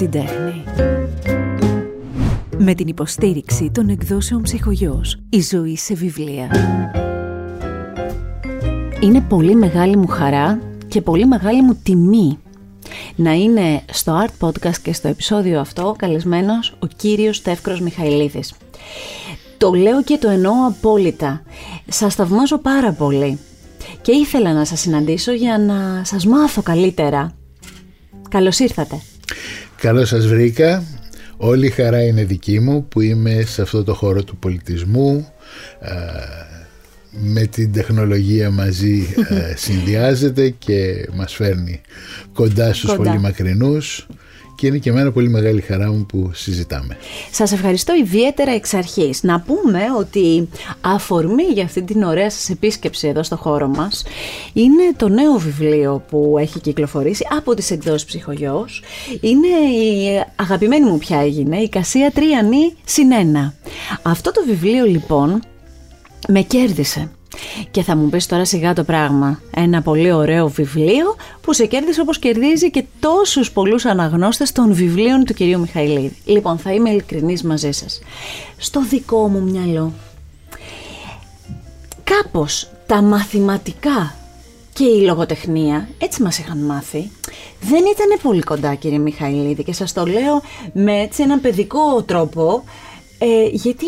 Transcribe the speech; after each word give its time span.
την 0.00 0.10
τέχνη. 0.10 0.64
Με 2.58 2.74
την 2.74 2.86
υποστήριξη 2.86 3.70
των 3.74 3.88
εκδόσεων 3.88 4.42
ψυχογιός. 4.42 5.18
Η 5.28 5.40
ζωή 5.40 5.76
σε 5.76 5.94
βιβλία. 5.94 6.48
Είναι 9.00 9.20
πολύ 9.20 9.54
μεγάλη 9.54 9.96
μου 9.96 10.06
χαρά 10.06 10.60
και 10.88 11.00
πολύ 11.00 11.26
μεγάλη 11.26 11.62
μου 11.62 11.78
τιμή 11.82 12.38
να 13.16 13.32
είναι 13.32 13.82
στο 13.92 14.24
Art 14.24 14.46
Podcast 14.46 14.76
και 14.82 14.92
στο 14.92 15.08
επεισόδιο 15.08 15.60
αυτό 15.60 15.94
καλεσμένος 15.98 16.76
ο 16.78 16.86
κύριος 16.96 17.42
Τεύκρος 17.42 17.80
Μιχαηλίδης. 17.80 18.54
Το 19.58 19.72
λέω 19.72 20.02
και 20.02 20.18
το 20.18 20.28
εννοώ 20.28 20.52
απόλυτα. 20.66 21.42
Σας 21.88 22.14
θαυμάζω 22.14 22.58
πάρα 22.58 22.92
πολύ 22.92 23.38
και 24.02 24.12
ήθελα 24.12 24.52
να 24.52 24.64
σας 24.64 24.80
συναντήσω 24.80 25.32
για 25.32 25.58
να 25.58 26.04
σας 26.04 26.26
μάθω 26.26 26.62
καλύτερα. 26.62 27.32
Καλώς 28.28 28.58
ήρθατε. 28.58 29.00
Καλώς 29.80 30.08
σας 30.08 30.26
βρήκα. 30.26 30.84
Όλη 31.36 31.66
η 31.66 31.70
χαρά 31.70 32.02
είναι 32.02 32.24
δική 32.24 32.60
μου 32.60 32.84
που 32.88 33.00
είμαι 33.00 33.42
σε 33.46 33.62
αυτό 33.62 33.84
το 33.84 33.94
χώρο 33.94 34.24
του 34.24 34.36
πολιτισμού 34.36 35.32
με 37.10 37.46
την 37.46 37.72
τεχνολογία 37.72 38.50
μαζί 38.50 39.14
συνδυάζεται 39.64 40.50
και 40.50 41.08
μας 41.14 41.34
φέρνει 41.34 41.80
κοντά 42.32 42.72
στους 42.72 42.90
κοντά. 42.90 43.10
πολύ 43.10 43.20
μακρινούς 43.20 44.06
και 44.60 44.66
είναι 44.66 44.78
και 44.78 44.90
εμένα 44.90 45.12
πολύ 45.12 45.28
μεγάλη 45.28 45.60
χαρά 45.60 45.92
μου 45.92 46.06
που 46.06 46.30
συζητάμε. 46.34 46.96
Σας 47.30 47.52
ευχαριστώ 47.52 47.94
ιδιαίτερα 47.94 48.50
εξ 48.50 48.74
αρχής. 48.74 49.22
Να 49.22 49.40
πούμε 49.40 49.80
ότι 49.98 50.48
αφορμή 50.80 51.42
για 51.42 51.64
αυτή 51.64 51.82
την 51.82 52.02
ωραία 52.02 52.30
σας 52.30 52.50
επίσκεψη 52.50 53.08
εδώ 53.08 53.22
στο 53.22 53.36
χώρο 53.36 53.68
μας 53.68 54.04
είναι 54.52 54.82
το 54.96 55.08
νέο 55.08 55.38
βιβλίο 55.38 56.04
που 56.08 56.36
έχει 56.38 56.60
κυκλοφορήσει 56.60 57.26
από 57.36 57.54
τις 57.54 57.70
εκδόσεις 57.70 58.04
Ψυχογιός. 58.04 58.82
Είναι 59.20 59.48
η 59.84 60.24
αγαπημένη 60.36 60.84
μου 60.84 60.98
πια 60.98 61.20
έγινε, 61.20 61.56
η 61.56 61.68
Κασία 61.68 62.10
Τριανή 62.10 62.72
Συνένα. 62.84 63.54
Αυτό 64.02 64.32
το 64.32 64.42
βιβλίο 64.46 64.84
λοιπόν 64.84 65.42
με 66.28 66.40
κέρδισε. 66.40 67.10
Και 67.70 67.82
θα 67.82 67.96
μου 67.96 68.08
πεις 68.08 68.26
τώρα 68.26 68.44
σιγά 68.44 68.72
το 68.72 68.84
πράγμα. 68.84 69.40
Ένα 69.54 69.82
πολύ 69.82 70.12
ωραίο 70.12 70.48
βιβλίο 70.48 71.16
που 71.40 71.52
σε 71.52 71.66
κέρδισε 71.66 72.00
όπως 72.00 72.18
κερδίζει 72.18 72.70
και 72.70 72.84
τόσους 73.00 73.52
πολλούς 73.52 73.84
αναγνώστες 73.84 74.52
των 74.52 74.74
βιβλίων 74.74 75.24
του 75.24 75.34
κυρίου 75.34 75.60
Μιχαηλίδη. 75.60 76.16
Λοιπόν, 76.24 76.58
θα 76.58 76.72
είμαι 76.72 76.90
ειλικρινής 76.90 77.42
μαζί 77.42 77.72
σας. 77.72 78.00
Στο 78.56 78.84
δικό 78.84 79.28
μου 79.28 79.42
μυαλό, 79.42 79.92
κάπως 82.04 82.70
τα 82.86 83.02
μαθηματικά 83.02 84.14
και 84.72 84.84
η 84.84 85.00
λογοτεχνία, 85.00 85.88
έτσι 85.98 86.22
μας 86.22 86.38
είχαν 86.38 86.58
μάθει, 86.58 87.10
δεν 87.60 87.78
ήταν 87.78 88.18
πολύ 88.22 88.42
κοντά 88.42 88.74
κύριε 88.74 88.98
Μιχαηλίδη 88.98 89.64
και 89.64 89.72
σας 89.72 89.92
το 89.92 90.06
λέω 90.06 90.42
με 90.72 91.00
έτσι 91.00 91.22
έναν 91.22 91.40
παιδικό 91.40 92.02
τρόπο, 92.02 92.64
ε, 93.18 93.48
γιατί 93.52 93.86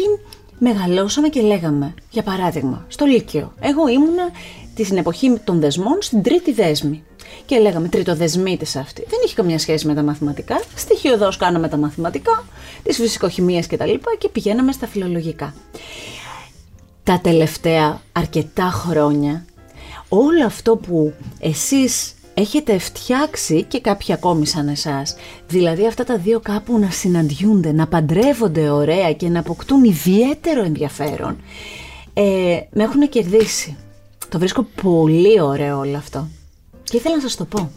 μεγαλώσαμε 0.62 1.28
και 1.28 1.41
λέγαμε, 1.41 1.94
για 2.10 2.22
παράδειγμα, 2.22 2.84
στο 2.88 3.05
Λύκειο. 3.05 3.52
Εγώ 3.60 3.88
ήμουνα 3.88 4.30
την 4.74 4.96
εποχή 4.96 5.41
των 5.44 5.60
δεσμών 5.60 5.98
στην 6.00 6.22
τρίτη 6.22 6.52
δέσμη. 6.52 7.02
Και 7.46 7.58
λέγαμε 7.58 7.88
τριτοδεσμίτε 7.88 8.78
αυτή. 8.78 9.05
Δεν 9.08 9.18
είχε 9.24 9.34
καμία 9.34 9.58
σχέση 9.58 9.86
με 9.86 9.94
τα 9.94 10.02
μαθηματικά. 10.02 10.62
Στοιχειοδός 10.74 11.36
κάναμε 11.36 11.68
τα 11.68 11.77
μαθηματικά, 11.77 12.44
τις 12.83 12.96
φυσικοχημίες 12.96 13.66
κτλ. 13.66 13.84
Και, 13.84 13.98
και 14.18 14.28
πηγαίναμε 14.28 14.72
στα 14.72 14.86
φιλολογικά. 14.86 15.55
Τα 17.02 17.20
τελευταία 17.22 18.00
αρκετά 18.12 18.64
χρόνια, 18.64 19.44
όλο 20.08 20.46
αυτό 20.46 20.77
που 20.77 21.12
εσείς 21.40 22.14
έχετε 22.34 22.78
φτιάξει 22.78 23.62
και 23.62 23.80
κάποιοι 23.80 24.14
ακόμη 24.14 24.47
σαν 24.47 24.69
εσάς. 24.69 25.14
Δηλαδή 25.48 25.86
αυτά 25.86 26.05
τα 26.05 26.19
δύο 26.19 26.41
κάπου 26.41 26.78
να 26.78 26.91
συναντιούνται, 26.91 27.72
να 27.72 27.86
παντρεύονται 27.86 28.70
ωραία 28.70 29.12
και 29.12 29.29
να 29.29 29.39
αποκτούν 29.39 29.84
ιδιαίτερο 29.84 30.62
ενδιαφέρον. 30.64 31.36
Ε, 32.14 32.58
με 32.73 32.83
έχουν 32.83 33.08
κερδίσει. 33.08 33.77
Το 34.29 34.39
βρίσκω 34.39 34.67
πολύ 34.83 35.40
ωραίο 35.40 35.79
όλο 35.79 35.96
αυτό. 35.96 36.29
Και 36.83 36.96
ήθελα 36.96 37.14
να 37.14 37.23
σας 37.23 37.36
το 37.36 37.45
πω. 37.45 37.70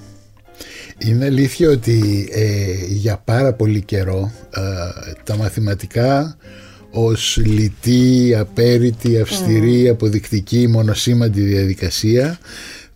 Είναι 0.98 1.26
αλήθεια 1.26 1.70
ότι 1.70 2.30
ε, 2.32 2.86
για 2.88 3.22
πάρα 3.26 3.54
πολύ 3.54 3.82
καιρό 3.82 4.32
ε, 4.56 4.62
τα 5.24 5.38
μαθηματικά 5.38 6.38
ως 6.92 7.40
λιτή, 7.46 8.36
απέριτη, 8.40 9.20
αυστηρή, 9.20 9.86
mm. 9.88 9.92
αποδεικτική, 9.92 10.68
μονοσήμαντη 10.68 11.42
διαδικασία 11.42 12.40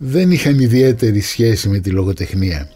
δεν 0.01 0.31
είχαν 0.31 0.59
ιδιαίτερη 0.59 1.19
σχέση 1.19 1.69
με 1.69 1.79
τη 1.79 1.89
λογοτεχνία. 1.89 2.69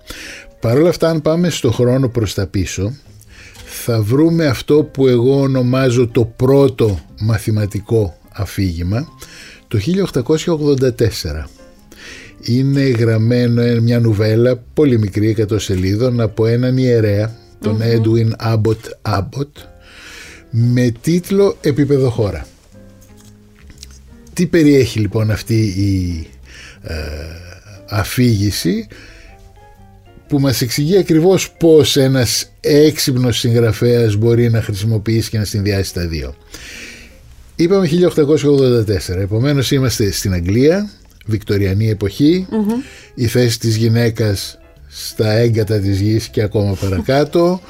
Παρ' 0.59 0.77
όλα 0.77 0.89
αυτά 0.89 1.09
αν 1.09 1.21
πάμε 1.21 1.49
στο 1.49 1.71
χρόνο 1.71 2.09
προς 2.09 2.33
τα 2.33 2.47
πίσω 2.47 2.93
θα 3.65 4.01
βρούμε 4.01 4.45
αυτό 4.45 4.83
που 4.83 5.07
εγώ 5.07 5.41
ονομάζω 5.41 6.07
το 6.07 6.25
πρώτο 6.25 6.99
μαθηματικό 7.19 8.17
αφήγημα 8.31 9.07
το 9.67 9.79
1884. 10.85 11.45
Είναι 12.41 12.81
γραμμένο 12.81 13.81
μια 13.81 13.99
νουβέλα 13.99 14.57
πολύ 14.73 14.99
μικρή 14.99 15.35
100 15.49 15.59
σελίδων 15.59 16.21
από 16.21 16.45
έναν 16.45 16.77
ιερέα 16.77 17.35
τον 17.59 17.81
mm 17.81 18.01
Edwin 18.01 18.53
Abbott 18.53 19.11
Abbott 19.17 19.51
με 20.49 20.93
τίτλο 21.01 21.57
«Επίπεδο 21.61 22.09
χώρα». 22.09 22.47
Τι 24.33 24.45
περιέχει 24.45 24.99
λοιπόν 24.99 25.31
αυτή 25.31 25.55
η 25.55 26.27
ε, 26.27 26.32
αφήγηση 27.89 28.87
που 30.27 30.39
μας 30.39 30.61
εξηγεί 30.61 30.97
ακριβώς 30.97 31.51
πώς 31.51 31.97
ένας 31.97 32.51
έξυπνος 32.59 33.37
συγγραφέας 33.39 34.15
μπορεί 34.15 34.49
να 34.49 34.61
χρησιμοποιήσει 34.61 35.29
και 35.29 35.37
να 35.37 35.45
συνδυάσει 35.45 35.93
τα 35.93 36.07
δύο. 36.07 36.35
Είπαμε 37.55 37.87
1884, 37.87 39.17
επομένως 39.17 39.71
είμαστε 39.71 40.11
στην 40.11 40.33
Αγγλία, 40.33 40.89
βικτοριανή 41.25 41.97
η 43.15 43.27
θέση 43.27 43.59
της 43.59 43.75
γυναίκας 43.75 44.57
στα 44.87 45.31
έγκατα 45.31 45.79
της 45.79 45.99
γης 45.99 46.27
και 46.27 46.41
ακόμα 46.41 46.73
παρακάτω, 46.73 47.61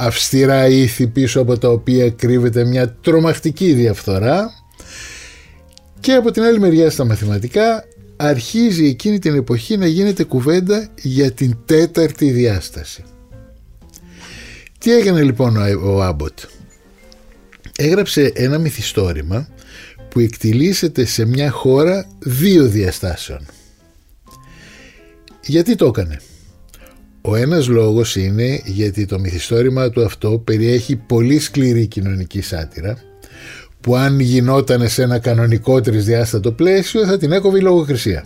αυστηρά 0.00 0.66
ήθη 0.66 1.06
πίσω 1.06 1.40
από 1.40 1.58
τα 1.58 1.68
οποία 1.68 2.10
κρύβεται 2.10 2.64
μια 2.64 2.96
τρομακτική 3.00 3.72
διαφθορά. 3.72 4.50
Και 6.00 6.12
από 6.12 6.30
την 6.30 6.42
άλλη 6.42 6.58
μεριά 6.58 6.90
στα 6.90 7.04
μαθηματικά 7.04 7.84
αρχίζει 8.16 8.84
εκείνη 8.84 9.18
την 9.18 9.34
εποχή 9.34 9.76
να 9.76 9.86
γίνεται 9.86 10.24
κουβέντα 10.24 10.88
για 11.02 11.32
την 11.32 11.58
τέταρτη 11.64 12.30
διάσταση. 12.30 13.04
Τι 14.78 14.92
έκανε 14.92 15.22
λοιπόν 15.22 15.56
ο 15.82 16.02
Άμποτ; 16.02 16.38
Έγραψε 17.78 18.32
ένα 18.34 18.58
μυθιστόρημα 18.58 19.48
που 20.08 20.20
εκτιλήσεται 20.20 21.04
σε 21.04 21.24
μια 21.24 21.50
χώρα 21.50 22.06
δύο 22.18 22.66
διαστάσεων. 22.66 23.46
Γιατί 25.42 25.74
το 25.74 25.86
έκανε; 25.86 26.20
Ο 27.20 27.36
ένας 27.36 27.66
λόγος 27.66 28.16
είναι 28.16 28.62
γιατί 28.64 29.06
το 29.06 29.18
μυθιστόρημα 29.18 29.90
του 29.90 30.04
αυτό 30.04 30.38
περιέχει 30.38 30.96
πολύ 30.96 31.38
σκληρή 31.38 31.86
κοινωνική 31.86 32.40
σάτυρα 32.40 32.98
που 33.86 33.96
αν 33.96 34.20
γινόταν 34.20 34.88
σε 34.88 35.02
ένα 35.02 35.18
κανονικό 35.18 35.80
τρισδιάστατο 35.80 36.52
πλαίσιο 36.52 37.06
θα 37.06 37.18
την 37.18 37.32
έκοβε 37.32 37.58
η 37.58 37.60
λογοκρισία. 37.60 38.24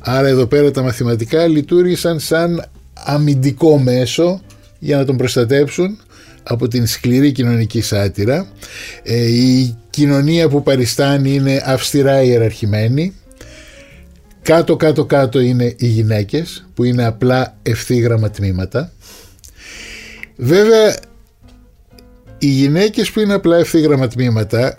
Άρα 0.00 0.28
εδώ 0.28 0.46
πέρα 0.46 0.70
τα 0.70 0.82
μαθηματικά 0.82 1.46
λειτουργήσαν 1.46 2.20
σαν 2.20 2.64
αμυντικό 2.94 3.78
μέσο 3.78 4.40
για 4.78 4.96
να 4.96 5.04
τον 5.04 5.16
προστατέψουν 5.16 5.98
από 6.42 6.68
την 6.68 6.86
σκληρή 6.86 7.32
κοινωνική 7.32 7.80
σάτυρα. 7.80 8.46
Ε, 9.02 9.26
η 9.26 9.76
κοινωνία 9.90 10.48
που 10.48 10.62
παριστάνει 10.62 11.34
είναι 11.34 11.62
αυστηρά 11.64 12.22
ιεραρχημένη. 12.22 13.14
Κάτω 14.42 14.76
κάτω 14.76 15.04
κάτω 15.04 15.40
είναι 15.40 15.74
οι 15.76 15.86
γυναίκες 15.86 16.66
που 16.74 16.84
είναι 16.84 17.04
απλά 17.04 17.56
ευθύγραμμα 17.62 18.30
τμήματα. 18.30 18.92
Βέβαια 20.36 20.94
οι 22.38 22.46
γυναίκες 22.46 23.10
που 23.10 23.20
είναι 23.20 23.34
απλά 23.34 23.56
ευθύγραμμα 23.56 24.08
τμήματα 24.08 24.76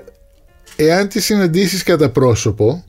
εάν 0.76 1.08
τις 1.08 1.26
συναντήσεις 1.26 1.84
κατά 1.84 2.10
πρόσωπο 2.10 2.84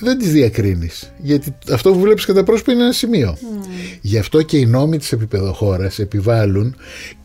δεν 0.00 0.18
τις 0.18 0.32
διακρίνεις. 0.32 1.12
Γιατί 1.18 1.54
αυτό 1.72 1.92
που 1.92 2.00
βλέπεις 2.00 2.24
κατά 2.24 2.44
πρόσωπο 2.44 2.72
είναι 2.72 2.82
ένα 2.82 2.92
σημείο. 2.92 3.38
Mm. 3.40 3.66
γι' 4.00 4.18
αυτό 4.18 4.42
και 4.42 4.56
οι 4.56 4.66
νόμοι 4.66 4.98
της 4.98 5.12
επιπεδοχώρας 5.12 5.98
επιβάλλουν 5.98 6.76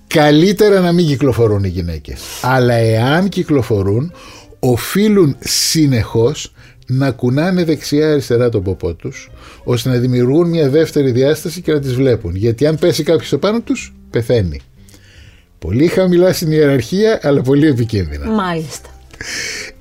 καλύτερα 0.08 0.80
να 0.80 0.92
μην 0.92 1.06
κυκλοφορούν 1.06 1.64
οι 1.64 1.68
γυναίκες. 1.68 2.22
Αλλά 2.42 2.74
εάν 2.74 3.30
κυκλοφορούν 3.30 4.14
οφείλουν 4.60 5.36
συνεχώς 5.40 6.54
να 6.88 7.12
κουνάνε 7.12 7.64
δεξιά 7.64 8.12
αριστερά 8.12 8.50
τον 8.50 8.64
ποπό 8.64 8.94
τους 8.94 9.30
ώστε 9.64 9.90
να 9.90 9.96
δημιουργούν 9.96 10.50
μια 10.50 10.70
δεύτερη 10.70 11.12
διάσταση 11.12 11.62
και 11.62 11.72
να 11.74 11.80
τις 11.80 11.94
βλέπουν. 11.94 12.36
Γιατί 12.36 12.66
αν 12.66 12.78
πέσει 12.78 13.04
κάποιος 13.04 13.34
επάνω 13.34 13.62
τους 13.62 13.94
πεθαίνει 14.10 14.62
Πολύ 15.64 15.88
χαμηλά 15.88 16.34
στην 16.34 16.52
ιεραρχία, 16.52 17.20
αλλά 17.24 17.42
πολύ 17.42 17.68
επικίνδυνα. 17.68 18.32
Μάλιστα. 18.32 18.90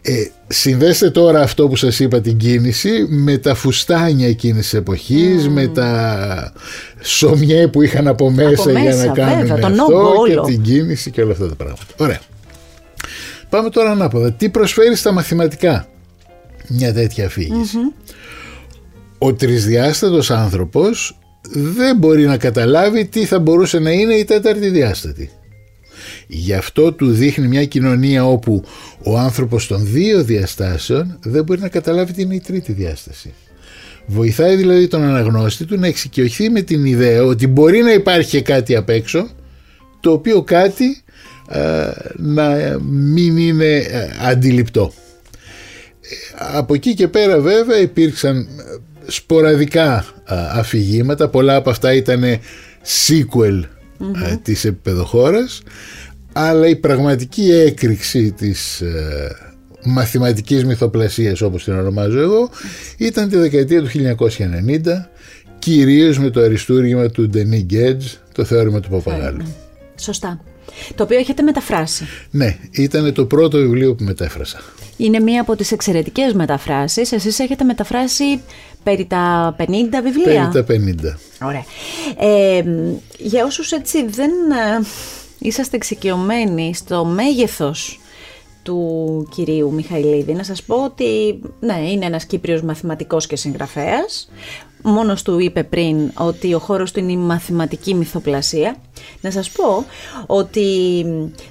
Ε, 0.02 0.12
συνδέστε 0.46 1.10
τώρα 1.10 1.40
αυτό 1.40 1.68
που 1.68 1.76
σας 1.76 1.98
είπα 1.98 2.20
την 2.20 2.36
κίνηση 2.36 3.06
με 3.08 3.38
τα 3.38 3.54
φουστάνια 3.54 4.28
εκείνης 4.28 4.62
της 4.62 4.74
εποχής, 4.74 5.48
με 5.48 5.66
τα 5.66 6.52
σομιέ 7.00 7.68
που 7.68 7.82
είχαν 7.82 8.06
από 8.06 8.30
μέσα, 8.30 8.80
για 8.80 8.94
να 8.94 9.06
κάνουν 9.06 9.64
αυτό 9.64 10.12
και 10.26 10.52
την 10.52 10.62
κίνηση 10.62 11.10
και 11.10 11.22
όλα 11.22 11.32
αυτά 11.32 11.48
τα 11.48 11.54
πράγματα. 11.54 11.84
Ωραία. 11.96 12.20
Πάμε 13.48 13.70
τώρα 13.70 13.90
ανάποδα. 13.90 14.32
Τι 14.32 14.48
προσφέρει 14.48 14.96
στα 14.96 15.12
μαθηματικά 15.12 15.88
μια 16.68 16.92
τέτοια 16.92 17.30
Ο 19.18 19.34
τρισδιάστατος 19.34 20.30
άνθρωπος 20.30 21.18
δεν 21.50 21.96
μπορεί 21.96 22.26
να 22.26 22.36
καταλάβει 22.36 23.04
τι 23.06 23.24
θα 23.24 23.38
μπορούσε 23.38 23.78
να 23.78 23.90
είναι 23.90 24.14
η 24.14 24.24
τέταρτη 24.24 24.68
διάστατη. 24.68 25.30
Γι' 26.34 26.54
αυτό 26.54 26.92
του 26.92 27.12
δείχνει 27.12 27.48
μια 27.48 27.64
κοινωνία 27.64 28.26
όπου 28.26 28.64
ο 29.02 29.18
άνθρωπος 29.18 29.66
των 29.66 29.86
δύο 29.86 30.22
διαστάσεων 30.22 31.18
δεν 31.22 31.44
μπορεί 31.44 31.60
να 31.60 31.68
καταλάβει 31.68 32.12
τι 32.12 32.22
είναι 32.22 32.34
η 32.34 32.40
τρίτη 32.40 32.72
διάσταση. 32.72 33.32
Βοηθάει 34.06 34.56
δηλαδή 34.56 34.88
τον 34.88 35.02
αναγνώστη 35.02 35.64
του 35.64 35.78
να 35.78 35.86
εξοικειωθεί 35.86 36.50
με 36.50 36.60
την 36.60 36.84
ιδέα 36.84 37.24
ότι 37.24 37.46
μπορεί 37.46 37.82
να 37.82 37.92
υπάρχει 37.92 38.42
κάτι 38.42 38.76
απ' 38.76 38.88
έξω 38.88 39.28
το 40.00 40.12
οποίο 40.12 40.42
κάτι 40.42 41.02
να 42.16 42.78
μην 42.80 43.36
είναι 43.36 43.76
ε, 43.76 44.10
αντιληπτό. 44.20 44.92
Από 46.36 46.74
εκεί 46.74 46.94
και 46.94 47.08
πέρα 47.08 47.40
βέβαια 47.40 47.80
υπήρξαν 47.80 48.46
σποραδικά 49.06 50.04
αφηγήματα, 50.52 51.28
πολλά 51.28 51.56
από 51.56 51.70
αυτά 51.70 51.94
ήταν 51.94 52.24
sequel 53.06 53.60
mm-hmm. 54.00 54.38
της 54.42 54.64
επίπεδοχώρας 54.64 55.62
αλλά 56.32 56.68
η 56.68 56.76
πραγματική 56.76 57.50
έκρηξη 57.50 58.32
της 58.32 58.80
ε, 58.80 59.36
μαθηματικής 59.84 60.64
μυθοπλασίας 60.64 61.40
όπως 61.40 61.64
την 61.64 61.78
ονομάζω 61.78 62.18
εγώ 62.18 62.50
ήταν 62.96 63.28
τη 63.28 63.36
δεκαετία 63.36 63.82
του 63.82 63.88
1990 63.88 65.12
κυρίως 65.58 66.18
με 66.18 66.30
το 66.30 66.40
αριστούργημα 66.40 67.08
του 67.08 67.28
Ντενί 67.28 67.58
Γκέτζ 67.58 68.06
το 68.34 68.44
θεώρημα 68.44 68.80
του 68.80 68.88
Παπαγάλου. 68.88 69.44
Σωστά. 69.96 70.40
Το 70.94 71.02
οποίο 71.02 71.18
έχετε 71.18 71.42
μεταφράσει. 71.42 72.04
Ναι, 72.30 72.56
ήταν 72.70 73.12
το 73.12 73.26
πρώτο 73.26 73.58
βιβλίο 73.58 73.94
που 73.94 74.04
μετέφρασα. 74.04 74.60
Είναι 74.96 75.20
μία 75.20 75.40
από 75.40 75.56
τις 75.56 75.72
εξαιρετικές 75.72 76.32
μεταφράσεις. 76.32 77.12
Εσείς 77.12 77.38
έχετε 77.38 77.64
μεταφράσει 77.64 78.40
περί 78.82 79.06
τα 79.06 79.56
50 79.58 79.62
βιβλία. 80.02 80.50
Περί 80.52 80.64
τα 80.64 81.14
50. 81.42 81.46
Ωραία. 81.46 81.64
Ε, 82.18 82.62
για 83.18 83.44
όσους 83.44 83.72
έτσι 83.72 84.06
δεν 84.08 84.30
ε, 84.30 84.84
είσαστε 85.42 85.76
εξοικειωμένοι 85.76 86.74
στο 86.74 87.04
μέγεθος 87.04 88.00
του 88.62 89.28
κυρίου 89.30 89.72
Μιχαηλίδη, 89.72 90.32
να 90.32 90.42
σας 90.42 90.62
πω 90.62 90.84
ότι 90.84 91.40
ναι, 91.60 91.90
είναι 91.90 92.06
ένας 92.06 92.24
Κύπριος 92.24 92.62
μαθηματικός 92.62 93.26
και 93.26 93.36
συγγραφέας. 93.36 94.30
Μόνος 94.82 95.22
του 95.22 95.38
είπε 95.38 95.62
πριν 95.62 96.10
ότι 96.14 96.54
ο 96.54 96.58
χώρος 96.58 96.92
του 96.92 96.98
είναι 96.98 97.12
η 97.12 97.16
μαθηματική 97.16 97.94
μυθοπλασία. 97.94 98.76
Να 99.20 99.30
σας 99.30 99.50
πω 99.50 99.84
ότι 100.26 101.04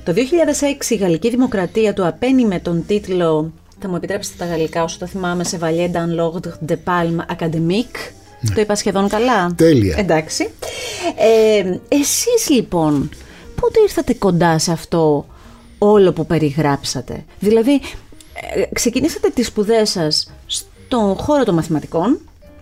το 0.03 0.13
2006 0.13 0.89
η 0.89 0.95
Γαλλική 0.95 1.29
Δημοκρατία 1.29 1.93
του 1.93 2.07
απένει 2.07 2.45
με 2.45 2.59
τον 2.59 2.83
τίτλο 2.87 3.51
θα 3.79 3.89
μου 3.89 3.95
επιτρέψετε 3.95 4.35
τα 4.37 4.45
γαλλικά 4.45 4.83
όσο 4.83 4.97
το 4.99 5.07
θυμάμαι 5.07 5.43
σε 5.43 5.59
Valier 5.61 5.91
dans 5.91 6.19
l'ordre 6.19 6.71
de 6.71 6.73
Palme 6.73 7.35
Académique. 7.35 8.11
Ναι. 8.41 8.55
Το 8.55 8.61
είπα 8.61 8.75
σχεδόν 8.75 9.07
καλά; 9.07 9.53
Τέλεια. 9.55 9.95
Εντάξει. 9.99 10.49
Ε, 11.17 11.77
εσείς 11.87 12.49
λοιπόν 12.49 13.09
πότε 13.61 13.79
ήρθατε 13.81 14.13
κοντά 14.13 14.59
σε 14.59 14.71
αυτό 14.71 15.25
όλο 15.77 16.13
που 16.13 16.25
περιγράψατε; 16.25 17.25
Δηλαδή, 17.39 17.73
ε, 18.53 18.63
ξεκινήσατε 18.73 19.29
τις 19.29 19.47
σπουδές 19.47 19.89
σας 19.89 20.31
στον 20.45 21.15
χώρο 21.15 21.43
των 21.43 21.55
μαθηματικών 21.55 22.19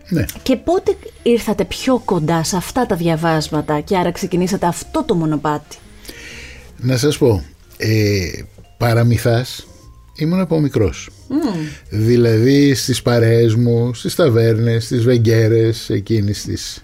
ναι. 0.10 0.26
και 0.44 0.56
πότε 0.56 0.96
ήρθατε 1.24 1.66
πιο 1.66 2.02
κοντά 2.06 2.44
σε 2.44 2.56
αυτά 2.56 2.86
τα 2.86 2.96
διαβάσματα 2.96 3.80
και 3.80 3.98
άρα 3.98 4.12
ξεκινήσατε 4.12 4.66
αυτό 4.66 5.04
το 5.04 5.16
μονοπάτι; 5.16 5.78
Να 6.78 6.98
σας 6.98 7.18
πω, 7.18 7.44
ε, 7.78 8.30
παραμυθάς 8.78 9.68
ήμουν 10.16 10.40
από 10.40 10.60
μικρός. 10.60 11.10
Δηλαδή 11.90 12.74
στις 12.74 13.02
παρέες 13.02 13.56
μου, 13.56 13.94
στις 13.94 14.16
ταβέρνες, 14.16 14.84
στις 14.86 15.04
βεγγέρες 15.04 15.90
εκείνης 15.90 16.44
της 16.44 16.84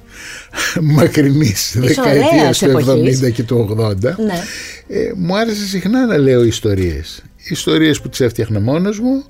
μακρινής 0.81 1.75
δεκαετίας 1.77 2.57
του 2.57 2.85
70 3.27 3.31
και 3.31 3.43
του 3.43 3.77
80 3.79 3.93
ναι. 4.01 4.13
ε, 4.87 5.11
μου 5.15 5.37
άρεσε 5.37 5.65
συχνά 5.65 6.05
να 6.05 6.17
λέω 6.17 6.43
ιστορίες. 6.43 7.23
Ιστορίες 7.49 8.01
που 8.01 8.09
τις 8.09 8.19
έφτιαχνα 8.19 8.59
μόνος 8.59 8.99
μου 8.99 9.23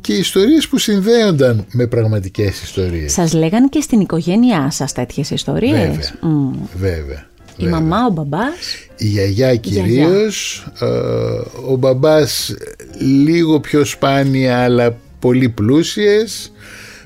και 0.00 0.12
ιστορίες 0.12 0.68
που 0.68 0.78
συνδέονταν 0.78 1.66
με 1.72 1.86
πραγματικές 1.86 2.62
ιστορίες. 2.62 3.12
Σας 3.12 3.32
λέγανε 3.32 3.68
και 3.68 3.80
στην 3.80 4.00
οικογένειά 4.00 4.70
σας 4.70 4.92
τέτοιες 4.92 5.30
ιστορίες; 5.30 6.14
Βέβαια, 6.74 6.96
βέβαια. 6.96 7.26
Η 7.56 7.66
μαμά, 7.66 8.06
ο 8.06 8.10
μπαμπάς; 8.10 8.88
Η 8.96 9.06
γιαγιά 9.06 9.56
κυρίως. 9.56 10.66
Ε, 10.80 10.86
ο 11.70 11.76
μπαμπάς 11.76 12.54
λίγο 12.98 13.60
πιο 13.60 13.84
σπάνια 13.84 14.62
αλλά 14.62 14.96
πολύ 15.18 15.48
πλούσιες. 15.48 16.52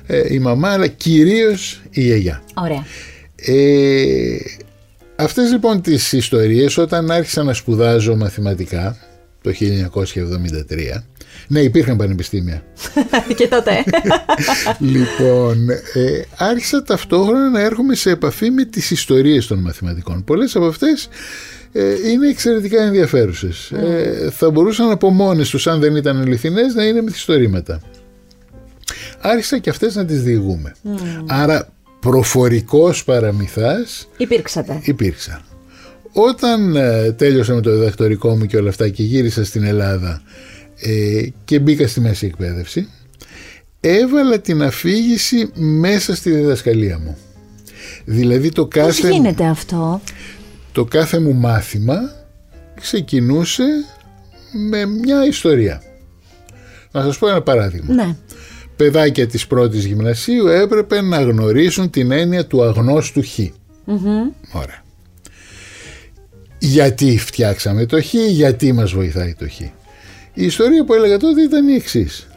Ε, 0.07 0.33
η 0.33 0.39
μαμά 0.39 0.69
αλλά 0.69 0.87
κυρίως 0.87 1.81
η 1.89 2.01
γιαγιά. 2.01 2.43
Ωραία. 2.53 2.85
Ε, 3.35 4.37
αυτές 5.15 5.51
λοιπόν 5.51 5.81
τις 5.81 6.11
ιστορίες 6.11 6.77
όταν 6.77 7.11
άρχισα 7.11 7.43
να 7.43 7.53
σπουδάζω 7.53 8.15
μαθηματικά 8.15 8.97
το 9.41 9.51
1973 9.51 11.01
ναι, 11.47 11.59
υπήρχαν 11.59 11.97
πανεπιστήμια. 11.97 12.63
και 13.37 13.47
τότε. 13.47 13.83
λοιπόν, 14.93 15.69
ε, 15.93 16.21
άρχισα 16.37 16.83
ταυτόχρονα 16.83 17.49
να 17.49 17.59
έρχομαι 17.59 17.95
σε 17.95 18.09
επαφή 18.09 18.49
με 18.49 18.63
τις 18.65 18.91
ιστορίες 18.91 19.47
των 19.47 19.59
μαθηματικών. 19.59 20.23
Πολλές 20.23 20.55
από 20.55 20.65
αυτές 20.65 21.09
ε, 21.71 22.09
είναι 22.09 22.29
εξαιρετικά 22.29 22.83
ενδιαφέρουσες. 22.83 23.71
Ε, 23.71 24.29
θα 24.31 24.49
μπορούσαν 24.49 24.91
από 24.91 25.09
μόνες 25.09 25.49
τους, 25.49 25.67
αν 25.67 25.79
δεν 25.79 25.95
ήταν 25.95 26.21
αληθινές, 26.21 26.73
να 26.73 26.83
είναι 26.83 27.01
μυθιστορήματα. 27.01 27.81
Άρχισα 29.21 29.57
και 29.57 29.69
αυτές 29.69 29.95
να 29.95 30.05
τις 30.05 30.23
διηγούμε. 30.23 30.75
Άρα 31.27 31.73
προφορικός 31.99 33.03
παραμυθάς 33.03 34.07
Υπήρξατε. 34.17 34.79
Υπήρξα. 34.83 35.41
Όταν 36.11 36.75
ε, 36.75 37.11
τέλειωσα 37.11 37.53
με 37.53 37.61
το 37.61 37.71
διδακτορικό 37.71 38.35
μου 38.35 38.45
και 38.45 38.57
όλα 38.57 38.69
αυτά 38.69 38.89
και 38.89 39.03
γύρισα 39.03 39.45
στην 39.45 39.63
Ελλάδα 39.63 40.21
ε, 40.81 41.27
και 41.45 41.59
μπήκα 41.59 41.87
στη 41.87 41.99
μέση 41.99 42.25
εκπαίδευση 42.25 42.87
έβαλα 43.79 44.39
την 44.39 44.63
αφήγηση 44.63 45.49
μέσα 45.55 46.15
στη 46.15 46.31
διδασκαλία 46.31 46.99
μου. 46.99 47.17
Δηλαδή 48.05 48.49
το 48.49 48.65
κάθε... 48.65 49.01
Πώς 49.01 49.09
γίνεται 49.09 49.45
αυτό; 49.45 50.01
Το 50.71 50.85
κάθε 50.85 51.19
μου 51.19 51.33
μάθημα 51.33 51.99
ξεκινούσε 52.81 53.63
με 54.69 54.85
μια 54.85 55.25
ιστορία. 55.25 55.81
Να 56.91 57.03
σας 57.03 57.17
πω 57.17 57.27
ένα 57.27 57.41
παράδειγμα. 57.41 57.93
Ναι. 57.93 58.15
Παιδάκια 58.77 59.27
της 59.27 59.47
πρώτης 59.47 59.85
γυμνασίου 59.85 60.47
έπρεπε 60.47 61.01
να 61.01 61.21
γνωρίσουν 61.21 61.89
την 61.89 62.11
έννοια 62.11 62.45
του 62.45 62.63
αγνώστου 62.63 63.21
χ. 63.21 63.39
Ωραία. 64.51 64.83
Γιατί 66.59 67.17
φτιάξαμε 67.17 67.85
το 67.85 68.01
χ, 68.01 68.13
γιατί 68.13 68.73
μας 68.73 68.91
βοηθάει 68.91 69.33
το 69.33 69.49
χ. 69.49 69.59
Η 69.59 69.71
ιστορία 70.45 70.85
που 70.85 70.93
έλεγα 70.93 71.17
τότε 71.17 71.41
ήταν 71.41 71.67
η 71.67 71.73
εξής. 71.73 72.27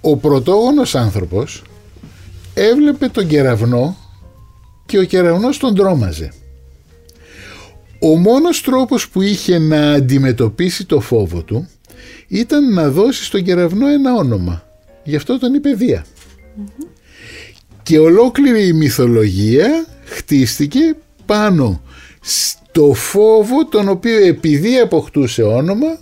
Ο 0.00 0.16
πρωτόγονος 0.16 0.94
άνθρωπος 0.94 1.62
έβλεπε 2.54 3.08
τον 3.08 3.26
κεραυνό 3.26 3.96
και 4.86 4.98
ο 4.98 5.04
κεραυνός 5.04 5.58
τον 5.58 5.74
τρόμαζε. 5.74 6.32
Ο 7.98 8.16
μόνος 8.16 8.62
τρόπος 8.62 9.08
που 9.08 9.22
είχε 9.22 9.58
να 9.58 9.92
αντιμετωπίσει 9.92 10.84
το 10.86 11.00
φόβο 11.00 11.42
του 11.42 11.68
ήταν 12.28 12.72
να 12.72 12.90
δώσει 12.90 13.24
στον 13.24 13.42
κεραυνό 13.42 13.86
ένα 13.86 14.14
όνομα. 14.14 14.62
Γι' 15.04 15.16
αυτό 15.16 15.38
τον 15.38 15.54
είπε 15.54 15.70
Δία. 15.70 16.06
Και 17.82 17.98
ολόκληρη 17.98 18.66
η 18.66 18.72
μυθολογία 18.72 19.86
χτίστηκε 20.04 20.96
πάνω 21.26 21.82
στο 22.20 22.92
φόβο 22.94 23.66
τον 23.66 23.88
οποίο 23.88 24.26
επειδή 24.26 24.78
αποκτούσε 24.78 25.42
όνομα 25.42 25.98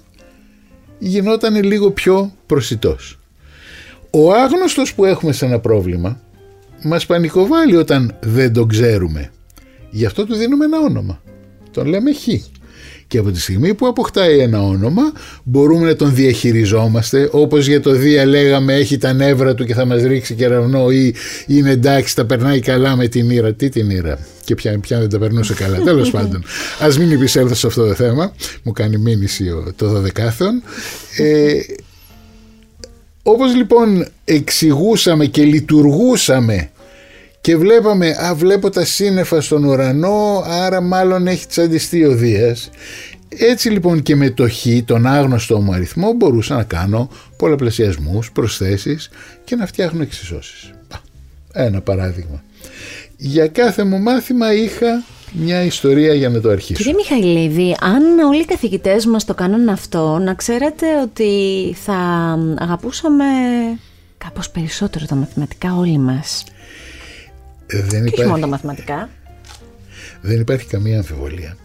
γινόταν 0.98 1.64
λίγο 1.64 1.90
πιο 1.90 2.32
προσιτός. 2.46 3.18
Ο 4.10 4.32
άγνωστος 4.34 4.94
που 4.94 5.04
έχουμε 5.04 5.32
σε 5.32 5.44
ένα 5.44 5.58
πρόβλημα 5.58 6.20
μας 6.82 7.06
πανικοβάλλει 7.06 7.76
όταν 7.76 8.18
δεν 8.22 8.52
τον 8.52 8.68
ξέρουμε. 8.68 9.30
Γι' 9.90 10.06
αυτό 10.06 10.26
του 10.26 10.34
δίνουμε 10.34 10.64
ένα 10.64 10.78
όνομα. 10.78 11.22
Τον 11.70 11.86
λέμε 11.86 12.12
Χ. 12.12 12.28
Και 13.12 13.18
από 13.18 13.30
τη 13.30 13.40
στιγμή 13.40 13.74
που 13.74 13.86
αποκτάει 13.86 14.38
ένα 14.38 14.62
όνομα 14.62 15.02
μπορούμε 15.42 15.86
να 15.86 15.96
τον 15.96 16.14
διαχειριζόμαστε 16.14 17.28
όπως 17.32 17.66
για 17.66 17.80
το 17.80 17.90
Δία 17.90 18.26
λέγαμε 18.26 18.74
έχει 18.74 18.98
τα 18.98 19.12
νεύρα 19.12 19.54
του 19.54 19.64
και 19.64 19.74
θα 19.74 19.84
μας 19.84 20.02
ρίξει 20.02 20.34
κεραυνό 20.34 20.90
ή 20.90 21.14
είναι 21.46 21.70
εντάξει 21.70 22.16
τα 22.16 22.24
περνάει 22.24 22.60
καλά 22.60 22.96
με 22.96 23.08
την 23.08 23.30
ήρα. 23.30 23.52
Τι 23.52 23.68
την 23.68 23.90
ήρα 23.90 24.18
και 24.44 24.54
πια, 24.54 24.78
πια 24.78 24.98
δεν 24.98 25.08
τα 25.08 25.18
περνούσε 25.18 25.54
καλά. 25.54 25.78
Τέλος 25.90 26.10
πάντων 26.10 26.44
ας 26.80 26.98
μην 26.98 27.10
επισέλθω 27.12 27.54
σε 27.54 27.66
αυτό 27.66 27.86
το 27.86 27.94
θέμα 27.94 28.32
μου 28.62 28.72
κάνει 28.72 28.96
μήνυση 28.96 29.44
το 29.76 30.02
12 30.16 30.20
Ε, 31.16 31.60
όπως 33.22 33.54
λοιπόν 33.54 34.06
εξηγούσαμε 34.24 35.26
και 35.26 35.42
λειτουργούσαμε 35.42 36.70
και 37.42 37.56
βλέπαμε, 37.56 38.08
α 38.08 38.34
βλέπω 38.34 38.70
τα 38.70 38.84
σύννεφα 38.84 39.40
στον 39.40 39.64
ουρανό, 39.64 40.44
άρα 40.46 40.80
μάλλον 40.80 41.26
έχει 41.26 41.46
τσαντιστεί 41.46 42.04
ο 42.04 42.14
Δίας. 42.14 42.70
Έτσι 43.28 43.68
λοιπόν 43.68 44.02
και 44.02 44.16
με 44.16 44.30
το 44.30 44.48
χ, 44.48 44.66
τον 44.84 45.06
άγνωστο 45.06 45.60
μου 45.60 45.72
αριθμό, 45.72 46.12
μπορούσα 46.12 46.54
να 46.54 46.62
κάνω 46.62 47.08
πολλαπλασιασμούς, 47.36 48.32
προσθέσεις 48.32 49.10
και 49.44 49.56
να 49.56 49.66
φτιάχνω 49.66 50.02
εξισώσεις. 50.02 50.70
Ένα 51.52 51.80
παράδειγμα. 51.80 52.42
Για 53.16 53.46
κάθε 53.46 53.84
μου 53.84 53.98
μάθημα 53.98 54.54
είχα 54.54 55.02
μια 55.32 55.62
ιστορία 55.62 56.14
για 56.14 56.28
να 56.28 56.40
το 56.40 56.50
αρχίσω. 56.50 56.82
Κύριε 56.82 56.94
Μιχαηλίδη, 56.94 57.76
αν 57.80 58.18
όλοι 58.18 58.40
οι 58.40 58.44
καθηγητές 58.44 59.06
μας 59.06 59.24
το 59.24 59.34
κάνουν 59.34 59.68
αυτό, 59.68 60.18
να 60.18 60.34
ξέρετε 60.34 60.86
ότι 61.02 61.32
θα 61.84 61.94
αγαπούσαμε 62.58 63.24
κάπως 64.18 64.50
περισσότερο 64.50 65.04
τα 65.06 65.14
μαθηματικά 65.14 65.74
όλοι 65.76 65.98
μας. 65.98 66.44
Δεν 67.72 68.06
υπάρχει... 68.06 68.30
μόνο 68.30 68.40
τα 68.40 68.46
μαθηματικά. 68.46 69.08
Δεν 70.20 70.40
υπάρχει 70.40 70.66
καμία 70.66 70.96
αμφιβολία 70.96 71.56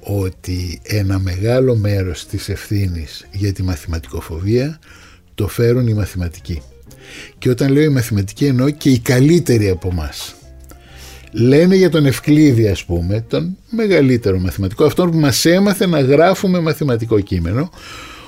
ότι 0.00 0.80
ένα 0.82 1.18
μεγάλο 1.18 1.76
μέρος 1.76 2.26
της 2.26 2.48
ευθύνης 2.48 3.26
για 3.32 3.52
τη 3.52 3.62
μαθηματικοφοβία 3.62 4.78
το 5.34 5.48
φέρουν 5.48 5.86
οι 5.86 5.94
μαθηματικοί. 5.94 6.62
Και 7.38 7.50
όταν 7.50 7.72
λέω 7.72 7.82
οι 7.82 7.88
μαθηματικοί 7.88 8.46
εννοώ 8.46 8.70
και 8.70 8.90
οι 8.90 8.98
καλύτεροι 8.98 9.68
από 9.68 9.92
μας 9.92 10.34
λένε 11.34 11.76
για 11.76 11.90
τον 11.90 12.06
Ευκλήδη 12.06 12.68
ας 12.68 12.84
πούμε, 12.84 13.24
τον 13.28 13.56
μεγαλύτερο 13.70 14.38
μαθηματικό, 14.38 14.84
αυτόν 14.84 15.10
που 15.10 15.18
μας 15.18 15.44
έμαθε 15.44 15.86
να 15.86 16.00
γράφουμε 16.00 16.60
μαθηματικό 16.60 17.20
κείμενο, 17.20 17.70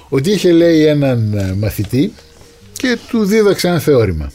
ότι 0.09 0.31
είχε 0.31 0.53
λέει 0.53 0.87
έναν 0.87 1.35
ε, 1.35 1.55
μαθητή 1.59 2.13
και 2.73 2.99
του 3.09 3.25
δίδαξε 3.25 3.69
ένα 3.69 3.79
θεώρημα. 3.79 4.33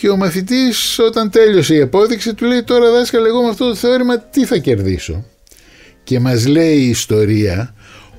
Και 0.00 0.08
ο 0.08 0.16
μαθητής 0.16 0.98
όταν 0.98 1.30
τέλειωσε 1.30 1.74
η 1.74 1.80
απόδειξη 1.80 2.34
του 2.34 2.44
λέει 2.44 2.62
τώρα 2.62 2.90
δάσκαλε 2.90 3.28
εγώ 3.28 3.42
με 3.42 3.48
αυτό 3.48 3.68
το 3.68 3.74
θεώρημα 3.74 4.18
τι 4.18 4.44
θα 4.44 4.56
κερδίσω; 4.56 5.24
Και 6.04 6.20
μας 6.20 6.46
λέει 6.46 6.76
η 6.76 6.88
ιστορία 6.88 7.74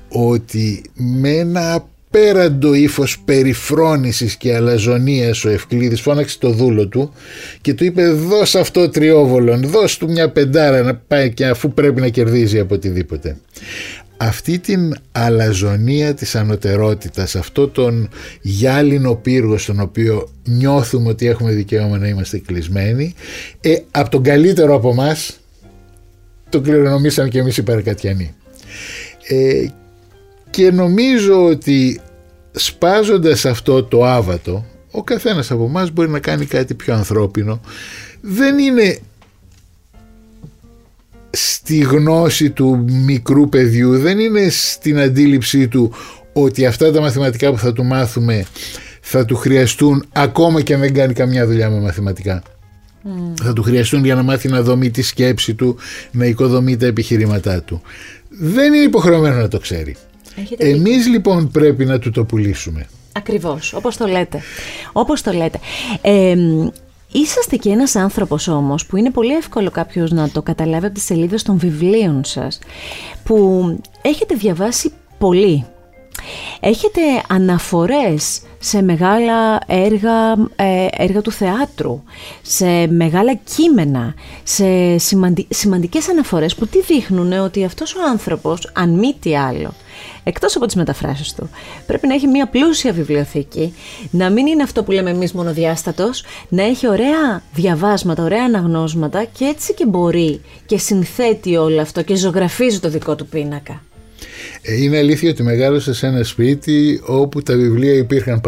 ότι 0.08 0.84
με 0.94 1.30
ένα 1.30 1.72
απέραντο 1.74 2.74
ύφος 2.74 3.18
περιφρόνησης 3.24 4.36
και 4.36 4.54
αλαζονίας 4.54 5.44
ο 5.44 5.48
Ευκλήδης 5.48 6.00
φώναξε 6.00 6.38
το 6.38 6.50
δούλο 6.50 6.86
του 6.88 7.12
και 7.60 7.74
του 7.74 7.84
είπε 7.84 8.08
δώσ' 8.10 8.54
αυτό 8.54 8.88
τριόβολον, 8.88 9.62
δώσ' 9.62 9.96
του 9.96 10.10
μια 10.10 10.30
πεντάρα 10.30 10.82
να 10.82 10.94
πάει 10.94 11.32
και 11.32 11.46
αφού 11.46 11.72
πρέπει 11.72 12.00
να 12.00 12.08
κερδίζει 12.08 12.58
από 12.58 12.74
οτιδήποτε. 12.74 13.36
Αυτή 14.16 14.58
την 14.58 14.96
αλαζονία 15.12 16.14
της 16.14 16.34
ανωτερότητας, 16.34 17.36
αυτό 17.36 17.68
τον 17.68 18.08
γυάλινο 18.40 19.14
πύργο 19.14 19.58
στον 19.58 19.80
οποίο 19.80 20.28
νιώθουμε 20.44 21.08
ότι 21.08 21.26
έχουμε 21.26 21.52
δικαίωμα 21.52 21.98
να 21.98 22.08
είμαστε 22.08 22.38
κλεισμένοι, 22.38 23.14
ε, 23.60 23.76
από 23.90 24.10
τον 24.10 24.22
καλύτερο 24.22 24.74
από 24.74 24.90
εμάς 24.90 25.38
το 26.48 26.60
κληρονομήσαν 26.60 27.28
και 27.28 27.38
εμείς 27.38 27.56
οι 27.56 27.62
Παρακατιανοί. 27.62 28.34
Ε, 29.28 29.66
και 30.50 30.70
νομίζω 30.70 31.44
ότι 31.44 32.00
σπάζοντας 32.52 33.44
αυτό 33.44 33.84
το 33.84 34.04
άβατο 34.04 34.64
ο 34.90 35.02
καθένας 35.02 35.50
από 35.50 35.64
εμάς 35.64 35.90
μπορεί 35.90 36.08
να 36.08 36.18
κάνει 36.18 36.44
κάτι 36.46 36.74
πιο 36.74 36.94
ανθρώπινο 36.94 37.60
δεν 38.20 38.58
είναι 38.58 38.98
στη 41.36 41.78
γνώση 41.78 42.50
του 42.50 42.84
μικρού 42.88 43.48
παιδιού 43.48 43.98
δεν 43.98 44.18
είναι 44.18 44.48
στην 44.48 44.98
αντίληψή 44.98 45.68
του 45.68 45.92
ότι 46.32 46.66
αυτά 46.66 46.92
τα 46.92 47.00
μαθηματικά 47.00 47.50
που 47.50 47.58
θα 47.58 47.72
του 47.72 47.84
μάθουμε 47.84 48.46
θα 49.00 49.24
του 49.24 49.36
χρειαστούν 49.36 50.04
ακόμα 50.12 50.62
και 50.62 50.74
αν 50.74 50.80
δεν 50.80 50.94
κάνει 50.94 51.12
καμιά 51.12 51.46
δουλειά 51.46 51.70
με 51.70 51.80
μαθηματικά. 51.80 52.42
Mm. 53.04 53.08
Θα 53.42 53.52
του 53.52 53.62
χρειαστούν 53.62 54.04
για 54.04 54.14
να 54.14 54.22
μάθει 54.22 54.48
να 54.48 54.62
δομεί 54.62 54.90
τη 54.90 55.02
σκέψη 55.02 55.54
του, 55.54 55.76
να 56.10 56.24
οικοδομεί 56.24 56.76
τα 56.76 56.86
επιχειρήματά 56.86 57.62
του. 57.62 57.82
Δεν 58.28 58.74
είναι 58.74 58.84
υποχρεωμένο 58.84 59.36
να 59.36 59.48
το 59.48 59.58
ξέρει. 59.58 59.96
Εμείς 60.56 61.06
λοιπόν 61.06 61.50
πρέπει 61.50 61.84
να 61.84 61.98
του 61.98 62.10
το 62.10 62.24
πουλήσουμε. 62.24 62.86
Ακριβώς, 63.12 63.72
όπως 63.72 63.96
το 63.96 64.06
λέτε. 64.06 64.40
Όπως 64.92 65.22
το 65.22 65.32
λέτε. 65.32 65.58
Ε, 66.00 66.34
είσαστε 67.20 67.56
και 67.56 67.70
ένας 67.70 67.96
άνθρωπος 67.96 68.48
όμως 68.48 68.86
που 68.86 68.96
είναι 68.96 69.10
πολύ 69.10 69.34
εύκολο 69.34 69.70
κάποιος 69.70 70.10
να 70.10 70.30
το 70.30 70.42
καταλάβει 70.42 70.86
από 70.86 70.94
τις 70.94 71.04
σελίδες 71.04 71.42
των 71.42 71.58
βιβλίων 71.58 72.24
σας 72.24 72.58
που 73.24 73.66
έχετε 74.02 74.34
διαβάσει 74.34 74.92
πολύ. 75.18 75.66
Έχετε 76.60 77.00
αναφορές 77.28 78.42
σε 78.58 78.82
μεγάλα 78.82 79.60
έργα, 79.66 80.32
ε, 80.56 80.86
έργα 80.90 81.22
του 81.22 81.30
θεάτρου, 81.30 82.02
σε 82.42 82.86
μεγάλα 82.86 83.34
κείμενα, 83.34 84.14
σε 84.42 84.98
σημαντι, 84.98 85.46
σημαντικές 85.50 86.08
αναφορές 86.08 86.54
που 86.54 86.66
τι 86.66 86.82
δείχνουν 86.82 87.32
ότι 87.32 87.64
αυτός 87.64 87.94
ο 87.94 87.98
άνθρωπος, 88.10 88.70
αν 88.74 88.90
μη 88.90 89.14
τι 89.20 89.36
άλλο, 89.36 89.74
εκτός 90.24 90.56
από 90.56 90.66
τις 90.66 90.74
μεταφράσεις 90.74 91.32
του, 91.32 91.50
πρέπει 91.86 92.06
να 92.06 92.14
έχει 92.14 92.26
μια 92.26 92.46
πλούσια 92.46 92.92
βιβλιοθήκη, 92.92 93.74
να 94.10 94.30
μην 94.30 94.46
είναι 94.46 94.62
αυτό 94.62 94.82
που 94.82 94.90
λέμε 94.90 95.10
εμείς 95.10 95.32
μονοδιάστατος, 95.32 96.24
να 96.48 96.62
έχει 96.62 96.88
ωραία 96.88 97.42
διαβάσματα, 97.54 98.22
ωραία 98.22 98.44
αναγνώσματα 98.44 99.24
και 99.24 99.44
έτσι 99.44 99.74
και 99.74 99.86
μπορεί 99.86 100.40
και 100.66 100.78
συνθέτει 100.78 101.56
όλο 101.56 101.80
αυτό 101.80 102.02
και 102.02 102.14
ζωγραφίζει 102.14 102.80
το 102.80 102.88
δικό 102.88 103.14
του 103.14 103.26
πίνακα. 103.26 103.82
Ε, 104.62 104.82
είναι 104.82 104.98
αλήθεια 104.98 105.30
ότι 105.30 105.42
μεγάλωσα 105.42 105.94
σε 105.94 106.06
ένα 106.06 106.22
σπίτι 106.24 107.00
όπου 107.06 107.42
τα 107.42 107.56
βιβλία 107.56 107.94
υπήρχαν 107.94 108.40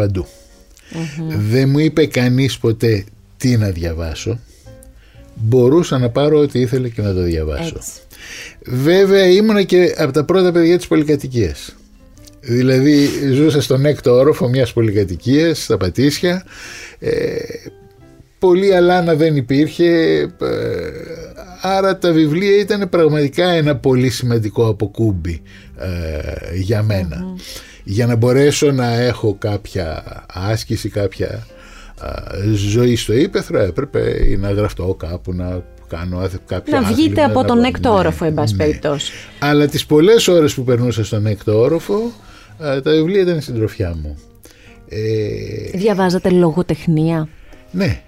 Δεν 1.27 1.69
μου 1.69 1.79
είπε 1.79 2.05
κανείς 2.05 2.57
ποτέ 2.57 3.05
τι 3.37 3.57
να 3.57 3.69
διαβάσω. 3.69 4.39
Μπορούσα 5.35 5.97
να 5.97 6.09
πάρω 6.09 6.39
ό,τι 6.39 6.59
ήθελε 6.59 6.89
και 6.89 7.01
να 7.01 7.13
το 7.13 7.21
διαβάσω. 7.21 7.77
Βέβαια 8.65 9.29
ήμουνα 9.29 9.63
και 9.63 9.95
από 9.97 10.11
τα 10.11 10.23
πρώτα 10.23 10.51
παιδιά 10.51 10.77
της 10.77 10.87
πολυκατοικίας. 10.87 11.75
Δηλαδή 12.41 13.09
ζούσα 13.33 13.61
στον 13.61 13.85
έκτο 13.85 14.13
όροφο 14.13 14.47
μιας 14.47 14.73
πολυκατοικίας, 14.73 15.63
στα 15.63 15.77
Πατήσια. 15.77 16.43
Ε, 16.99 17.37
πολύ 18.39 18.75
αλάνα 18.75 19.15
δεν 19.15 19.35
υπήρχε. 19.35 20.19
Ε, 20.21 20.27
άρα 21.61 21.97
τα 21.97 22.11
βιβλία 22.11 22.57
ήταν 22.57 22.89
πραγματικά 22.89 23.49
ένα 23.49 23.75
πολύ 23.75 24.09
σημαντικό 24.09 24.67
αποκούμπι 24.67 25.41
ε, 25.77 26.55
για 26.55 26.83
μενα 26.83 27.35
Για 27.83 28.05
να 28.05 28.15
μπορέσω 28.15 28.71
να 28.71 28.93
έχω 28.93 29.35
κάποια 29.39 30.03
άσκηση, 30.33 30.89
κάποια 30.89 31.47
ζωή 32.53 32.95
στο 32.95 33.13
ύπεθρο 33.13 33.59
έπρεπε 33.59 34.35
να 34.39 34.51
γραφτώ 34.51 34.95
κάπου, 34.99 35.33
να 35.33 35.63
κάνω 35.89 36.29
κάποια 36.45 36.79
Να 36.79 36.87
βγείτε 36.87 37.23
από 37.23 37.43
τον 37.43 37.63
έκτο 37.63 37.93
όροφο, 37.93 38.25
εν 38.25 38.33
πάση 38.33 38.55
ναι. 38.55 38.63
περιπτώσει. 38.63 39.11
Αλλά 39.39 39.67
τις 39.67 39.85
πολλές 39.85 40.27
ώρες 40.27 40.53
που 40.53 40.63
περνούσα 40.63 41.03
στον 41.03 41.25
έκτο 41.25 41.59
όροφο, 41.59 42.11
τα 42.57 42.91
βιβλία 42.91 43.21
ήταν 43.21 43.37
η 43.37 43.41
συντροφιά 43.41 43.95
μου. 44.01 44.17
Ε... 44.89 45.77
Διαβάζατε 45.77 46.29
λογοτεχνία; 46.29 47.27
Ναι, 47.71 48.01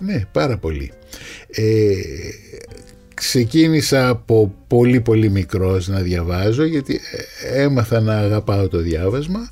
ναι, 0.00 0.24
πάρα 0.32 0.58
πολύ. 0.58 0.92
Ε, 1.50 1.94
ξεκίνησα 3.14 4.08
από 4.08 4.54
πολύ 4.66 5.00
πολύ 5.00 5.30
μικρός 5.30 5.88
να 5.88 6.00
διαβάζω 6.00 6.64
γιατί 6.64 7.00
ε, 7.42 7.62
έμαθα 7.62 8.00
να 8.00 8.18
αγαπάω 8.18 8.68
το 8.68 8.78
διάβασμα 8.78 9.50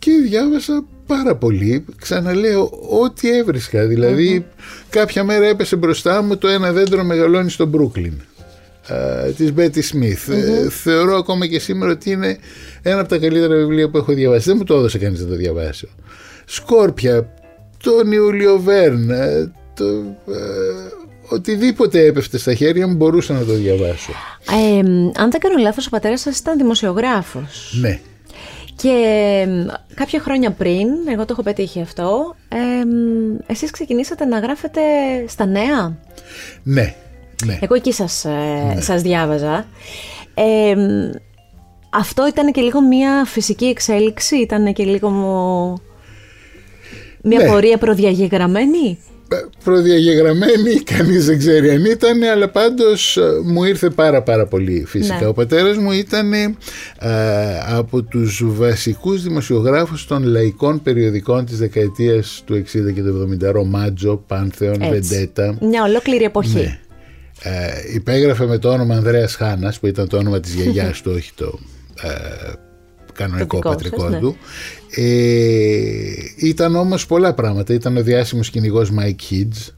και 0.00 0.10
διάβασα 0.28 0.84
πάρα 1.06 1.36
πολύ. 1.36 1.84
Ξαναλέω 2.00 2.70
ό,τι 3.02 3.36
έβρισκα. 3.36 3.86
δηλαδη 3.86 4.46
κάποια 4.90 5.24
μέρα 5.24 5.46
έπεσε 5.46 5.76
μπροστά 5.76 6.22
μου 6.22 6.36
το 6.36 6.48
ένα 6.48 6.72
δέντρο 6.72 7.04
μεγαλώνει 7.04 7.50
στο 7.50 7.66
Μπρούκλιν 7.66 8.12
της 9.36 9.52
Μπέτι 9.52 9.82
Σμιθ. 9.82 10.30
θεωρώ 10.68 11.16
ακόμα 11.16 11.46
και 11.46 11.58
σήμερα 11.58 11.92
ότι 11.92 12.10
είναι 12.10 12.38
ένα 12.82 13.00
από 13.00 13.08
τα 13.08 13.18
καλύτερα 13.18 13.54
βιβλία 13.54 13.90
που 13.90 13.96
έχω 13.96 14.12
διαβάσει. 14.12 14.48
Δεν 14.48 14.56
μου 14.56 14.64
το 14.64 14.74
έδωσε 14.74 14.98
κανείς 14.98 15.20
να 15.20 15.26
το 15.26 15.34
διαβάσω. 15.34 15.88
Σκόρπια, 16.44 17.32
τον 17.82 18.12
Ιούλιο 18.12 18.58
Βέρν, 18.58 19.10
ε, 19.10 19.52
το, 19.74 19.84
ε, 20.32 20.38
οτιδήποτε 21.28 22.04
έπεφτε 22.04 22.38
στα 22.38 22.54
χέρια 22.54 22.86
μου 22.86 22.94
μπορούσα 22.94 23.34
να 23.34 23.44
το 23.44 23.52
διαβάσω. 23.52 24.12
Ε, 24.50 24.78
αν 25.16 25.30
δεν 25.30 25.40
κάνω 25.40 25.62
λάθος, 25.62 25.86
ο 25.86 25.90
πατέρας 25.90 26.20
σας 26.20 26.38
ήταν 26.38 26.58
δημοσιογράφος. 26.58 27.78
Ναι. 27.80 28.00
Και 28.82 29.46
κάποια 29.94 30.20
χρόνια 30.20 30.50
πριν, 30.50 30.88
εγώ 31.08 31.24
το 31.24 31.28
έχω 31.30 31.42
πετύχει 31.42 31.80
αυτό, 31.80 32.34
ε, 32.48 32.56
εσείς 33.46 33.70
ξεκινήσατε 33.70 34.24
να 34.24 34.38
γράφετε 34.38 34.80
στα 35.26 35.46
νέα; 35.46 35.98
Ναι, 36.62 36.94
ναι. 37.44 37.58
Εγώ 37.60 37.74
εκεί 37.74 37.92
σας, 37.92 38.24
ε, 38.24 38.72
ναι. 38.74 38.80
σας 38.80 39.02
διάβαζα. 39.02 39.66
Ε, 40.34 40.74
αυτό 41.90 42.26
ήταν 42.26 42.52
και 42.52 42.60
λίγο 42.60 42.80
μια 42.80 43.24
φυσική 43.24 43.64
εξέλιξη, 43.64 44.36
ήταν 44.36 44.72
και 44.72 44.84
λίγο 44.84 45.10
μια 47.22 47.38
ναι. 47.38 47.46
πορεία 47.46 47.78
προδιαγεγραμμένη; 47.78 48.98
Προδιαγεγραμμένη, 49.64 50.74
κανείς 50.84 51.26
δεν 51.26 51.38
ξέρει 51.38 51.70
αν 51.70 51.84
ήταν, 51.84 52.22
αλλά 52.22 52.48
πάντως 52.48 53.16
ε, 53.16 53.22
μου 53.44 53.64
ήρθε 53.64 53.90
πάρα 53.90 54.22
πάρα 54.22 54.46
πολύ 54.46 54.84
φυσικά. 54.86 55.20
Ναι. 55.20 55.26
Ο 55.26 55.32
πατέρας 55.32 55.76
μου 55.76 55.92
ήταν 55.92 56.32
ε, 56.32 56.54
από 57.66 58.02
τους 58.02 58.42
βασικούς 58.46 59.22
δημοσιογράφους 59.22 60.06
των 60.06 60.22
λαϊκών 60.22 60.82
περιοδικών 60.82 61.44
της 61.44 61.58
δεκαετίας 61.58 62.42
του 62.44 62.54
60 62.54 62.62
και 62.94 63.02
του 63.02 63.38
70, 63.42 63.50
Ρομάτζο, 63.50 64.24
Πάνθεον, 64.26 64.78
Βεντέτα. 64.90 65.58
Μια 65.60 65.82
ολόκληρη 65.82 66.24
εποχή. 66.24 66.54
Ναι. 66.54 66.78
Ε, 67.42 67.94
υπέγραφε 67.94 68.46
με 68.46 68.58
το 68.58 68.70
όνομα 68.70 68.94
Ανδρέας 68.94 69.34
Χάνας, 69.34 69.78
που 69.78 69.86
ήταν 69.86 70.08
το 70.08 70.16
όνομα 70.16 70.40
της 70.40 70.54
γιαγιάς 70.54 71.02
του, 71.02 71.12
όχι 71.14 71.32
το... 71.34 71.58
Ε, 72.02 72.52
κανονικό 73.12 73.46
Το 73.46 73.56
δικό 73.56 73.68
πατρικό 73.68 74.00
σας, 74.00 74.10
ναι. 74.10 74.18
του. 74.18 74.36
Ε, 74.94 75.02
ήταν 76.36 76.74
όμως 76.76 77.06
πολλά 77.06 77.34
πράγματα. 77.34 77.74
Ήταν 77.74 77.96
ο 77.96 78.02
διάσημος 78.02 78.50
κυνηγός 78.50 78.90
Mike 78.98 79.32
Hidds. 79.32 79.72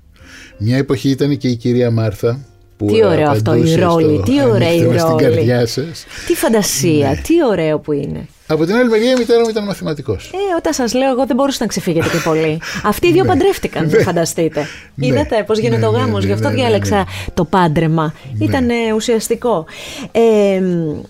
Μια 0.59 0.76
εποχή 0.76 1.09
ήταν 1.09 1.37
και 1.37 1.49
η 1.49 1.57
κυρία 1.57 1.90
Μάρθα. 1.90 2.40
Που 2.76 2.87
Τι 2.87 3.04
ωραίο 3.04 3.31
αυτό, 3.31 3.54
η 3.54 3.54
απαντούσε 3.54 3.81
ρόλη, 3.81 4.14
στο 4.14 4.23
τι 4.23 4.33
ωραία 4.45 4.75
η 4.75 4.78
«Ανοίξτε 4.78 4.92
μας 4.92 5.02
την 5.04 5.11
ρόλη». 5.11 5.23
καρδιά 5.23 5.66
σας. 5.66 6.04
Τι 6.26 6.35
φαντασία, 6.35 7.09
Ναι. 7.09 7.21
τι 7.26 7.35
ωραίο 7.50 7.78
που 7.78 7.92
είναι. 7.92 8.26
Από 8.47 8.64
την 8.64 8.75
άλλη 8.75 8.88
μεριά 8.88 9.11
η 9.11 9.14
μητέρα 9.19 9.40
μου 9.40 9.49
ήταν 9.49 9.64
μαθηματικός. 9.64 10.31
Ε, 10.35 10.57
όταν 10.59 10.73
σας 10.73 10.95
λέω, 10.95 11.11
εγώ 11.11 11.26
δεν 11.26 11.37
μπορούσα 11.37 11.57
να 11.61 11.66
ξεφύγετε 11.66 12.09
και 12.09 12.19
πολύ. 12.25 12.61
Αυτοί 12.90 13.07
οι 13.07 13.12
δύο 13.12 13.25
παντρεύτηκαν, 13.25 13.87
Ναι. 13.87 14.02
φανταστείτε. 14.02 14.66
Ναι. 14.95 15.07
Είδατε 15.07 15.45
πώς 15.47 15.59
γίνεται 15.59 15.81
Ναι, 15.81 15.87
ο 15.87 15.90
ναι, 15.90 15.99
γάμος, 15.99 16.21
ναι, 16.21 16.26
γι' 16.26 16.33
αυτό 16.33 16.49
ναι, 16.49 16.54
ναι, 16.54 16.61
διάλεξα 16.61 16.97
ναι. 16.97 17.04
το 17.35 17.45
πάντρεμα. 17.45 18.14
Ήταν 18.38 18.69
ε, 18.71 18.75
ουσιαστικό. 18.95 19.64
Ε, 20.12 20.61
μ, 20.61 21.00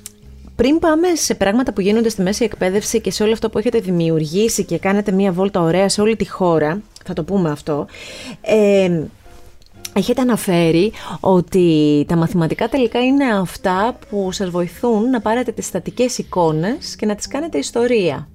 πριν 0.56 0.78
πάμε 0.78 1.14
σε 1.14 1.34
πράγματα 1.34 1.72
που 1.72 1.80
γίνονται 1.80 2.08
στη 2.08 2.22
μέση 2.22 2.44
εκπαίδευση 2.44 3.00
και 3.00 3.10
σε 3.10 3.22
όλο 3.22 3.32
αυτό 3.32 3.50
που 3.50 3.58
έχετε 3.58 3.78
δημιουργήσει 3.78 4.64
και 4.64 4.78
κάνετε 4.78 5.12
μία 5.12 5.32
βόλτα 5.32 5.60
ωραία 5.60 5.88
σε 5.88 6.00
όλη 6.00 6.16
τη 6.16 6.28
χώρα, 6.28 6.82
θα 7.04 7.12
το 7.12 7.24
πούμε 7.24 7.50
αυτό, 7.50 7.86
ε, 8.40 9.02
Έχετε 9.94 10.20
αναφέρει 10.20 10.92
ότι 11.20 12.04
τα 12.08 12.16
μαθηματικά 12.16 12.68
τελικά 12.68 13.00
είναι 13.00 13.24
αυτά 13.24 13.98
που 14.08 14.32
σας 14.32 14.50
βοηθούν 14.50 15.10
να 15.10 15.20
πάρετε 15.20 15.52
τις 15.52 15.66
στατικές 15.66 16.18
εικόνες 16.18 16.96
και 16.96 17.06
να 17.06 17.14
τις 17.14 17.26
κάνετε 17.26 17.58
ιστορία. 17.58 18.28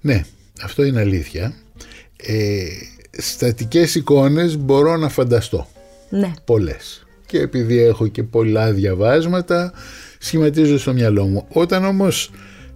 Ναι, 0.00 0.24
αυτό 0.62 0.84
είναι 0.84 1.00
αλήθεια. 1.00 1.54
Ε, 2.16 2.64
στατικές 3.10 3.94
εικόνες 3.94 4.56
μπορώ 4.56 4.96
να 4.96 5.08
φανταστώ. 5.08 5.66
Ναι. 6.10 6.32
πολλές. 6.44 7.06
Και 7.26 7.38
επειδή 7.38 7.78
έχω 7.78 8.06
και 8.06 8.22
πολλά 8.22 8.72
διαβάσματα, 8.72 9.72
σχηματίζω 10.22 10.78
στο 10.78 10.92
μυαλό 10.92 11.26
μου. 11.26 11.46
Όταν 11.48 11.84
όμως 11.84 12.30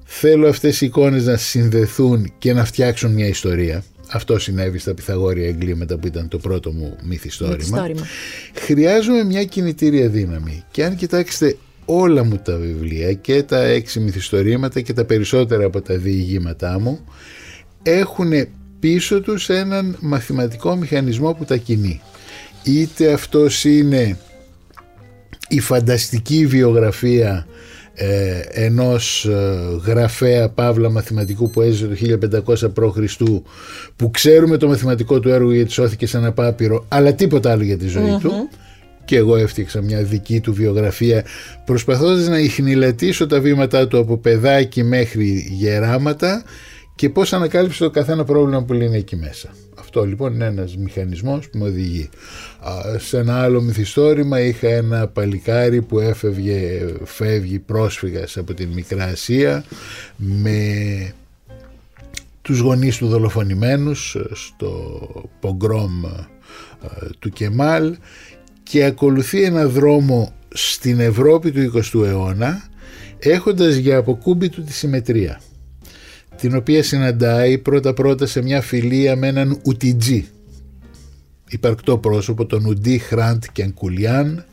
θέλω 0.05 0.49
αυτές 0.49 0.81
οι 0.81 0.87
εικόνες 0.87 1.25
να 1.25 1.37
συνδεθούν 1.37 2.33
και 2.39 2.53
να 2.53 2.65
φτιάξουν 2.65 3.13
μια 3.13 3.27
ιστορία, 3.27 3.85
αυτό 4.13 4.39
συνέβη 4.39 4.79
στα 4.79 4.95
Πυθαγόρια 4.95 5.49
εγκλήματα 5.49 5.99
που 5.99 6.07
ήταν 6.07 6.29
το 6.29 6.39
πρώτο 6.39 6.73
μου 6.73 6.97
μυθιστόρημα, 7.03 7.57
Μυθιστόρημα. 7.57 8.07
χρειάζομαι 8.55 9.25
μια 9.25 9.45
κινητήρια 9.45 10.09
δύναμη. 10.09 10.65
Και 10.71 10.85
αν 10.85 10.97
κοιτάξετε 10.97 11.57
όλα 11.85 12.25
μου 12.25 12.37
τα 12.45 12.57
βιβλία 12.57 13.13
και 13.13 13.43
τα 13.43 13.63
έξι 13.63 14.01
μυθιστορήματα 14.01 14.81
και 14.81 14.93
τα 14.93 15.05
περισσότερα 15.05 15.65
από 15.65 15.81
τα 15.81 15.97
διηγήματά 15.97 16.81
μου 16.81 17.05
έχουν 17.83 18.33
πίσω 18.81 19.21
τους 19.21 19.49
έναν 19.49 19.97
μαθηματικό 20.01 20.77
μηχανισμό 20.77 21.33
που 21.33 21.45
τα 21.45 21.57
κινεί. 21.57 22.01
Είτε 22.63 23.13
αυτός 23.13 23.65
είναι 23.65 24.19
η 25.49 25.61
φανταστική 25.61 26.47
βιογραφία 26.47 27.47
ε, 27.95 28.41
ενός 28.51 29.25
ε, 29.25 29.57
γραφέα 29.85 30.49
παύλα 30.49 30.91
μαθηματικού 30.91 31.51
που 31.51 31.63
έζησε 31.63 31.87
το 31.87 32.19
1500 32.47 32.75
π.Χ. 32.75 33.23
που 33.97 34.11
ξέρουμε 34.11 34.57
το 34.57 34.69
μαθηματικό 34.69 35.21
του 35.21 35.29
έργο 35.29 35.53
γιατί 35.53 35.73
σώθηκε 35.73 36.07
σε 36.07 36.17
ένα 36.17 36.33
πάπυρο 36.33 36.85
αλλά 36.89 37.15
τίποτα 37.15 37.51
άλλο 37.51 37.63
για 37.63 37.79
τη 37.79 37.89
ζωή 37.89 38.17
του 38.21 38.49
και 39.05 39.17
εγώ 39.17 39.37
έφτιαξα 39.37 39.83
μια 39.83 40.03
δική 40.03 40.41
του 40.41 40.53
βιογραφία 40.53 41.25
προσπαθώντας 41.65 42.29
να 42.29 42.39
ιχνηλατήσω 42.39 43.27
τα 43.27 43.41
βήματά 43.41 43.89
του 43.89 43.99
από 43.99 44.17
παιδάκι 44.17 44.83
μέχρι 44.83 45.47
γεράματα 45.51 46.45
και 46.95 47.09
πώς 47.09 47.33
ανακάλυψε 47.33 47.85
το 47.85 47.91
καθένα 47.91 48.25
πρόβλημα 48.25 48.63
που 48.63 48.73
λύνει 48.73 48.97
εκεί 48.97 49.17
μέσα. 49.17 49.49
Αυτό 49.97 50.09
λοιπόν 50.09 50.35
είναι 50.35 50.45
ένας 50.45 50.77
μηχανισμός 50.77 51.49
που 51.49 51.59
με 51.59 51.65
οδηγεί. 51.65 52.09
Α, 52.61 52.99
Σε 52.99 53.19
ένα 53.19 53.43
άλλο 53.43 53.61
μυθιστόρημα 53.61 54.41
είχα 54.41 54.69
ένα 54.69 55.07
παλικάρι 55.07 55.83
που 55.83 55.99
έφευγε, 55.99 56.87
φεύγει 57.05 57.59
πρόσφυγας 57.59 58.37
από 58.37 58.55
την 58.55 58.69
Μικρά 58.69 59.05
Ασία 59.05 59.65
με 60.17 60.59
τους 62.43 62.59
γονείς 62.59 62.97
του 62.97 63.09
δολοφονημένους 63.09 64.17
στο 64.33 65.01
πογκρόμ 65.41 66.05
ε, 66.05 66.19
του 67.19 67.29
Κεμάλ 67.31 67.97
και 68.63 68.85
ακολουθεί 68.85 69.43
ένα 69.43 69.67
δρόμο 69.67 70.33
στην 70.49 71.01
Ευρώπη 71.01 71.51
του 71.53 71.73
20ου 71.75 72.05
αιώνα 72.05 72.69
έχοντας 73.19 73.75
για 73.75 73.97
αποκούμπη 73.97 74.49
του 74.49 74.63
τη 74.63 74.73
συμμετρία 74.73 75.41
την 76.41 76.57
οποία 76.57 76.83
συναντάει 76.83 77.59
πρώτα 77.59 77.95
πρώτα 77.95 78.27
σε 78.27 78.43
μια 78.43 78.61
φιλία 78.61 79.17
με 79.17 79.27
έναν 79.27 79.61
Ουτιτζή 79.65 80.27
υπαρκτό 81.49 81.99
πρόσωπο 81.99 82.47
τον 82.47 82.65
Ουντί 82.67 82.99
Χραντ 82.99 83.43
και 83.53 83.63
Ανκουλιάν 83.63 84.45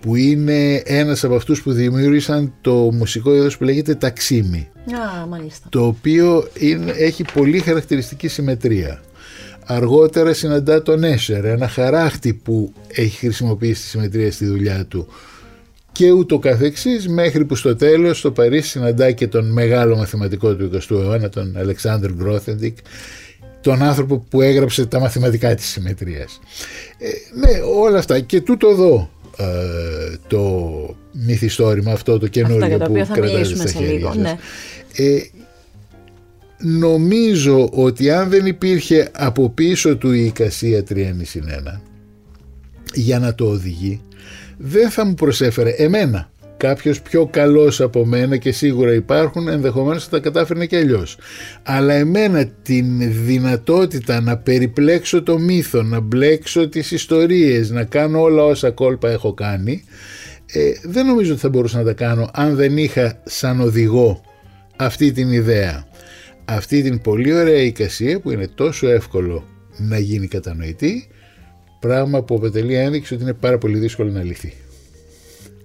που 0.00 0.16
είναι 0.16 0.74
ένας 0.74 1.24
από 1.24 1.34
αυτούς 1.34 1.62
που 1.62 1.72
δημιούργησαν 1.72 2.52
το 2.60 2.72
μουσικό 2.74 3.34
είδος 3.34 3.56
που 3.56 3.64
λέγεται 3.64 3.94
ταξίμι 3.94 4.68
Α, 5.22 5.26
μάλιστα. 5.26 5.66
το 5.70 5.86
οποίο 5.86 6.48
είναι, 6.58 6.92
έχει 6.96 7.24
πολύ 7.32 7.58
χαρακτηριστική 7.58 8.28
συμμετρία. 8.28 9.00
Αργότερα 9.66 10.32
συναντά 10.32 10.82
τον 10.82 11.04
Έσερ, 11.04 11.44
ένα 11.44 11.68
χαράχτη 11.68 12.32
που 12.34 12.72
έχει 12.88 13.16
χρησιμοποιήσει 13.16 13.82
τη 13.82 13.88
συμμετρία 13.88 14.32
στη 14.32 14.46
δουλειά 14.46 14.84
του 14.86 15.06
και 15.98 16.10
ούτω 16.10 16.38
καθεξής 16.38 17.08
μέχρι 17.08 17.44
που 17.44 17.54
στο 17.54 17.76
τέλος 17.76 18.18
στο 18.18 18.30
Παρίσι 18.30 18.68
συναντά 18.68 19.10
και 19.10 19.26
τον 19.26 19.52
μεγάλο 19.52 19.96
μαθηματικό 19.96 20.54
του 20.54 20.70
20ου 20.72 20.90
αιώνα, 20.90 21.28
τον 21.28 21.56
Αλεξάνδρ 21.56 22.12
Γκρόθεντικ, 22.12 22.76
τον 23.60 23.82
άνθρωπο 23.82 24.18
που 24.30 24.40
έγραψε 24.40 24.86
τα 24.86 25.00
μαθηματικά 25.00 25.54
της 25.54 25.66
συμμετρίας. 25.66 26.40
Ε, 26.98 27.08
ναι, 27.38 27.60
όλα 27.80 27.98
αυτά. 27.98 28.20
Και 28.20 28.40
τούτο 28.40 28.68
εδώ 28.68 29.10
ε, 29.36 30.16
το 30.26 30.96
μυθιστόρημα, 31.12 31.92
αυτό 31.92 32.18
το 32.18 32.26
Αυτό 32.26 32.28
καινούριο 32.28 32.66
για 32.66 32.78
το 32.78 32.84
που 32.84 32.90
οποίο 32.90 33.04
θα 33.04 33.14
κρατάτε 33.14 33.32
μιλήσουμε 33.32 33.60
στα 33.60 33.68
σε 33.68 33.78
χέρια 33.78 33.92
λίγο. 33.92 34.12
σας. 34.12 34.22
Ναι. 34.22 34.38
Ε, 34.96 35.20
νομίζω 36.58 37.68
ότι 37.72 38.10
αν 38.10 38.28
δεν 38.28 38.46
υπήρχε 38.46 39.08
από 39.12 39.50
πίσω 39.50 39.96
του 39.96 40.12
η 40.12 40.24
εικασία 40.24 40.84
3 40.88 40.92
1 40.92 41.80
για 42.94 43.18
να 43.18 43.34
το 43.34 43.44
οδηγεί 43.44 44.00
δεν 44.58 44.90
θα 44.90 45.04
μου 45.04 45.14
προσέφερε 45.14 45.70
εμένα 45.70 46.30
κάποιος 46.56 47.02
πιο 47.02 47.26
καλός 47.26 47.80
από 47.80 48.04
μένα 48.04 48.36
και 48.36 48.52
σίγουρα 48.52 48.92
υπάρχουν 48.92 49.48
ενδεχομένως 49.48 50.04
θα 50.04 50.10
τα 50.10 50.18
κατάφερνε 50.18 50.66
και 50.66 50.76
αλλιώς. 50.76 51.18
αλλά 51.62 51.94
εμένα 51.94 52.46
την 52.62 53.14
δυνατότητα 53.24 54.20
να 54.20 54.36
περιπλέξω 54.36 55.22
το 55.22 55.38
μύθο 55.38 55.82
να 55.82 56.00
μπλέξω 56.00 56.68
τις 56.68 56.90
ιστορίες 56.90 57.70
να 57.70 57.84
κάνω 57.84 58.20
όλα 58.20 58.44
όσα 58.44 58.70
κόλπα 58.70 59.10
έχω 59.10 59.34
κάνει 59.34 59.84
ε, 60.52 60.72
δεν 60.82 61.06
νομίζω 61.06 61.32
ότι 61.32 61.40
θα 61.40 61.48
μπορούσα 61.48 61.78
να 61.78 61.84
τα 61.84 61.92
κάνω 61.92 62.30
αν 62.32 62.54
δεν 62.54 62.76
είχα 62.76 63.20
σαν 63.24 63.60
οδηγό 63.60 64.20
αυτή 64.76 65.12
την 65.12 65.32
ιδέα 65.32 65.86
αυτή 66.44 66.82
την 66.82 67.00
πολύ 67.00 67.32
ωραία 67.32 67.62
εικασία 67.62 68.20
που 68.20 68.30
είναι 68.30 68.48
τόσο 68.54 68.88
εύκολο 68.88 69.44
να 69.76 69.98
γίνει 69.98 70.26
κατανοητή 70.26 71.08
πράγμα 71.80 72.22
που 72.22 72.34
αποτελεί 72.34 72.74
ένδειξη 72.74 73.14
ότι 73.14 73.22
είναι 73.22 73.32
πάρα 73.32 73.58
πολύ 73.58 73.78
δύσκολο 73.78 74.10
να 74.10 74.22
λυθεί. 74.22 74.52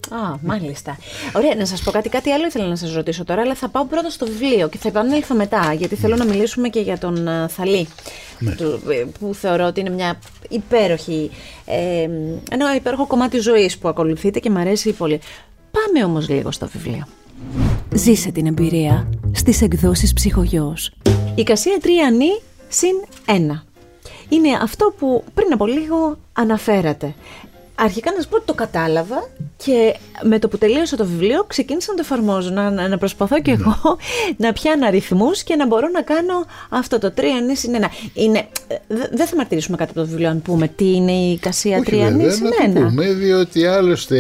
Α, 0.10 0.38
μάλιστα. 0.42 0.98
Ωραία, 1.36 1.56
να 1.56 1.66
σας 1.66 1.82
πω 1.82 1.92
κάτι. 1.92 2.10
Κάτι 2.10 2.32
άλλο 2.32 2.46
ήθελα 2.46 2.68
να 2.68 2.76
σας 2.76 2.94
ρωτήσω 2.94 3.24
τώρα, 3.24 3.42
αλλά 3.42 3.56
θα 3.56 3.70
πάω 3.70 3.86
πρώτα 3.86 4.10
στο 4.10 4.26
βιβλίο 4.26 4.70
και 4.70 4.78
θα 4.78 4.88
επανέλθω 4.88 5.36
μετά, 5.36 5.74
γιατί 5.74 5.96
θέλω 5.96 6.16
να 6.16 6.26
μιλήσουμε 6.26 6.70
και 6.70 6.80
για 6.80 6.98
τον 6.98 7.28
α, 7.28 7.48
Θαλή. 7.48 7.88
του- 8.58 8.82
ε, 8.90 9.06
Που 9.20 9.34
θεωρώ 9.34 9.66
ότι 9.66 9.80
είναι 9.80 9.90
μια 9.90 10.20
υπέροχη. 10.50 11.32
Ε, 11.66 12.08
ένα 12.52 12.76
υπέροχο 12.76 13.08
κομμάτι 13.08 13.40
ζωής 13.40 13.78
που 13.78 13.88
ακολουθείτε 13.88 14.40
και 14.40 14.50
μου 14.50 14.60
αρέσει 14.60 14.92
πολύ. 14.92 15.20
Πάμε 15.72 16.06
όμως 16.06 16.30
λίγο 16.30 16.52
στο 16.52 16.68
βιβλίο. 16.74 17.08
Ζήσε 17.94 18.32
την 18.32 18.46
εμπειρία 18.46 19.10
στις 19.32 19.62
εκδόσεις 19.62 20.14
ψυχογιός. 20.14 20.92
Η 21.36 21.44
κασία 21.44 21.78
τρία 21.82 22.12
νη 22.12 22.40
συν 22.70 22.96
ένα. 23.26 23.64
Είναι 24.34 24.58
αυτό 24.62 24.94
που 24.98 25.24
πριν 25.34 25.54
από 25.54 25.66
λίγο 25.66 26.18
αναφέρατε. 26.34 27.16
Αρχικά 27.76 28.12
να 28.16 28.22
σου 28.22 28.28
πω 28.30 28.36
ότι 28.36 28.46
το 28.46 28.54
κατάλαβα 28.54 29.30
και 29.58 29.96
με 30.24 30.40
το 30.40 30.48
που 30.48 30.58
τελείωσα 30.58 30.96
το 30.96 31.06
βιβλίο 31.06 31.44
ξεκίνησα 31.48 31.92
να 31.92 31.96
το 31.98 32.02
εφαρμόζω, 32.06 32.50
να, 32.50 32.70
να, 32.70 32.88
να 32.88 32.98
προσπαθώ 32.98 33.42
κι 33.42 33.50
εγώ 33.50 33.78
να 34.44 34.54
πιάνω 34.54 34.86
αριθμούς 34.88 35.44
και 35.44 35.56
να 35.56 35.68
μπορώ 35.68 35.88
να 35.94 36.02
κάνω 36.02 36.46
αυτό 36.70 37.00
το 37.00 37.14
3 37.18 37.22
νη 37.48 37.56
συν 37.56 37.72
1. 37.82 37.86
Είναι, 38.14 38.38
ε, 38.68 38.76
δε- 38.88 39.08
δεν 39.12 39.26
θα 39.28 39.36
μαρτυρήσουμε 39.36 39.78
κάτι 39.78 39.90
από 39.92 40.00
το 40.00 40.06
βιβλίο 40.08 40.30
αν 40.30 40.42
πούμε 40.42 40.68
τι 40.68 40.94
είναι 40.96 41.12
η 41.12 41.38
κασία 41.38 41.80
3 41.80 41.82
Όχι, 41.82 41.96
νη 41.96 42.02
βέβαια, 42.12 42.32
συν 42.32 42.46
να 42.46 42.74
το 42.74 42.82
1. 42.82 42.88
πούμε, 42.88 43.06
διότι 43.14 43.66
άλλωστε 43.66 44.18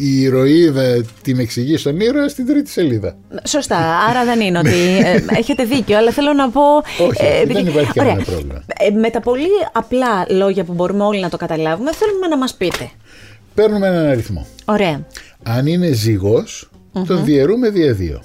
η 0.00 0.20
ηρωίδα 0.20 1.04
την 1.22 1.38
εξηγεί 1.38 1.76
στον 1.76 2.00
ήρωα 2.00 2.28
στην 2.28 2.46
τρίτη 2.46 2.70
σελίδα. 2.70 3.16
Σωστά, 3.44 3.76
άρα 4.10 4.24
δεν 4.24 4.40
είναι 4.40 4.58
ότι 4.58 4.98
ε, 5.04 5.24
έχετε 5.38 5.64
δίκιο, 5.64 5.96
αλλά 5.96 6.10
θέλω 6.10 6.32
να 6.32 6.50
πω... 6.50 6.60
Όχι, 6.98 7.02
όχι, 7.24 7.44
δεν 7.46 7.66
υπάρχει 7.66 8.00
ωραία. 8.00 8.12
κανένα 8.12 8.24
πρόβλημα. 8.24 8.62
Ε, 8.78 8.90
με 8.90 9.10
τα 9.10 9.20
πολύ 9.20 9.48
απλά 9.72 10.26
λόγια 10.28 10.64
που 10.64 10.72
μπορούμε 10.72 11.04
όλοι 11.04 11.20
να 11.20 11.28
το 11.28 11.36
καταλάβουμε, 11.36 11.92
θέλουμε 11.92 12.26
να 12.26 12.36
μας 12.36 12.54
πείτε. 12.54 12.90
Παίρνουμε 13.54 13.86
έναν 13.86 14.06
αριθμό. 14.06 14.46
Ωραία. 14.64 15.06
Αν 15.42 15.66
είναι 15.66 15.92
ζυγός, 15.92 16.70
τον 17.06 17.24
διαιρούμε 17.24 17.70
δια 17.70 17.94
2. 17.94 18.20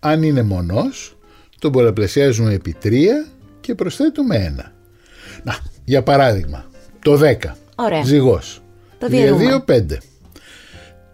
Αν 0.00 0.22
είναι 0.22 0.42
μονός, 0.42 1.16
τον 1.58 1.72
πολλαπλασιάζουμε 1.72 2.54
επί 2.54 2.76
3 2.82 2.90
και 3.60 3.74
προσθέτουμε 3.74 4.54
1. 4.58 4.72
Να, 5.42 5.58
για 5.84 6.02
παράδειγμα, 6.02 6.70
το 7.02 7.16
10. 7.16 7.56
Ωραία. 7.74 8.02
Ζυγός. 8.04 8.62
Το 8.98 9.06
δια 9.08 9.20
διαιρούμε. 9.20 9.44
2, 9.44 9.64
5. 9.64 9.98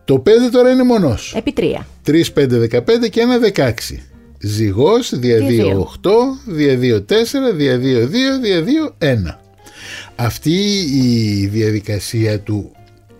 Το 0.05 0.18
5 0.18 0.51
τώρα 0.53 0.71
είναι 0.71 0.83
μονός. 0.83 1.35
Επί 1.37 1.53
3. 1.57 1.87
3, 2.03 2.33
5, 2.33 2.59
15 2.59 3.09
και 3.11 3.21
1, 3.21 3.38
16. 3.38 4.03
Ζυγός, 4.38 5.18
δια 5.18 5.38
Δια 5.38 5.64
2, 5.64 5.79
8, 5.79 6.11
δια 6.47 6.79
2, 6.79 7.01
4, 7.01 7.53
δια 7.55 7.79
2, 7.79 8.07
2, 8.07 8.38
δια 8.40 8.62
2, 8.62 8.95
1. 8.99 9.40
Αυτή 10.25 10.87
η 10.93 11.47
διαδικασία 11.47 12.41
του 12.41 12.73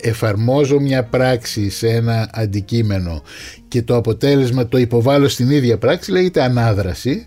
εφαρμόζω 0.03 0.81
μια 0.81 1.05
πράξη 1.05 1.71
σε 1.71 1.89
ένα 1.89 2.31
αντικείμενο 2.33 3.23
και 3.69 3.83
το 3.83 3.97
αποτέλεσμα 3.97 4.69
το 4.69 4.79
υποβάλλω 4.79 5.29
στην 5.29 5.51
ίδια 5.51 5.79
πράξη 5.79 6.11
λέγεται 6.11 6.43
ανάδραση 6.43 7.27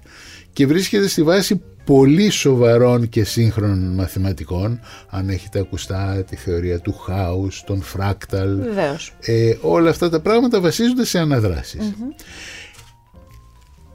και 0.54 0.68
βρίσκεται 0.68 1.08
στη 1.08 1.24
βάση 1.24 1.62
πολύ 1.86 2.30
σοβαρών 2.30 3.10
και 3.10 3.24
σύγχρονων 3.24 3.94
μαθηματικών 3.94 4.80
αν 5.10 5.30
έχετε 5.30 5.60
ακουστά 5.60 6.24
τη 6.30 6.36
θεωρία 6.36 6.80
του 6.80 6.94
χάους, 6.94 7.64
τον 7.66 7.82
φράκταλ 7.82 8.62
Βεβαίως. 8.62 9.14
ε, 9.26 9.56
όλα 9.62 9.90
αυτά 9.90 10.10
τα 10.10 10.20
πράγματα 10.20 10.60
βασίζονται 10.60 11.06
σε 11.06 11.20
αναδράσεις. 11.20 11.94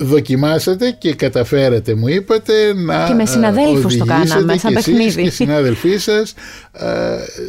Δοκιμάσατε 0.02 0.90
και 0.98 1.14
καταφέρατε 1.14 1.94
μου 1.94 2.08
είπατε 2.08 2.52
να 2.74 3.06
Και 3.08 3.14
με 3.14 3.26
συναδέλφους 3.26 3.96
το 3.96 4.04
ε, 4.04 4.06
κάναμε, 4.06 4.34
οδηγήσετε 4.34 4.58
σαν 4.58 4.72
και 4.72 4.78
εσείς 4.78 4.84
παιχνίδι. 4.94 5.14
και 5.14 5.20
οι 5.20 5.30
συνάδελφοί 5.30 5.96
σας 5.98 6.34
ε, 6.72 6.84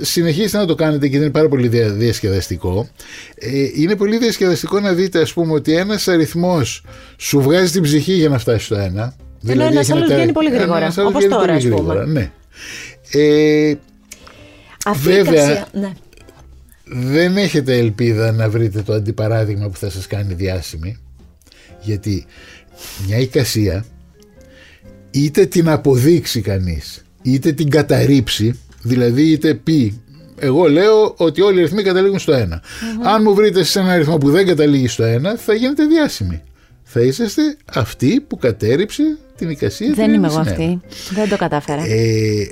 συνεχίστε 0.01 0.57
να 0.57 0.65
το 0.65 0.75
κάνετε 0.75 1.07
και 1.07 1.17
είναι 1.17 1.29
πάρα 1.29 1.47
πολύ 1.47 1.67
δια- 1.67 1.89
διασκεδαστικό 1.89 2.89
ε, 3.35 3.49
είναι 3.75 3.95
πολύ 3.95 4.17
διασκεδαστικό 4.17 4.79
να 4.79 4.93
δείτε 4.93 5.21
ας 5.21 5.33
πούμε 5.33 5.53
ότι 5.53 5.73
ένας 5.75 6.07
αριθμός 6.07 6.83
σου 7.17 7.41
βγάζει 7.41 7.71
την 7.71 7.81
ψυχή 7.81 8.13
για 8.13 8.29
να 8.29 8.37
φτάσει 8.37 8.65
στο 8.65 8.75
ένα 8.75 9.15
Ενώ 9.47 9.63
ένας 9.63 9.75
έχεις 9.75 9.91
άλλος 9.91 10.05
ένα 10.07 10.15
βγαίνει 10.15 10.31
πολύ 10.31 10.49
τε- 10.49 10.57
γρήγορα, 10.57 10.79
ένας 10.79 10.97
άλλος 10.97 11.09
όπως 11.09 11.23
βγαίνει 11.25 11.33
τώρα, 11.41 11.45
πολύ 11.53 11.57
ας 11.57 11.63
πούμε. 11.63 11.75
γρήγορα, 11.75 12.05
ναι. 12.05 12.31
Ε, 13.11 13.73
Αυτή 14.85 15.09
η 15.09 15.13
Βέβαια, 15.13 15.33
κασία- 15.47 15.67
ναι. 15.71 15.91
δεν 16.85 17.37
έχετε 17.37 17.77
ελπίδα 17.77 18.31
να 18.31 18.49
βρείτε 18.49 18.81
το 18.81 18.93
αντιπαράδειγμα 18.93 19.67
που 19.69 19.77
θα 19.77 19.89
σας 19.89 20.07
κάνει 20.07 20.33
διάσημη 20.33 20.97
γιατί 21.82 22.26
μια 23.08 23.17
εικασία 23.17 23.86
είτε 25.12 25.46
την 25.46 25.70
αποδείξει 25.70 26.41
κανείς 26.41 27.04
είτε 27.22 27.52
την 27.52 27.70
καταρρύψει 27.70 28.60
δηλαδή 28.82 29.32
είτε 29.32 29.54
πει 29.54 30.02
εγώ 30.39 30.70
λέω 30.70 31.13
ότι 31.17 31.41
όλοι 31.41 31.58
οι 31.58 31.62
αριθμοί 31.62 31.84
καταλήγουν 31.84 32.20
στο 32.20 32.34
ένα 32.34 32.63
αν 33.04 33.22
μου 33.22 33.34
βρείτε 33.34 33.63
σε 33.63 33.80
ένα 33.80 33.91
αριθμό 33.91 34.17
που 34.17 34.30
δεν 34.30 34.46
καταλήγει 34.46 34.88
στο 34.88 35.04
ένα 35.04 35.38
θα 35.38 35.54
γίνετε 35.54 35.86
διάσημοι 35.86 36.41
θα 36.84 37.02
είσαστε 37.02 37.58
αυτοί 37.74 38.22
που 38.28 38.38
κατέριψε 38.38 39.17
την 39.38 39.50
εικασία 39.50 39.94
Δεν 39.94 40.06
του 40.06 40.13
είμαι 40.13 40.15
ένα 40.15 40.28
εγώ 40.28 40.44
συν 40.44 40.54
ένα. 40.54 40.74
αυτή. 40.74 40.82
Δεν 41.13 41.30
το 41.30 41.38
κατάφερα. 41.38 41.84
Ε, 41.84 42.50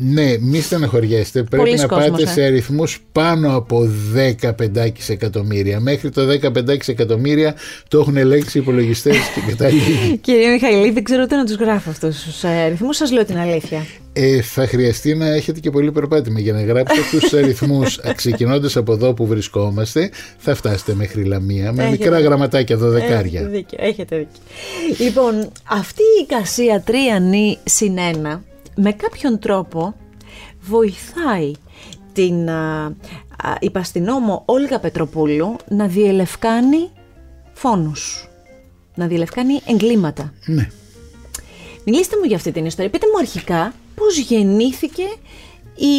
ναι, 0.00 0.38
μη 0.40 0.60
στεναχωριέστε. 0.60 1.42
Πρέπει 1.42 1.56
Πολλής 1.56 1.80
να 1.80 1.86
κόσμος, 1.86 2.10
πάτε 2.10 2.22
ε. 2.22 2.26
σε 2.26 2.42
αριθμούς 2.42 3.00
πάνω 3.12 3.56
από 3.56 3.88
15 4.14 4.92
εκατομμύρια. 5.08 5.80
Μέχρι 5.80 6.10
το 6.10 6.22
15 6.42 6.88
εκατομμύρια 6.88 7.54
το 7.88 7.98
έχουν 7.98 8.16
ελέγξει 8.16 8.58
οι 8.58 8.60
υπολογιστές 8.60 9.16
και 9.34 9.40
καταλήγει. 9.50 10.16
Κύριε 10.22 10.50
Μιχαηλή, 10.50 10.90
δεν 10.90 11.04
ξέρω 11.04 11.22
ούτε 11.22 11.36
να 11.36 11.44
τους 11.44 11.54
γράφω 11.54 11.90
αυτούς 11.90 12.22
τους 12.22 12.44
αριθμούς. 12.44 12.96
Σας 12.96 13.12
λέω 13.12 13.24
την 13.24 13.38
αλήθεια. 13.38 13.86
Ε, 14.12 14.40
θα 14.42 14.66
χρειαστεί 14.66 15.14
να 15.14 15.26
έχετε 15.26 15.60
και 15.60 15.70
πολύ 15.70 15.92
περπάτημα 15.92 16.40
για 16.40 16.52
να 16.52 16.62
γράψετε 16.62 17.00
τους 17.10 17.32
αριθμούς 17.32 18.00
ξεκινώντας 18.16 18.76
από 18.76 18.92
εδώ 18.92 19.14
που 19.14 19.26
βρισκόμαστε 19.26 20.10
θα 20.38 20.54
φτάσετε 20.54 20.94
μέχρι 20.94 21.24
Λαμία 21.24 21.72
με 21.72 21.82
Έχετε. 21.82 22.04
μικρά 22.04 22.20
γραμματάκια 22.20 22.76
δωδεκάρια. 22.76 23.40
Έχετε 23.40 23.56
δίκιο, 23.56 23.78
έχετε 23.80 24.16
δίκιο. 24.16 25.04
Λοιπόν, 25.04 25.50
αυτή 25.64 26.02
η 26.02 26.22
εικασία 26.22 26.84
3 26.86 26.92
νη 27.20 27.58
συν 27.64 27.96
1 28.34 28.40
με 28.76 28.92
κάποιον 28.92 29.38
τρόπο 29.38 29.94
βοηθάει 30.60 31.52
την 32.12 32.50
α, 32.50 32.84
α, 32.84 33.56
υπαστηνόμο 33.60 34.42
Όλγα 34.44 34.80
Πετροπούλου 34.80 35.56
να 35.68 35.86
διελευκάνει 35.86 36.90
φόνους, 37.52 38.28
να 38.94 39.06
διελευκάνει 39.06 39.60
εγκλήματα. 39.66 40.32
Ναι. 40.46 40.68
Μιλήστε 41.84 42.16
μου 42.16 42.24
για 42.24 42.36
αυτή 42.36 42.52
την 42.52 42.66
ιστορία. 42.66 42.90
Πείτε 42.90 43.06
μου 43.12 43.18
αρχικά 43.18 43.74
πώς 43.94 44.18
γεννήθηκε 44.18 45.04
η, 45.80 45.94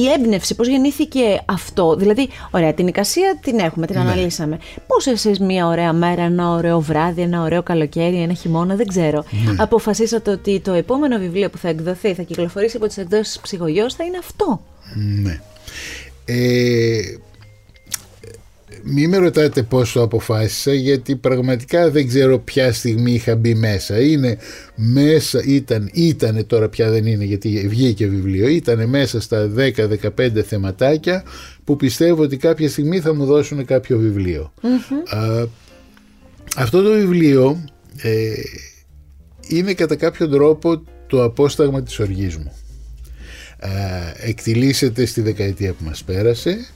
η 0.00 0.10
έμπνευση, 0.16 0.54
πώς 0.54 0.68
γεννήθηκε 0.68 1.42
αυτό; 1.44 1.96
Δηλαδή, 1.96 2.28
ωραία, 2.50 2.74
την 2.74 2.86
εικασία 2.86 3.38
την 3.42 3.58
έχουμε, 3.58 3.86
την 3.86 3.98
αναλύσαμε. 3.98 4.58
Πώς 4.86 5.06
εσείς 5.06 5.38
μια 5.40 5.66
ωραία 5.66 5.92
μέρα, 5.92 6.22
ένα 6.22 6.50
ωραίο 6.50 6.80
βράδυ, 6.80 7.22
ένα 7.22 7.42
ωραίο 7.42 7.62
καλοκαίρι, 7.62 8.22
ένα 8.22 8.32
χειμώνα, 8.32 8.74
δεν 8.76 8.86
ξέρω. 8.86 9.24
Αποφασίσατε 9.56 10.30
ότι 10.30 10.60
το 10.60 10.72
επόμενο 10.72 11.18
βιβλίο 11.18 11.50
που 11.50 11.58
θα 11.58 11.68
εκδοθεί, 11.68 12.14
θα 12.14 12.22
κυκλοφορήσει 12.22 12.76
από 12.76 12.86
τις 12.86 12.98
εκδόσεις 12.98 13.40
ψυχογιός, 13.40 13.94
θα 13.94 14.04
είναι 14.04 14.18
αυτό; 14.18 14.60
Ναι. 15.22 15.40
Ε, 16.24 17.00
μη 18.84 19.06
με 19.06 19.16
ρωτάτε 19.16 19.62
πώς 19.62 19.92
το 19.92 20.02
αποφάσισα 20.02 20.74
γιατί 20.74 21.16
πραγματικά 21.16 21.90
δεν 21.90 22.08
ξέρω 22.08 22.38
ποια 22.38 22.72
στιγμή 22.72 23.12
είχα 23.12 23.36
μπει 23.36 23.54
μέσα. 23.54 24.00
Είναι 24.00 24.38
μέσα, 24.74 25.42
ήταν, 25.46 25.90
ήτανε 25.92 26.44
τώρα 26.44 26.68
πια 26.68 26.90
δεν 26.90 27.06
είναι 27.06 27.24
γιατί 27.24 27.66
βγήκε 27.68 28.06
βιβλίο, 28.06 28.48
ήταν 28.48 28.88
μέσα 28.88 29.20
στα 29.20 29.50
10-15 29.56 30.42
θεματάκια 30.46 31.24
που 31.64 31.76
πιστεύω 31.76 32.22
ότι 32.22 32.36
κάποια 32.36 32.68
στιγμή 32.68 33.00
θα 33.00 33.14
μου 33.14 33.24
δώσουν 33.24 33.64
κάποιο 33.64 33.98
βιβλίο. 33.98 34.52
Α, 35.06 35.46
αυτό 36.56 36.82
το 36.82 36.92
βιβλίο 36.92 37.64
ε, 37.96 38.32
είναι 39.48 39.74
κατά 39.74 39.96
κάποιο 39.96 40.28
τρόπο 40.28 40.82
το 41.06 41.24
απόσταγμα 41.24 41.82
της 41.82 41.98
οργής 41.98 42.36
μου. 42.36 42.52
Ε, 43.58 44.28
εκτιλήσεται 44.28 45.04
στη 45.04 45.20
δεκαετία 45.20 45.72
που 45.72 45.84
μας 45.84 46.04
πέρασε 46.04 46.66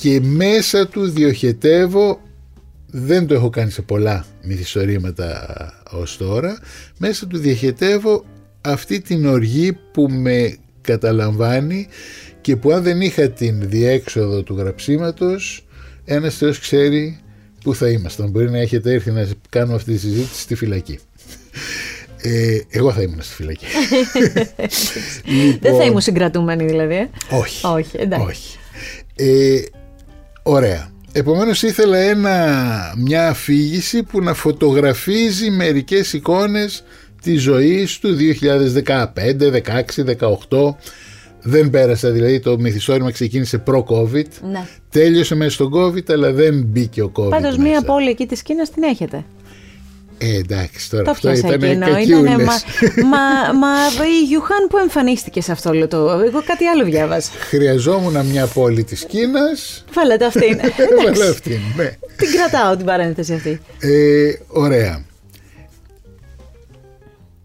και 0.00 0.20
μέσα 0.20 0.88
του 0.88 1.08
διοχετεύω 1.08 2.20
δεν 2.86 3.26
το 3.26 3.34
έχω 3.34 3.50
κάνει 3.50 3.70
σε 3.70 3.82
πολλά 3.82 4.24
μυθιστορήματα 4.42 5.46
ως 5.90 6.16
τώρα 6.16 6.58
μέσα 6.98 7.26
του 7.26 7.38
διοχετεύω 7.38 8.24
αυτή 8.60 9.00
την 9.00 9.26
οργή 9.26 9.72
που 9.92 10.08
με 10.10 10.56
καταλαμβάνει 10.80 11.88
και 12.40 12.56
που 12.56 12.72
αν 12.72 12.82
δεν 12.82 13.00
είχα 13.00 13.28
την 13.28 13.68
διέξοδο 13.68 14.42
του 14.42 14.56
γραψίματος 14.56 15.66
ένας 16.04 16.36
θεός 16.36 16.58
ξέρει 16.58 17.18
που 17.62 17.74
θα 17.74 17.88
ήμασταν 17.88 18.30
μπορεί 18.30 18.50
να 18.50 18.58
έχετε 18.58 18.92
έρθει 18.92 19.10
να 19.10 19.28
κάνουμε 19.48 19.74
αυτή 19.74 19.92
τη 19.92 19.98
συζήτηση 19.98 20.40
στη 20.40 20.54
φυλακή 20.54 20.98
ε, 22.22 22.58
εγώ 22.68 22.92
θα 22.92 23.02
ήμουν 23.02 23.22
στη 23.22 23.34
φυλακή 23.34 23.66
Δεν 25.60 25.76
θα 25.76 25.84
ήμουν 25.84 26.00
συγκρατούμενη 26.00 26.64
δηλαδή. 26.64 26.94
ε; 26.94 27.10
όχι 27.30 27.66
Όχι, 27.66 27.96
εντάξει. 28.00 28.26
όχι. 28.26 28.58
Ε, 29.14 29.60
ωραία. 30.48 30.88
Επομένως 31.12 31.62
ήθελα 31.62 31.98
ένα, 31.98 32.94
μια 32.96 33.28
αφήγηση 33.28 34.02
που 34.02 34.22
να 34.22 34.34
φωτογραφίζει 34.34 35.50
μερικές 35.50 36.12
εικόνες 36.12 36.84
της 37.22 37.42
ζωής 37.42 37.98
του 37.98 38.16
2015, 38.16 39.50
16, 39.50 40.04
18. 40.04 40.76
Δεν 41.42 41.70
πέρασα, 41.70 42.10
δηλαδή 42.10 42.40
το 42.40 42.58
μυθιστόρημα 42.58 43.10
ξεκίνησε 43.10 43.58
προ-COVID. 43.58 44.26
Ναι. 44.50 44.66
Τέλειωσε 44.90 45.34
μέσα 45.34 45.50
στον 45.50 45.72
COVID, 45.74 46.10
αλλά 46.10 46.32
δεν 46.32 46.62
μπήκε 46.66 47.02
ο 47.02 47.12
COVID 47.14 47.28
Πάντως 47.30 47.56
μέσα. 47.56 47.68
μία 47.70 47.82
πόλη 47.82 48.10
εκεί 48.10 48.26
της 48.26 48.42
Κίνας 48.42 48.70
την 48.70 48.82
έχετε. 48.82 49.24
Ε, 50.18 50.36
εντάξει, 50.36 50.90
τώρα 50.90 51.04
Το 51.04 51.10
αυτό 51.10 51.28
πιάσα 51.28 51.46
ήταν 51.48 51.62
εκείνο. 51.62 51.86
κακιούλες. 51.86 52.30
Ήτανε, 52.30 52.44
μα, 52.44 52.52
μα, 53.12 53.52
μα 53.52 53.68
η 54.20 54.24
Γιουχάν 54.26 54.66
που 54.70 54.76
εμφανίστηκε 54.78 55.40
σε 55.40 55.52
αυτό 55.52 55.70
όλο 55.70 55.88
το. 55.88 55.96
Εγώ 56.26 56.42
κάτι 56.46 56.64
άλλο 56.66 56.84
διάβασα. 56.84 57.30
Χρειαζόμουν 57.38 58.26
μια 58.26 58.46
πόλη 58.46 58.84
της 58.84 59.04
Κίνας. 59.04 59.84
Βάλατε 59.92 60.24
αυτήν. 60.24 60.58
Έβαλα 60.58 61.00
Εντάξει, 61.10 61.28
αυτήν, 61.30 61.58
ναι. 61.76 61.96
την 62.16 62.28
κρατάω 62.32 62.76
την 62.76 62.86
παρένθεση 62.86 63.32
αυτή. 63.34 63.60
Ε, 63.78 64.32
ωραία. 64.48 65.04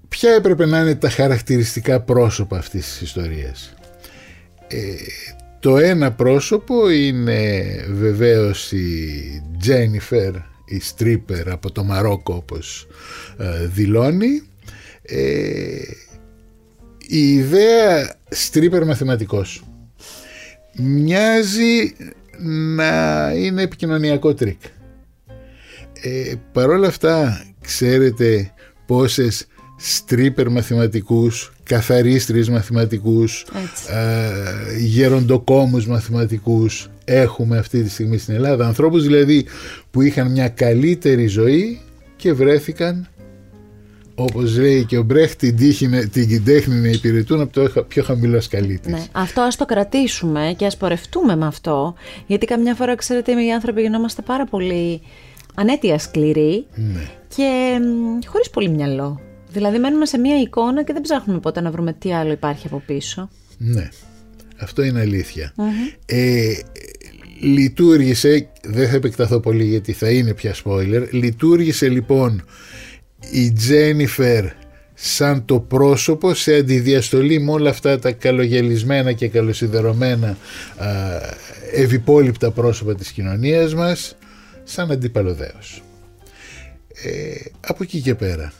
Ποια 0.09 0.31
έπρεπε 0.31 0.65
να 0.65 0.79
είναι 0.79 0.95
τα 0.95 1.09
χαρακτηριστικά 1.09 1.99
πρόσωπα 2.01 2.57
αυτής 2.57 2.85
της 2.85 3.01
ιστορίας; 3.01 3.73
το 5.59 5.77
ένα 5.77 6.11
πρόσωπο 6.11 6.89
είναι 6.89 7.63
βεβαίως 7.89 8.71
η 8.71 9.43
Τζένιφερ, 9.59 10.31
η 10.73 10.79
στρίπερ 10.79 11.49
από 11.49 11.71
το 11.71 11.83
Μαρόκο 11.83 12.33
όπως 12.35 12.87
ε, 13.37 13.65
δηλώνει. 13.65 14.41
Ε, 15.01 15.81
η 17.07 17.33
ιδέα 17.33 18.15
στρίπερ 18.29 18.85
μαθηματικός 18.85 19.63
μοιάζει 20.77 21.95
να 22.75 23.31
είναι 23.35 23.61
επικοινωνιακό 23.61 24.33
τρικ. 24.33 24.61
Ε, 26.01 26.33
παρόλα 26.51 26.87
αυτά 26.87 27.45
ξέρετε 27.61 28.51
πόσες 28.85 29.47
στρίπερ 29.77 30.49
μαθηματικούς, 30.49 31.53
καθαρίστρες 31.63 32.49
μαθηματικούς, 32.49 33.45
ε, 33.89 34.77
γεροντοκόμους 34.77 35.87
μαθηματικούς 35.87 36.89
έχουμε 37.05 37.57
αυτή 37.57 37.83
τη 37.83 37.89
στιγμή 37.89 38.17
στην 38.17 38.33
Ελλάδα. 38.33 38.67
Ανθρώπους 38.67 39.03
δηλαδή 39.03 39.45
που 39.91 40.01
είχαν 40.01 40.31
μια 40.31 40.49
καλύτερη 40.49 41.27
ζωή 41.27 41.81
και 42.15 42.33
βρέθηκαν 42.33 43.07
όπως 44.15 44.57
λέει 44.57 44.85
και 44.85 44.97
ο 44.97 45.03
Μπρέχ 45.03 45.35
την, 45.35 45.57
την 46.11 46.43
τέχνη 46.43 46.75
να 46.75 46.87
υπηρετούν 46.87 47.41
από 47.41 47.53
το 47.53 47.83
πιο 47.83 48.03
χαμηλός 48.03 48.43
σκαλί 48.43 48.79
της. 48.79 48.91
Ναι, 48.91 49.05
αυτό 49.11 49.41
ας 49.41 49.55
το 49.55 49.65
κρατήσουμε 49.65 50.53
και 50.57 50.65
ας 50.65 50.77
πορευτούμε 50.77 51.35
με 51.35 51.45
αυτό 51.45 51.93
γιατί 52.27 52.45
καμιά 52.45 52.75
φορά 52.75 52.95
ξέρετε 52.95 53.43
οι 53.43 53.51
άνθρωποι 53.51 53.81
γινόμαστε 53.81 54.21
πάρα 54.21 54.45
πολύ 54.45 55.01
ανέτεια 55.53 55.99
σκληροί 55.99 56.65
ναι. 56.75 57.07
και 57.35 57.79
χωρίς 58.25 58.49
πολύ 58.49 58.69
μυαλό. 58.69 59.19
Δηλαδή 59.49 59.79
μένουμε 59.79 60.05
σε 60.05 60.17
μία 60.17 60.39
εικόνα 60.39 60.83
και 60.83 60.93
δεν 60.93 61.01
ψάχνουμε 61.01 61.39
ποτέ 61.39 61.61
να 61.61 61.71
βρούμε 61.71 61.93
τι 61.93 62.13
άλλο 62.13 62.31
υπάρχει 62.31 62.67
από 62.67 62.81
πίσω. 62.85 63.29
Ναι, 63.57 63.89
αυτό 64.57 64.83
είναι 64.83 64.99
Ε, 66.05 66.53
λειτουργήσε, 67.43 68.49
δεν 68.63 68.89
θα 68.89 68.95
επεκταθώ 68.95 69.39
πολύ 69.39 69.63
γιατί 69.63 69.93
θα 69.93 70.09
είναι 70.09 70.33
πια 70.33 70.55
spoiler, 70.63 71.07
λειτουργήσε 71.11 71.89
λοιπόν 71.89 72.45
η 73.31 73.51
Τζένιφερ 73.51 74.45
σαν 74.93 75.45
το 75.45 75.59
πρόσωπο 75.59 76.33
σε 76.33 76.55
αντιδιαστολή 76.55 77.39
με 77.39 77.51
όλα 77.51 77.69
αυτά 77.69 77.99
τα 77.99 78.11
καλογελισμένα 78.11 79.11
και 79.11 79.27
καλοσυνδερωμένα 79.27 80.37
ευυπόλοιπτα 81.73 82.51
πρόσωπα 82.51 82.95
της 82.95 83.11
κοινωνίας 83.11 83.73
μας 83.75 84.17
σαν 84.63 84.91
αντιπαλωδέος. 84.91 85.83
Ε, 87.03 87.35
από 87.67 87.83
εκεί 87.83 88.01
και 88.01 88.15
πέρα 88.15 88.53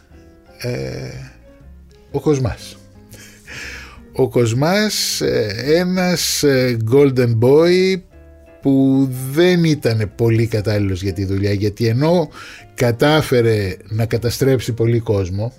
ε, 0.57 1.09
ο 2.11 2.19
Κοσμάς. 2.19 2.77
Ο 4.11 4.29
Κοσμάς 4.29 5.21
ε, 5.21 5.63
ένας 5.65 6.43
ε, 6.43 6.77
golden 6.91 7.39
boy 7.39 8.01
που 8.63 9.07
δεν 9.31 9.63
ήταν 9.63 10.11
πολύ 10.15 10.47
κατάλληλος 10.47 11.01
για 11.03 11.13
τη 11.13 11.25
δουλειά 11.25 11.53
γιατί 11.53 11.87
ενώ 11.87 12.29
κατάφερε 12.73 13.75
να 13.83 14.05
καταστρέψει 14.05 14.73
πολύ 14.73 14.99
κόσμο 14.99 15.53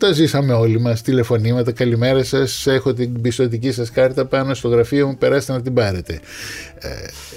τα 0.00 0.12
ζήσαμε 0.12 0.52
όλοι 0.52 0.80
μας, 0.80 1.02
τηλεφωνήματα, 1.02 1.72
καλημέρα 1.72 2.24
σας, 2.24 2.66
έχω 2.66 2.92
την 2.92 3.20
πιστοτική 3.20 3.72
σας 3.72 3.90
κάρτα 3.90 4.26
πάνω 4.26 4.54
στο 4.54 4.68
γραφείο 4.68 5.06
μου, 5.06 5.16
περάστε 5.18 5.52
να 5.52 5.62
την 5.62 5.74
πάρετε. 5.74 6.20
Ε, 6.78 6.88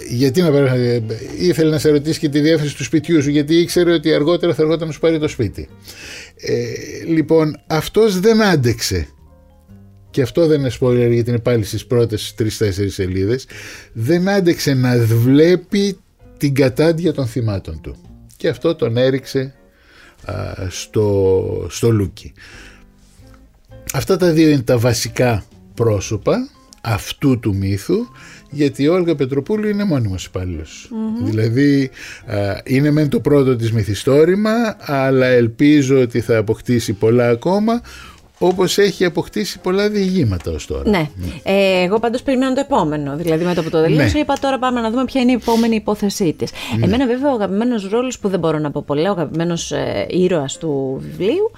γιατί 0.10 0.42
να 0.42 0.52
πάρετε, 0.52 1.04
ήθελε 1.38 1.70
να 1.70 1.80
σε 1.80 1.90
ρωτήσει 1.90 2.20
και 2.20 2.30
τη 2.30 2.40
διεύθυνση 2.40 2.76
του 2.76 2.84
σπιτιού 2.84 3.22
σου, 3.22 3.30
γιατί 3.30 3.56
ήξερε 3.56 3.92
ότι 3.92 4.14
αργότερα 4.14 4.54
θα 4.54 4.62
έρχονταν 4.62 4.88
να 4.88 4.94
σου 4.94 5.00
πάρει 5.00 5.20
το 5.20 5.28
σπίτι. 5.28 5.68
Ε, 6.36 6.54
λοιπόν, 7.08 7.62
αυτός 7.68 8.20
δεν 8.20 8.44
άντεξε 8.44 9.08
και 10.14 10.22
αυτό 10.22 10.48
δεν 10.48 10.60
είναι 10.60 10.72
spoiler 10.80 11.12
γιατί 11.12 11.30
είναι 11.30 11.40
πάλι 11.40 11.64
στις 11.64 11.86
πρώτες 11.86 12.34
τρεις-τέσσερις 12.36 12.94
σελίδες. 12.94 13.46
Δεν 13.94 14.30
άντεξε 14.30 14.74
να 14.74 14.98
βλέπει 14.98 15.98
την 16.38 16.54
κατάντια 16.54 17.14
των 17.14 17.28
θυμάτων 17.28 17.82
του. 17.82 17.96
Και 18.38 18.48
αυτό 18.48 18.76
τον 18.76 18.98
έριξε 18.98 19.54
στο, 20.70 21.68
στο 21.70 21.92
λούκι. 21.92 22.34
Αυτά 23.94 24.18
τα 24.18 24.32
δύο 24.32 24.50
είναι 24.50 24.62
τα 24.62 24.78
βασικά 24.78 25.44
πρόσωπα 25.74 26.50
αυτού 26.82 27.40
του 27.40 27.56
μύθου 27.56 27.96
γιατί 28.50 28.84
η 28.84 28.88
Όλγα 28.88 29.16
Πετροπούλου 29.16 29.68
είναι 29.68 29.84
μόνιμος 29.84 30.30
Δηλαδή 31.24 31.90
είναι 32.64 32.92
μεν 32.92 33.10
το 33.10 33.20
πρώτο 33.20 33.56
της 33.56 33.72
μυθιστόρημα 33.72 34.76
αλλά 34.80 35.26
ελπίζω 35.26 36.02
ότι 36.02 36.22
θα 36.22 36.38
αποκτήσει 36.38 36.94
πολλά 36.94 37.30
ακόμα 37.30 37.82
Όπως 38.40 38.78
έχει 38.78 39.06
αποκτήσει 39.06 39.60
πολλά 39.60 39.90
διηγήματα 39.90 40.52
ως 40.52 40.66
τώρα. 40.66 40.90
Ναι. 40.90 41.10
Ε, 41.44 41.84
εγώ 41.84 42.00
πάντως 42.00 42.24
περιμένω 42.24 42.54
το 42.54 42.60
επόμενο. 42.60 43.16
Δηλαδή 43.16 43.46
με 43.46 43.54
το 43.54 43.64
που 43.64 43.70
το 43.70 43.82
τελείωσα, 43.82 44.14
ναι. 44.14 44.20
είπα 44.20 44.34
τώρα 44.40 44.60
πάμε 44.60 44.82
να 44.82 44.90
δούμε 44.90 45.06
ποια 45.06 45.22
είναι 45.22 45.32
η 45.32 45.36
επόμενη 45.42 45.76
υπόθεσή 45.76 46.34
της. 46.34 46.52
Ναι. 46.78 46.86
Εμένα, 46.86 47.06
βέβαια, 47.06 47.32
ο 47.32 47.34
αγαπημένος 47.34 47.90
ρόλος 47.90 48.20
που 48.20 48.30
δεν 48.30 48.40
μπορώ 48.40 48.60
να 48.60 48.72
πω 48.72 48.84
πολλά, 48.86 49.10
ο 49.10 49.12
αγαπημένος 49.12 49.72
ε, 49.72 50.06
ήρωας 50.10 50.58
του 50.58 50.98
βιβλίου. 51.00 51.52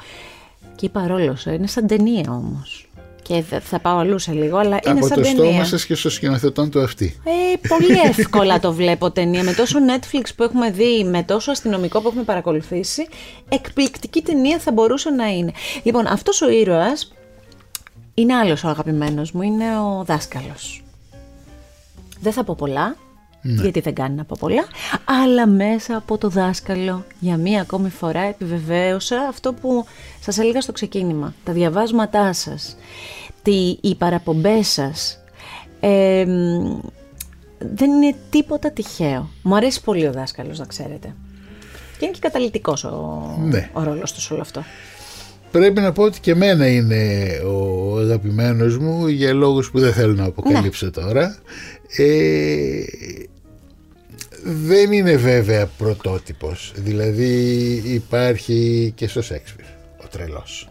Και 0.75 0.85
είπα 0.85 1.07
ρόλος, 1.07 1.45
ε, 1.45 1.53
είναι 1.53 1.67
σαν 1.67 1.87
ταινία 1.87 2.25
όμως 2.27 2.84
και 3.27 3.43
θα 3.63 3.79
πάω 3.79 3.97
αλλού 3.97 4.19
σε 4.19 4.31
λίγο, 4.31 4.57
αλλά 4.57 4.79
είναι 4.85 4.99
Από 4.99 5.07
σαν 5.07 5.21
ταινία. 5.21 5.31
Από 5.31 5.41
το 5.41 5.47
στόμα 5.47 5.63
σας 5.63 5.85
και 5.85 5.95
στο 5.95 6.09
σκηνοθετών 6.09 6.69
του 6.69 6.81
αυτή. 6.81 7.19
Ε, 7.23 7.67
πολύ 7.67 7.99
εύκολα 8.17 8.59
το 8.59 8.73
βλέπω 8.73 9.11
ταινία. 9.11 9.43
Με 9.43 9.53
τόσο 9.53 9.79
Netflix 9.79 10.23
που 10.35 10.43
έχουμε 10.43 10.71
δει, 10.71 11.03
με 11.03 11.23
τόσο 11.23 11.51
αστυνομικό 11.51 12.01
που 12.01 12.07
έχουμε 12.07 12.23
παρακολουθήσει, 12.23 13.07
εκπληκτική 13.49 14.21
ταινία 14.21 14.59
θα 14.59 14.71
μπορούσε 14.71 15.09
να 15.09 15.27
είναι. 15.27 15.51
Λοιπόν, 15.83 16.07
αυτός 16.07 16.41
ο 16.41 16.49
ήρωας 16.49 17.13
είναι 18.13 18.35
άλλος 18.35 18.63
ο 18.63 18.67
αγαπημένος 18.67 19.31
μου, 19.31 19.41
είναι 19.41 19.79
ο 19.79 20.03
δάσκαλος. 20.05 20.83
Δεν 22.19 22.31
θα 22.33 22.43
πω 22.43 22.55
πολλά, 22.57 22.95
ναι. 23.45 23.61
γιατί 23.61 23.79
δεν 23.79 23.93
κάνει 23.93 24.15
να 24.15 24.23
πω 24.23 24.35
πολλά, 24.39 24.65
αλλά 25.23 25.47
μέσα 25.47 25.95
από 25.95 26.17
το 26.17 26.29
δάσκαλο 26.29 27.05
για 27.19 27.37
μία 27.37 27.61
ακόμη 27.61 27.89
φορά 27.89 28.21
επιβεβαίωσα 28.21 29.17
αυτό 29.29 29.53
που 29.53 29.85
σας 30.19 30.37
έλεγα 30.37 30.61
στο 30.61 30.71
ξεκίνημα. 30.71 31.33
Τα 31.43 31.53
διαβάσματά 31.53 32.33
σας, 32.33 32.77
τι, 33.41 33.77
οι 33.81 33.95
παραπομπές 33.95 34.67
σας, 34.67 35.19
δεν 37.59 37.91
είναι 37.91 38.15
τίποτα 38.29 38.71
τυχαίο. 38.71 39.29
Μου 39.41 39.55
αρέσει 39.55 39.81
πολύ 39.81 40.07
ο 40.07 40.11
δάσκαλος, 40.11 40.59
να 40.59 40.65
ξέρετε. 40.65 41.15
Και 41.97 42.05
είναι 42.05 42.13
και 42.13 42.19
καταλητικός 42.19 42.83
ο, 42.83 43.21
ναι. 43.43 43.69
ο 43.73 43.83
ρόλος 43.83 44.13
τους 44.13 44.23
σε 44.23 44.33
όλο 44.33 44.41
αυτό. 44.41 44.63
Πρέπει 45.51 45.81
να 45.81 45.91
πω 45.91 46.03
ότι 46.03 46.19
και 46.19 46.31
εμένα 46.31 46.67
είναι 46.67 47.27
ο 47.45 47.97
αγαπημένος 47.97 48.77
μου 48.77 49.07
για 49.07 49.33
λόγους 49.33 49.71
που 49.71 49.79
δεν 49.79 49.93
θέλω 49.93 50.13
να 50.13 50.23
αποκαλύψω 50.23 50.85
ναι. 50.85 50.91
τώρα. 50.91 51.37
Ε, 51.97 52.83
δεν 54.47 54.91
είναι 54.91 55.15
βέβαια 55.15 55.65
πρωτότυπος. 55.77 56.71
Δηλαδή 56.75 57.33
υπάρχει 57.85 58.91
και 58.95 59.07
στο 59.07 59.21
Σέξπιρ, 59.21 59.65
ο 60.03 60.07
τρελός. 60.11 60.69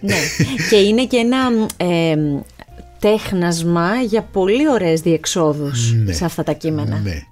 Ναι, 0.00 0.14
και 0.70 0.76
είναι 0.76 1.06
και 1.06 1.16
ένα 1.16 1.66
ε, 1.76 2.16
τέχνασμα 2.98 4.00
για 4.00 4.22
πολύ 4.22 4.68
ωραίες 4.68 5.00
διεξόδους 5.00 5.92
ναι, 5.92 6.12
σε 6.12 6.24
αυτά 6.24 6.42
τα 6.42 6.52
κείμενα. 6.52 7.00
Ναι. 7.04 7.22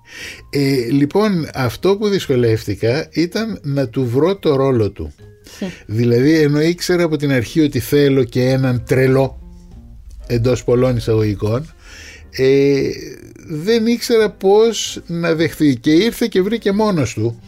Ε, 0.50 0.90
λοιπόν, 0.90 1.48
αυτό 1.54 1.96
που 1.96 2.09
δυσκολεύτηκα 2.09 3.09
ήταν 3.12 3.61
να 3.62 3.88
του 3.88 4.06
βρω 4.09 4.37
το 4.37 4.56
ρόλο 4.56 4.90
του. 4.90 5.12
δηλαδή, 5.87 6.40
ενώ 6.40 6.61
ήξερα 6.61 7.02
από 7.02 7.16
την 7.16 7.33
αρχή 7.33 7.61
ότι 7.61 7.80
θέλω 7.80 8.24
και 8.24 8.48
έναν 8.48 8.85
τρελό 8.87 9.38
εντός 10.26 10.64
πολλών 10.64 10.96
εισαγωγικών, 10.96 11.72
ε, 12.30 12.88
δεν 13.46 13.86
ήξερα 13.86 14.30
πώς 14.30 15.02
να 15.06 15.34
δεχθεί 15.34 15.76
και 15.76 15.90
ήρθε 15.90 16.26
και 16.26 16.42
βρήκε 16.42 16.72
μόνος 16.72 17.14
του 17.14 17.40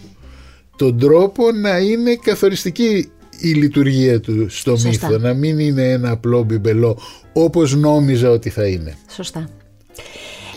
τον 0.77 0.99
τρόπο 0.99 1.53
να 1.53 1.79
είναι 1.79 2.15
καθοριστική 2.23 3.11
η 3.41 3.53
λειτουργία 3.53 4.21
του 4.21 4.47
στο 4.49 4.77
μύθο, 4.85 5.19
να 5.19 5.35
μην 5.35 5.59
είναι 5.59 5.91
ένα 5.91 6.11
απλό 6.11 6.43
μπιμπελό 6.43 6.99
όπως 7.33 7.75
νόμιζα 7.75 8.31
ότι 8.31 8.51
θα 8.51 8.67
είναι. 8.67 8.97
Σωστά. 9.11 9.49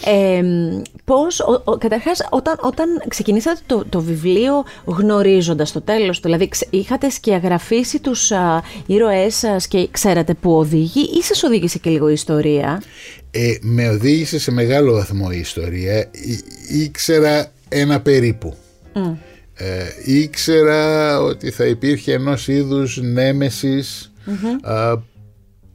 Ε, 0.07 0.43
πώς, 1.05 1.39
ο, 1.39 1.61
ο, 1.63 1.77
καταρχάς 1.77 2.27
όταν, 2.29 2.55
όταν 2.61 3.01
ξεκινήσατε 3.07 3.59
το, 3.65 3.85
το 3.89 4.01
βιβλίο 4.01 4.63
γνωρίζοντας 4.85 5.71
το 5.71 5.81
τέλος 5.81 6.19
δηλαδή 6.19 6.49
είχατε 6.69 7.09
σκιαγραφίσει 7.09 7.99
τους 7.99 8.31
α, 8.31 8.63
ήρωές 8.85 9.35
σας 9.35 9.67
και 9.67 9.87
ξέρατε 9.91 10.33
που 10.33 10.57
οδηγεί 10.57 11.09
ή 11.17 11.21
σας 11.21 11.43
οδήγησε 11.43 11.77
και 11.77 11.89
λίγο 11.89 12.09
η 12.09 12.13
ιστορία; 12.13 12.81
Ε, 13.37 13.57
με 13.61 13.89
οδήγησε 13.89 14.39
σε 14.39 14.51
μεγάλο 14.51 14.93
βαθμό 14.93 15.27
η 15.31 15.37
ιστορία. 15.37 16.09
Ήξερα 16.69 17.51
ένα 17.69 18.01
περίπου. 18.01 18.55
Ε, 19.53 19.85
ήξερα 20.05 21.21
ότι 21.21 21.51
θα 21.51 21.65
υπήρχε 21.65 22.13
ενός 22.13 22.47
είδους 22.47 23.01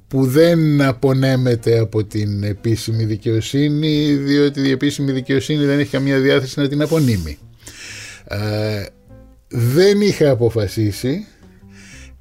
που 0.08 0.26
δεν 0.26 0.82
απονέμεται 0.82 1.78
από 1.78 2.04
την 2.04 2.42
επίσημη 2.42 3.04
δικαιοσύνη 3.04 4.12
διότι 4.12 4.60
η 4.60 4.70
επίσημη 4.70 5.12
δικαιοσύνη 5.12 5.64
δεν 5.64 5.78
έχει 5.78 5.90
καμία 5.90 6.18
διάθεση 6.18 6.60
να 6.60 6.68
την 6.68 6.82
απονείμει. 6.82 7.38
Ε, 8.24 8.84
δεν 9.48 10.00
είχα 10.00 10.30
αποφασίσει 10.30 11.26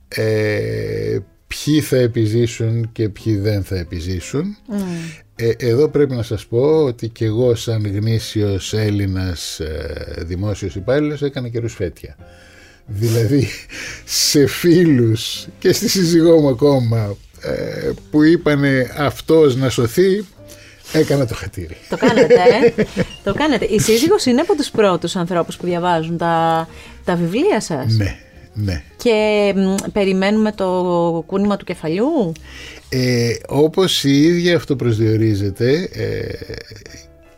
ε, 0.07 1.17
ποιοι 1.47 1.81
θα 1.81 1.97
επιζήσουν 1.97 2.91
και 2.91 3.09
ποιοι 3.09 3.37
δεν 3.37 3.63
θα 3.63 3.77
επιζήσουν. 3.77 4.57
Ε, 5.41 5.51
εδώ 5.57 5.87
πρέπει 5.87 6.15
να 6.15 6.23
σας 6.23 6.45
πω 6.45 6.83
ότι 6.83 7.07
και 7.07 7.25
εγώ 7.25 7.55
σαν 7.55 7.87
γνήσιος 7.95 8.73
Έλληνας 8.73 9.59
ε, 9.59 10.13
δημόσιος 10.17 10.75
υπάλληλος 10.75 11.21
έκανα 11.21 11.47
και 11.47 11.59
ρουσφέτια. 11.59 12.15
Δηλαδή 12.85 13.47
σε 14.05 14.47
φίλους 14.47 15.47
και 15.59 15.73
στη 15.73 15.89
σύζυγό 15.89 16.39
μου 16.39 16.47
ακόμα 16.47 17.15
ε, 17.41 17.91
που 18.11 18.23
είπανε 18.23 18.91
αυτός 18.97 19.55
να 19.55 19.69
σωθεί 19.69 20.25
έκανα 20.91 21.25
το 21.25 21.35
χατήρι. 21.35 21.77
Το 21.89 21.97
κάνετε, 21.97 22.33
ε; 22.33 22.83
το 23.23 23.33
κάνετε. 23.33 23.65
Η 23.65 23.79
σύζυγος 23.79 24.25
είναι 24.25 24.41
από 24.41 24.55
τους 24.55 24.69
πρώτους 24.69 25.15
ανθρώπους 25.15 25.57
που 25.57 25.65
διαβάζουν 25.65 26.17
τα, 26.17 26.67
τα 27.05 27.15
βιβλία 27.15 27.61
σας. 27.61 27.93
Ναι, 27.97 28.19
ναι. 28.63 28.83
Και 28.97 29.53
περιμένουμε 29.93 30.51
το 30.51 31.23
κούνημα 31.25 31.57
του 31.57 31.65
κεφαλιού; 31.65 32.31
Ε, 32.89 33.33
όπως 33.47 34.03
η 34.03 34.21
ίδια 34.21 34.55
αυτό 34.55 34.75
προσδιορίζεται 34.75 35.89
ε, 35.93 36.33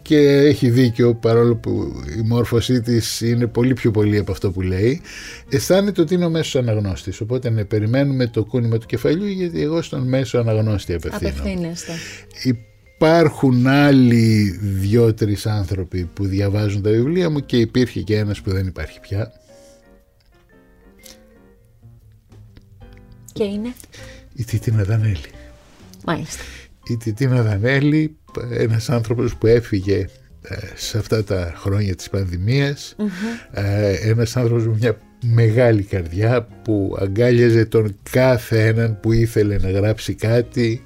και 0.02 0.18
έχει 0.28 0.70
δίκιο 0.70 1.14
παρόλο 1.16 1.56
που 1.56 2.02
η 2.18 2.22
μόρφωσή 2.22 2.82
της 2.82 3.22
είναι 3.22 3.48
πολύ 3.48 3.74
πιο 3.74 3.92
πολύ 3.92 4.18
από 4.18 4.32
αυτό 4.32 4.52
που 4.52 4.62
λέει 4.62 5.02
αισθάνεται 5.50 6.02
ότι 6.02 6.14
είναι 6.14 6.26
ο 6.26 6.30
μέσος 6.30 6.56
αναγνώστης 6.56 7.22
οπότε 7.22 7.50
ναι, 7.50 7.64
περιμένουμε 7.64 8.28
το 8.28 8.44
κούνημα 8.44 8.78
του 8.78 8.86
κεφαλιού 8.86 9.26
γιατί 9.26 9.62
εγώ 9.62 9.82
στον 9.82 10.08
μέσο 10.08 10.38
αναγνώστη 10.38 10.94
απευθύνω 10.94 11.30
Απευθύνεστε. 11.30 11.92
Υπάρχουν 12.44 13.68
άλλοι 13.68 14.60
δυο-τρεις 14.62 15.46
άνθρωποι 15.46 16.10
που 16.14 16.26
διαβάζουν 16.26 16.82
τα 16.82 16.90
βιβλία 16.90 17.30
μου 17.30 17.40
και 17.40 17.58
υπήρχε 17.58 18.02
και 18.02 18.18
ένας 18.18 18.42
που 18.42 18.52
δεν 18.52 18.68
υπάρχει 18.68 19.00
πια 19.00 19.32
Και 23.34 23.44
είναι. 23.44 23.74
η 24.36 24.44
Τιτίνα 24.44 24.84
Δανέλη 24.84 25.32
Μάλιστα. 26.06 26.44
η 26.88 26.98
Τιτίνα 26.98 27.42
Δανέλη, 27.42 28.16
ένας 28.58 28.90
άνθρωπος 28.90 29.36
που 29.36 29.48
έφυγε 29.48 30.08
ε, 30.42 30.56
σε 30.76 30.98
αυτά 30.98 31.24
τα 31.24 31.54
χρόνια 31.58 31.96
της 31.96 32.10
πανδημιας 32.10 32.96
ε, 33.52 33.92
ένας 34.10 34.38
άνθρωπος 34.38 34.68
με 34.68 34.76
μια 34.80 34.98
μεγάλη 35.24 35.84
καρδιά 35.84 36.48
που 36.64 36.98
αγκάλιαζε 37.00 37.66
τον 37.66 37.98
κάθε 38.12 38.68
έναν 38.68 39.00
που 39.00 39.12
ήθελε 39.12 39.58
να 39.58 39.72
γράψει 39.72 40.14
κάτι 40.14 40.84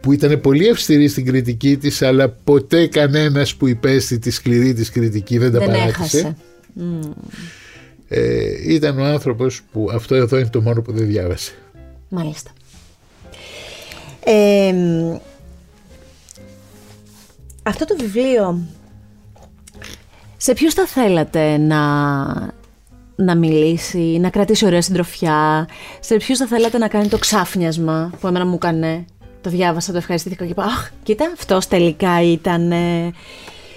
που 0.00 0.12
ήταν 0.12 0.40
πολύ 0.40 0.70
αυστηρή 0.70 1.08
στην 1.08 1.24
κριτική 1.26 1.76
της 1.76 2.02
αλλά 2.02 2.28
ποτέ 2.28 2.86
κανένας 2.86 3.54
που 3.54 3.66
υπέστη 3.68 4.18
τη 4.18 4.30
σκληρή 4.30 4.72
της 4.72 4.90
κριτική 4.90 5.38
δεν 5.38 5.52
τα 5.52 5.58
Δεν 5.58 5.68
παράτησε 5.68 6.18
έχασε. 6.18 6.36
ε, 8.08 8.72
ήταν 8.72 8.98
ο 8.98 9.04
άνθρωπος 9.04 9.62
που 9.72 9.88
αυτό 9.92 10.14
εδώ 10.14 10.38
είναι 10.38 10.48
το 10.48 10.60
μόνο 10.60 10.82
που 10.82 10.92
δεν 10.92 11.06
διάβασε 11.06 11.52
Μάλιστα. 12.10 12.50
Ε, 14.24 14.74
αυτό 17.62 17.84
το 17.84 17.96
βιβλίο, 17.98 18.58
σε 20.36 20.52
ποιους 20.52 20.74
θα 20.74 20.86
θέλατε 20.86 21.56
να, 21.56 21.82
να 23.16 23.34
μιλήσει, 23.34 24.18
να 24.20 24.30
κρατήσει 24.30 24.66
ωραία 24.66 24.82
συντροφιά, 24.82 25.68
σε 26.00 26.16
ποιους 26.16 26.38
θα 26.38 26.46
θέλατε 26.46 26.78
να 26.78 26.88
κάνει 26.88 27.08
το 27.08 27.18
ξάφνιασμα 27.18 28.10
που 28.20 28.26
εμένα 28.26 28.46
μου 28.46 28.54
έκανε; 28.54 29.04
Το 29.40 29.50
διάβασα, 29.50 29.92
το 29.92 29.98
ευχαριστήθηκα 29.98 30.44
και 30.44 30.50
είπα, 30.50 30.62
αχ, 30.64 30.90
κοίτα, 31.02 31.30
αυτός 31.34 31.66
τελικά 31.68 32.22
ήταν... 32.22 32.72
ε». 32.72 33.10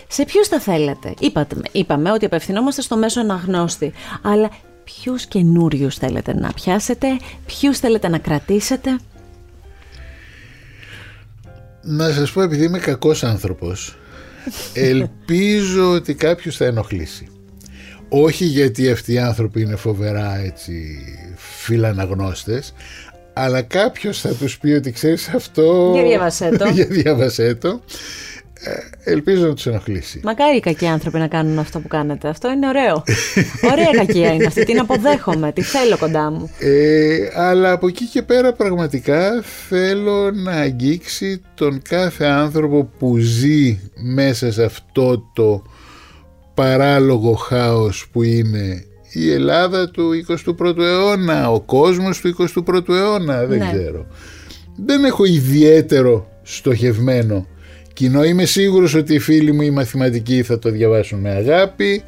Σε 0.07 0.25
ποιους 0.25 0.47
θα 0.47 0.59
θέλατε; 0.59 1.13
Είπατε, 1.19 1.55
είπαμε 1.71 2.11
ότι 2.11 2.25
απευθυνόμαστε 2.25 2.81
στο 2.81 2.97
μέσο 2.97 3.19
αναγνώστη, 3.19 3.93
αλλά 4.21 4.49
ποιους 4.83 5.25
καινούριους 5.25 5.95
θέλετε 5.95 6.33
να 6.33 6.53
πιάσετε, 6.53 7.07
ποιους 7.45 7.79
θέλετε 7.79 8.07
να 8.07 8.17
κρατήσετε; 8.17 8.99
Να 11.81 12.11
σας 12.11 12.31
πω 12.31 12.41
επειδή 12.41 12.63
είμαι 12.63 12.79
κακός 12.79 13.23
άνθρωπος 13.23 13.97
Ελπίζω 14.73 15.91
ότι 15.91 16.13
κάποιος 16.13 16.57
θα 16.57 16.65
ενοχλήσει 16.65 17.27
Όχι 18.09 18.45
γιατί 18.45 18.91
αυτοί 18.91 19.13
οι 19.13 19.19
άνθρωποι 19.19 19.61
είναι 19.61 19.75
φοβερά 19.75 20.37
έτσι 20.37 20.97
φιλαναγνώστες 21.35 22.73
Αλλά 23.33 23.61
κάποιος 23.61 24.21
θα 24.21 24.29
τους 24.29 24.57
πει 24.57 24.71
ότι 24.71 24.91
ξέρεις 24.91 25.27
αυτό 25.27 25.91
Για 25.93 26.03
διάβασέ 26.03 26.49
το. 26.49 26.69
Για 26.75 26.85
διάβασέ 26.85 27.55
το 27.55 27.67
Ε, 27.69 28.32
Ελπίζω 29.03 29.47
να 29.47 29.53
τους 29.53 29.65
ενοχλήσει 29.65 30.19
Μακάρι 30.23 30.57
οι 30.57 30.59
κακοί 30.59 30.87
άνθρωποι 30.87 31.17
να 31.17 31.27
κάνουν 31.27 31.59
αυτό 31.59 31.79
που 31.79 31.87
κάνετε. 31.87 32.27
Αυτό 32.27 32.51
είναι 32.51 32.67
ωραίο. 32.67 33.03
Ωραία 33.71 33.89
κακία 34.05 34.33
είναι 34.33 34.45
αυτή. 34.45 34.65
Την 34.65 34.79
αποδέχομαι. 34.79 35.51
Τη 35.51 35.61
θέλω 35.61 35.97
κοντά 35.97 36.31
μου. 36.31 36.49
Ε, 36.59 37.17
αλλά 37.35 37.71
από 37.71 37.87
εκεί 37.87 38.05
και 38.05 38.21
πέρα 38.21 38.53
πραγματικά 38.53 39.41
θέλω 39.69 40.31
να 40.31 40.51
αγγίξει 40.51 41.41
τον 41.55 41.81
κάθε 41.89 42.25
άνθρωπο 42.25 42.89
που 42.99 43.17
ζει 43.17 43.79
μέσα 43.95 44.51
σε 44.51 44.63
αυτό 44.63 45.29
το 45.33 45.63
παράλογο 46.53 47.33
χάος 47.33 48.07
που 48.11 48.23
είναι 48.23 48.85
η 49.13 49.31
Ελλάδα 49.31 49.89
του 49.89 50.09
21ου 50.27 50.77
αιώνα, 50.77 51.51
ο 51.51 51.61
κόσμος 51.61 52.19
του 52.21 52.35
21ου 52.65 52.89
αιώνα, 52.89 53.45
δεν 53.45 53.57
Ναι. 53.57 53.71
ξέρω. 53.71 54.05
Δεν 54.75 55.03
έχω 55.03 55.25
ιδιαίτερο 55.25 56.27
στοχευμένο 56.43 57.47
κοινό. 57.93 58.23
Είμαι 58.23 58.45
σίγουρος 58.45 58.93
ότι 58.93 59.13
οι 59.13 59.19
φίλοι 59.19 59.51
μου 59.51 59.61
οι 59.61 59.69
μαθηματικοί 59.69 60.43
θα 60.43 60.59
το 60.59 60.69
διαβάσουν 60.69 61.19
με 61.19 61.29
αγάπη. 61.29 62.03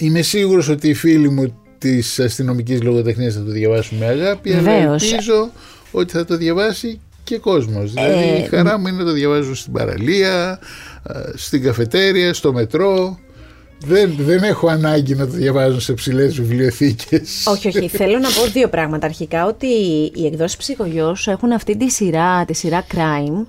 Είμαι 0.00 0.22
σίγουρος 0.22 0.68
ότι 0.68 0.88
οι 0.88 0.94
φίλοι 0.94 1.30
μου 1.30 1.60
της 1.78 2.20
αστυνομικής 2.20 2.82
λογοτεχνίας 2.82 3.34
θα 3.34 3.42
το 3.44 3.50
διαβάσουν 3.50 3.98
με 3.98 4.06
αγάπη, 4.06 4.52
αλλά 4.52 4.62
Βεβαίως. 4.62 5.10
ελπίζω 5.12 5.50
ότι 5.90 6.12
θα 6.12 6.24
το 6.24 6.36
διαβάσει 6.36 7.00
και 7.24 7.38
κόσμος. 7.38 7.92
Δηλαδή 7.92 8.28
Ε, 8.28 8.42
η 8.42 8.46
χαρά 8.48 8.78
μου 8.78 8.86
είναι 8.86 8.96
να 8.98 9.04
το 9.04 9.12
διαβάζω 9.12 9.54
στην 9.54 9.72
παραλία, 9.72 10.50
α, 11.02 11.20
στην 11.34 11.62
καφετέρια, 11.62 12.34
στο 12.34 12.52
μετρό. 12.52 13.18
Δεν, 13.78 14.14
δεν 14.18 14.42
έχω 14.42 14.68
ανάγκη 14.68 15.14
να 15.14 15.26
το 15.26 15.32
διαβάζω 15.32 15.80
σε 15.80 15.92
ψηλές 15.92 16.34
βιβλιοθήκες. 16.34 17.46
όχι, 17.46 17.68
όχι. 17.68 17.88
Θέλω 17.98 18.18
να 18.18 18.28
πω 18.28 18.50
δύο 18.52 18.68
πράγματα. 18.68 19.06
Αρχικά 19.06 19.46
ότι 19.46 19.66
οι 20.14 20.26
εκδόσεις 20.26 20.56
ψυχογιός 20.56 21.26
έχουν 21.26 21.52
αυτή 21.52 21.76
τη 21.76 21.90
σειρά, 21.90 22.44
τη 22.44 22.54
σειρά 22.54 22.84
crime, 22.94 23.44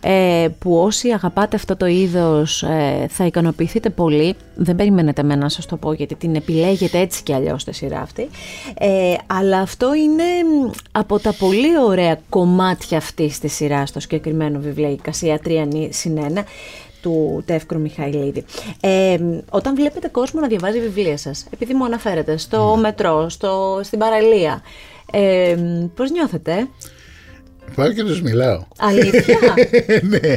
ε, 0.00 0.48
που 0.58 0.78
όσοι 0.78 1.08
αγαπάτε 1.08 1.56
αυτό 1.56 1.76
το 1.76 1.86
είδος 1.86 2.62
ε, 2.62 3.06
θα 3.08 3.26
ικανοποιηθείτε 3.26 3.90
πολύ. 3.90 4.34
Δεν 4.56 4.76
περιμένετε 4.76 5.20
εμένα 5.20 5.40
να 5.40 5.48
σας 5.48 5.66
το 5.66 5.76
πω 5.76 5.92
γιατί 5.92 6.14
την 6.14 6.34
επιλέγετε 6.34 6.98
έτσι 6.98 7.22
και 7.22 7.34
αλλιώς 7.34 7.64
τη 7.64 7.74
σειρά 7.74 8.00
αυτή. 8.00 8.28
Ε, 8.78 9.14
αλλά 9.26 9.58
αυτό 9.58 9.94
είναι 9.94 10.22
μ, 10.22 10.70
από 10.92 11.18
τα 11.18 11.32
πολύ 11.32 11.78
ωραία 11.86 12.18
κομμάτια 12.28 12.98
αυτής 12.98 13.38
της 13.38 13.54
σειράς, 13.54 13.92
το 13.92 14.00
συγκεκριμένο 14.00 14.58
βιβλίο, 14.58 14.90
η 14.90 14.98
Κασία 15.02 15.38
Τριανή 15.38 15.88
Συνένα, 15.92 16.44
του 17.02 17.42
Τεύκρου 17.46 17.80
Μιχαηλίδη. 17.80 18.44
Ε, 18.80 19.16
όταν 19.50 19.74
βλέπετε 19.74 20.08
κόσμο 20.08 20.40
να 20.40 20.46
διαβάζει 20.46 20.80
βιβλία 20.80 21.16
σας, 21.16 21.46
επειδή 21.50 21.74
μου 21.74 21.84
αναφέρετε 21.84 22.36
στο 22.36 22.76
μετρό, 22.80 23.28
στο, 23.28 23.80
στην 23.84 23.98
παραλία, 23.98 24.62
ε, 25.12 25.56
πώς 25.94 26.10
νιώθετε, 26.10 26.68
Πάω 27.74 27.92
και 27.92 28.04
τους 28.04 28.22
μιλάω. 28.22 28.62
αλήθεια, 28.78 29.38
ναι. 30.10 30.36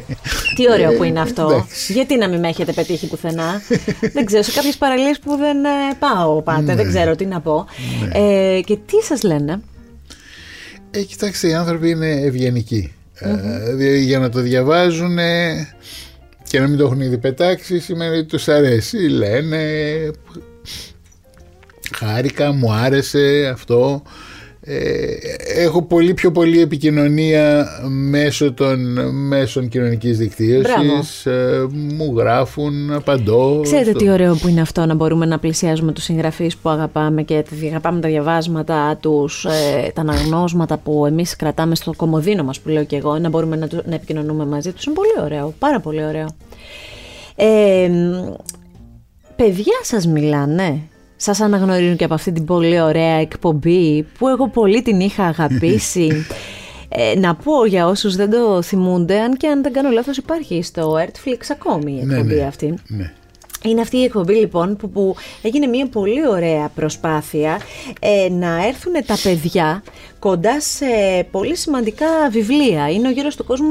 τι 0.56 0.72
ωραίο 0.72 0.94
που 0.94 1.04
είναι 1.04 1.20
αυτό. 1.22 1.50
εντάξει. 1.52 1.94
Γιατί 1.94 2.18
να 2.18 2.28
μην 2.30 2.40
με 2.40 2.48
έχετε 2.48 2.72
πετύχει 2.72 3.08
πουθενά; 3.08 3.62
δεν 4.14 4.26
ξέρω, 4.26 4.44
σε 4.44 4.52
κάποιες 4.52 4.78
παραλίες 4.78 5.20
που 5.20 5.36
δεν 5.36 5.66
ε, 5.66 5.70
πάω 6.00 6.42
πάτε, 6.42 6.76
δεν 6.76 6.88
ξέρω 6.88 7.16
τι 7.16 7.26
να 7.26 7.40
πω. 7.42 7.66
Ε, 8.14 8.60
και 8.66 8.78
τι 8.86 9.04
σας 9.04 9.24
λένε; 9.24 9.62
Ε, 10.92 11.02
κοιτάξτε, 11.02 11.48
οι 11.48 11.54
άνθρωποι 11.54 11.90
είναι 11.90 12.12
ευγενικοί. 12.12 12.94
Ε, 13.20 13.34
δηλαδή, 13.74 14.04
για 14.04 14.20
να 14.20 14.30
το 14.30 14.40
διαβάζουν 14.40 15.18
και 16.52 16.60
να 16.60 16.68
μην 16.68 16.78
το 16.78 16.84
έχουν 16.84 17.02
ήδη 17.02 17.18
πετάξει 17.18 17.80
σημαίνει 17.80 18.18
ότι 18.18 18.28
τους 18.28 18.48
αρέσει. 18.48 18.98
Λένε 18.98 19.64
χάρηκα, 21.96 22.52
μου 22.52 22.74
άρεσε 22.74 23.50
αυτό. 23.54 24.02
Ε, 24.64 25.06
έχω 25.56 25.82
πολύ 25.82 26.14
πιο 26.14 26.32
πολύ 26.32 26.62
επικοινωνία 26.62 27.68
μέσω 27.90 28.54
των 28.54 28.80
μέσων 29.28 29.68
κοινωνικής 29.68 30.18
δικτύωσης. 30.18 31.26
Ε, 31.26 31.68
μου 31.72 32.14
γράφουν, 32.18 32.94
απαντώ. 32.94 33.60
Ξέρετε 33.64 33.90
στο- 33.90 34.00
τι 34.00 34.10
ωραίο 34.10 34.36
που 34.36 34.48
είναι 34.48 34.62
αυτό 34.62 34.86
να 34.86 34.94
μπορούμε 34.94 35.26
να 35.26 35.40
πλησιάζουμε 35.40 35.92
τους 35.92 36.04
συγγραφείς 36.04 36.58
που 36.58 36.70
αγαπάμε 36.70 37.24
και 37.24 37.44
τη- 37.60 37.68
αγαπάμε 37.68 38.00
τα 38.02 38.08
διαβάσματα 38.08 38.98
τους, 39.02 39.46
ε, 39.46 39.92
τα 39.94 40.02
αναγνώσματα 40.02 40.78
που 40.78 41.06
εμείς 41.06 41.36
κρατάμε 41.36 41.76
στο 41.76 41.94
κομμωδίνο 41.98 42.44
μας 42.44 42.60
που 42.60 42.70
λέω 42.70 42.84
και 42.84 42.96
εγώ, 42.96 43.18
να 43.18 43.30
μπορούμε 43.30 43.56
να, 43.56 43.68
του- 43.68 43.84
να 43.86 43.96
επικοινωνούμε 43.96 44.46
μαζί 44.46 44.72
τους. 44.72 44.86
Είναι 44.86 44.96
πολύ 44.96 45.26
ωραίο, 45.26 45.54
πάρα 45.60 45.80
πολύ 45.80 46.06
ωραίο. 46.06 46.26
Ε, 47.36 47.88
μ, 47.90 48.34
παιδιά 49.36 49.80
σας 49.82 50.08
μιλάνε, 50.08 50.80
σας 51.24 51.40
αναγνωρίζουν 51.42 51.96
και 51.96 52.04
από 52.04 52.14
αυτή 52.14 52.32
την 52.32 52.46
πολύ 52.46 52.82
ωραία 52.82 53.16
εκπομπή 53.20 54.06
που 54.18 54.28
εγώ 54.28 54.50
πολύ 54.50 54.82
την 54.82 55.00
είχα 55.00 55.24
αγαπήσει. 55.26 56.10
Ε, 56.94 57.20
να 57.20 57.36
πω 57.36 57.66
για 57.66 57.88
όσους 57.88 58.16
δεν 58.16 58.30
το 58.30 58.62
θυμούνται, 58.62 59.20
αν 59.20 59.38
και 59.38 59.48
αν 59.48 59.62
δεν 59.64 59.74
κάνω 59.74 59.90
λάθος 59.90 60.18
υπάρχει 60.18 60.64
στο 60.64 60.94
Artflix 60.94 61.38
ακόμη 61.52 61.92
η 62.02 62.06
Ναι, 62.06 62.14
εκπομπή 62.14 62.36
ναι, 62.36 62.44
αυτή. 62.46 62.74
ναι. 62.88 63.12
Είναι 63.64 63.82
αυτή 63.82 63.98
η 63.98 64.04
εκπομπή 64.04 64.34
λοιπόν 64.34 64.76
που, 64.76 64.90
που 64.90 65.16
έγινε 65.42 65.68
μια 65.68 65.88
πολύ 65.88 66.28
ωραία 66.28 66.72
προσπάθεια 66.76 67.60
ε, 68.00 68.30
να 68.30 68.66
έρθουν 68.68 68.94
τα 69.06 69.18
παιδιά 69.24 69.84
κοντά 70.22 70.62
σε 70.62 70.86
πολύ 71.32 71.56
σημαντικά 71.58 72.06
βιβλία. 72.32 72.90
Είναι 72.90 73.08
ο 73.08 73.12
γύρος 73.12 73.36
του 73.36 73.44
κόσμου 73.44 73.68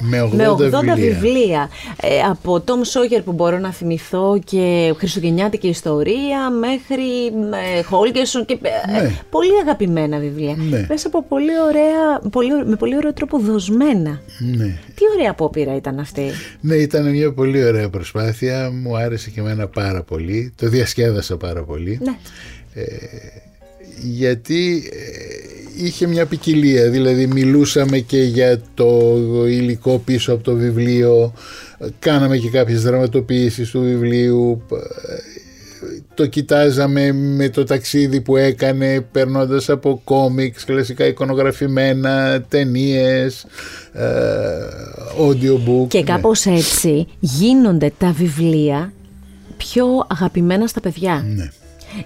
Με 0.00 0.22
80 0.22 0.56
βιβλία. 0.56 0.94
βιβλία. 0.94 1.70
Ε, 2.02 2.20
από 2.30 2.64
Tom 2.66 2.70
Sawyer 2.92 3.20
που 3.24 3.32
μπορώ 3.32 3.58
να 3.58 3.72
θυμηθώ 3.72 4.38
και 4.44 4.94
Χριστουγεννιάτικη 4.96 5.68
ιστορία 5.68 6.50
μέχρι 6.50 7.26
ε, 7.76 7.80
Holgerson 7.90 8.46
και 8.46 8.58
ε, 8.62 9.00
Ναι. 9.02 9.10
πολύ 9.30 9.50
αγαπημένα 9.62 10.18
βιβλία. 10.18 10.54
Ναι. 10.70 10.86
Μέσα 10.88 11.06
από 11.06 11.22
πολύ 11.24 11.60
ωραία, 11.68 12.20
πολύ, 12.30 12.64
με 12.66 12.76
πολύ 12.76 12.96
ωραίο 12.96 13.12
τρόπο 13.12 13.38
δοσμένα. 13.38 14.20
Ναι. 14.38 14.78
Τι 14.94 15.02
ωραία 15.16 15.30
απόπειρα 15.30 15.76
ήταν 15.76 15.98
αυτή. 15.98 16.22
Ναι, 16.60 16.74
ήταν 16.74 17.10
μια 17.10 17.32
πολύ 17.32 17.64
ωραία 17.64 17.88
προσπάθεια. 17.90 18.70
Μου 18.82 18.96
άρεσε 18.96 19.30
και 19.30 19.40
εμένα 19.40 19.66
πάρα 19.66 20.02
πολύ. 20.02 20.52
Το 20.56 20.68
διασκέδασα 20.68 21.36
πάρα 21.36 21.62
πολύ. 21.62 21.98
Ναι. 22.02 22.16
Γιατί 24.02 24.90
ε, 24.92 25.84
είχε 25.84 26.06
μια 26.06 26.26
ποικιλία, 26.26 26.90
δηλαδή 26.90 27.26
μιλούσαμε 27.26 27.98
και 27.98 28.22
για 28.22 28.60
το 28.74 29.14
υλικό 29.46 30.02
πίσω 30.04 30.32
από 30.32 30.42
το 30.42 30.54
βιβλίο, 30.54 31.32
ε, 31.78 31.86
κάναμε 31.98 32.36
και 32.36 32.48
κάποιες 32.48 32.82
δραματοποιήσεις 32.82 33.70
του 33.70 33.80
βιβλίου, 33.80 34.62
ε, 34.72 34.76
το 36.14 36.26
κοιτάζαμε 36.26 37.12
με 37.12 37.48
το 37.48 37.64
ταξίδι 37.64 38.20
που 38.20 38.36
έκανε 38.36 39.00
περνώντας 39.00 39.68
από 39.68 40.00
κόμιξ, 40.04 40.64
κλασικά 40.64 41.06
εικονογραφημένα, 41.06 42.42
ταινίες, 42.48 43.46
ε, 43.92 44.06
audiobook. 45.20 45.88
Και 45.88 45.98
ναι. 45.98 46.04
κάπως 46.04 46.46
έτσι 46.46 47.06
γίνονται 47.20 47.92
τα 47.98 48.12
βιβλία 48.12 48.92
πιο 49.56 50.06
αγαπημένα 50.08 50.66
στα 50.66 50.80
παιδιά. 50.80 51.24
Ναι. 51.34 51.48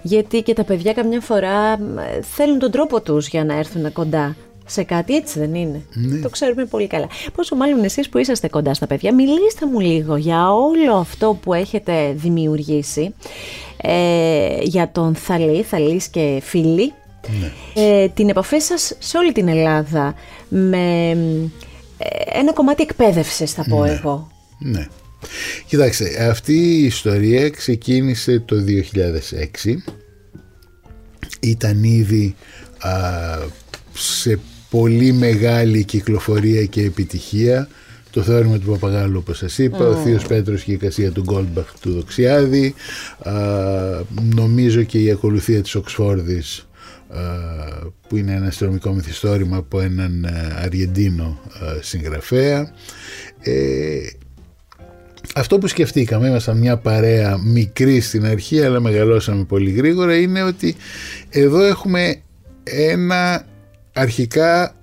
Γιατί 0.02 0.42
και 0.42 0.52
τα 0.52 0.64
παιδιά 0.64 0.92
καμιά 0.92 1.20
φορά 1.20 1.72
ε, 1.72 2.22
θέλουν 2.22 2.58
τον 2.58 2.70
τρόπο 2.70 3.00
τους 3.00 3.28
για 3.28 3.44
να 3.44 3.54
έρθουν 3.54 3.92
κοντά 3.92 4.36
σε 4.66 4.82
κάτι, 4.82 5.14
έτσι 5.16 5.38
δεν 5.38 5.54
είναι; 5.54 5.82
Ναι. 5.92 6.20
Το 6.20 6.28
ξέρουμε 6.28 6.64
πολύ 6.64 6.86
καλά. 6.86 7.06
Πόσο 7.34 7.56
μάλλον 7.56 7.84
εσείς 7.84 8.08
που 8.08 8.18
είσαστε 8.18 8.48
κοντά 8.48 8.74
στα 8.74 8.86
παιδιά, 8.86 9.14
μιλήστε 9.14 9.66
μου 9.66 9.80
λίγο 9.80 10.16
για 10.16 10.52
όλο 10.52 10.94
αυτό 10.94 11.38
που 11.42 11.54
έχετε 11.54 12.12
δημιουργήσει, 12.16 13.14
ε, 13.76 14.58
για 14.62 14.90
τον 14.92 15.14
Θαλή, 15.14 15.62
Θαλής 15.62 16.08
και 16.08 16.40
φίλοι, 16.42 16.92
ε, 17.74 18.08
την 18.08 18.28
επαφή 18.28 18.58
σας 18.58 18.96
σε 18.98 19.18
όλη 19.18 19.32
την 19.32 19.48
Ελλάδα 19.48 20.14
με 20.48 21.10
ε, 21.98 22.38
ένα 22.38 22.52
κομμάτι 22.52 22.82
εκπαίδευσης 22.82 23.52
θα 23.52 23.64
πω 23.68 23.84
εγώ. 23.84 24.28
Ναι. 24.58 24.86
Κοιτάξτε, 25.66 26.28
αυτή 26.28 26.54
η 26.54 26.84
ιστορία 26.84 27.50
ξεκίνησε 27.50 28.40
το 28.40 28.56
2006. 29.64 29.74
Ήταν 31.40 31.84
ήδη 31.84 32.34
α, 32.78 32.90
σε 33.92 34.38
πολύ 34.70 35.12
μεγάλη 35.12 35.84
κυκλοφορία 35.84 36.64
και 36.64 36.82
επιτυχία 36.82 37.68
το 38.10 38.22
θεώρημα 38.22 38.58
του 38.58 38.70
Παπαγάλου 38.70 39.18
όπως 39.18 39.38
σας 39.38 39.58
είπα, 39.58 39.88
ο 39.88 39.94
Θείος 39.94 40.26
Πέτρος 40.26 40.62
και 40.62 40.70
η 40.70 40.74
εικασία 40.74 41.12
του 41.12 41.22
Γκόλμπαχ 41.22 41.72
του 41.80 41.92
Δοξιάδη, 41.92 42.74
α, 43.18 43.32
νομίζω 44.34 44.82
και 44.82 44.98
η 44.98 45.10
ακολουθία 45.10 45.62
της 45.62 45.74
Οξφόρδης 45.74 46.68
α, 47.08 47.20
που 48.08 48.16
είναι 48.16 48.32
ένα 48.34 48.46
αστυνομικό 48.46 48.92
μυθιστόρημα 48.92 49.56
από 49.56 49.80
έναν 49.80 50.24
α, 50.24 50.30
Αργεντίνο 50.62 51.40
α, 51.52 51.82
συγγραφέα. 51.82 52.72
Ε, 53.40 53.98
αυτό 55.36 55.58
που 55.58 55.66
σκεφτήκαμε, 55.66 56.28
ήμασταν 56.28 56.58
μια 56.58 56.76
παρέα 56.76 57.38
μικρή 57.44 58.00
στην 58.00 58.26
αρχή 58.26 58.62
αλλά 58.62 58.80
μεγαλώσαμε 58.80 59.44
πολύ 59.44 59.70
γρήγορα 59.70 60.16
είναι 60.16 60.42
ότι 60.42 60.76
εδώ 61.30 61.62
έχουμε 61.62 62.16
ένα 62.64 63.46
αρχικά 63.92 64.74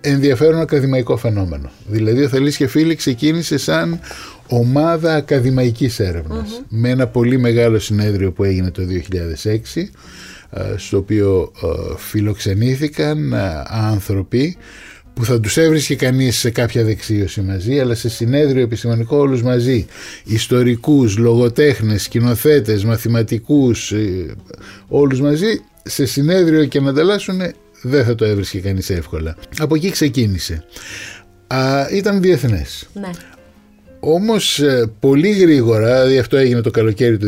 ενδιαφέρον 0.00 0.60
ακαδημαϊκό 0.60 1.16
φαινόμενο. 1.16 1.70
Δηλαδή 1.86 2.24
ο 2.24 2.28
Θελής 2.28 2.56
και 2.56 2.66
φίλοι 2.66 2.94
ξεκίνησε 2.94 3.58
σαν 3.58 4.00
ομάδα 4.48 5.14
ακαδημαϊκής 5.14 6.00
έρευνας 6.00 6.62
με 6.68 6.88
ένα 6.88 7.06
πολύ 7.06 7.38
μεγάλο 7.38 7.78
συνέδριο 7.78 8.32
που 8.32 8.44
έγινε 8.44 8.70
το 8.70 8.82
2006 9.44 9.56
ε, 10.50 10.74
στο 10.76 10.96
οποίο 10.96 11.52
ε, 11.62 11.96
φιλοξενήθηκαν 11.96 13.32
ε, 13.32 13.62
άνθρωποι 13.66 14.56
που 15.14 15.24
θα 15.24 15.40
τους 15.40 15.56
έβρισκε 15.56 15.94
κανείς 15.94 16.36
σε 16.38 16.50
κάποια 16.50 16.84
δεξίωση 16.84 17.40
μαζί 17.40 17.80
αλλά 17.80 17.94
σε 17.94 18.08
συνέδριο 18.08 18.62
επιστημονικό 18.62 19.16
όλους 19.16 19.42
μαζί. 19.42 19.86
Ιστορικούς, 20.24 21.16
λογοτέχνες, 21.16 22.02
σκηνοθέτες, 22.02 22.84
μαθηματικούς 22.84 23.92
ε, 23.92 24.34
όλους 24.88 25.20
μαζί 25.20 25.60
σε 25.82 26.06
συνέδριο 26.06 26.64
και 26.64 26.80
να 26.80 26.90
ανταλλάσσουν 26.90 27.40
δεν 27.82 28.04
θα 28.04 28.14
το 28.14 28.24
έβρισκε 28.24 28.58
κανείς 28.60 28.90
εύκολα. 28.90 29.36
Από 29.58 29.74
εκεί 29.74 29.90
ξεκίνησε. 29.90 30.64
Α, 31.46 31.88
ήταν 31.90 32.20
διεθνές. 32.20 32.88
Ναι. 32.94 33.10
όμως 34.00 34.58
ε, 34.58 34.90
πολύ 35.00 35.30
γρήγορα, 35.30 36.00
δηλαδή 36.00 36.18
αυτό 36.18 36.36
έγινε 36.36 36.60
το 36.60 36.70
καλοκαίρι 36.70 37.18
του 37.18 37.26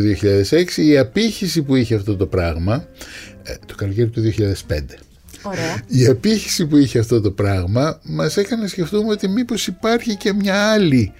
2006, 0.49 0.77
η 0.77 0.97
απήχηση 0.97 1.61
που 1.61 1.75
είχε 1.75 1.95
αυτό 1.95 2.15
το 2.15 2.25
πράγμα, 2.25 2.87
ε, 3.43 3.53
το 3.65 3.75
καλοκαίρι 3.75 4.09
του 4.09 4.21
2005, 4.21 4.79
Ωραία. 5.45 5.81
η 5.87 6.05
απήχηση 6.05 6.65
που 6.65 6.77
είχε 6.77 6.99
αυτό 6.99 7.21
το 7.21 7.31
πράγμα 7.31 7.99
μας 8.03 8.37
έκανε 8.37 8.61
να 8.61 8.67
σκεφτούμε 8.67 9.11
ότι 9.11 9.27
μήπως 9.27 9.67
υπάρχει 9.67 10.15
και 10.15 10.33
μια 10.33 10.71
άλλη 10.71 11.11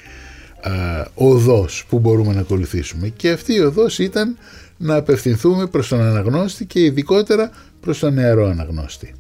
α, 0.62 0.72
οδός 1.14 1.86
που 1.90 2.00
μπορούμε 2.00 2.34
να 2.34 2.40
ακολουθήσουμε 2.40 3.08
και 3.08 3.30
αυτή 3.30 3.54
η 3.54 3.60
οδός 3.60 4.00
ήταν 4.00 4.38
να 4.78 4.96
απευθυνθούμε 4.96 5.66
προς 5.68 5.88
τον 5.88 6.02
αναγνώστη 6.02 6.66
και 6.66 6.80
ειδικότερα 6.80 7.52
προς 7.80 8.00
τον 8.00 8.14
νεαρό 8.14 8.48
αναγνώστη. 8.50 9.14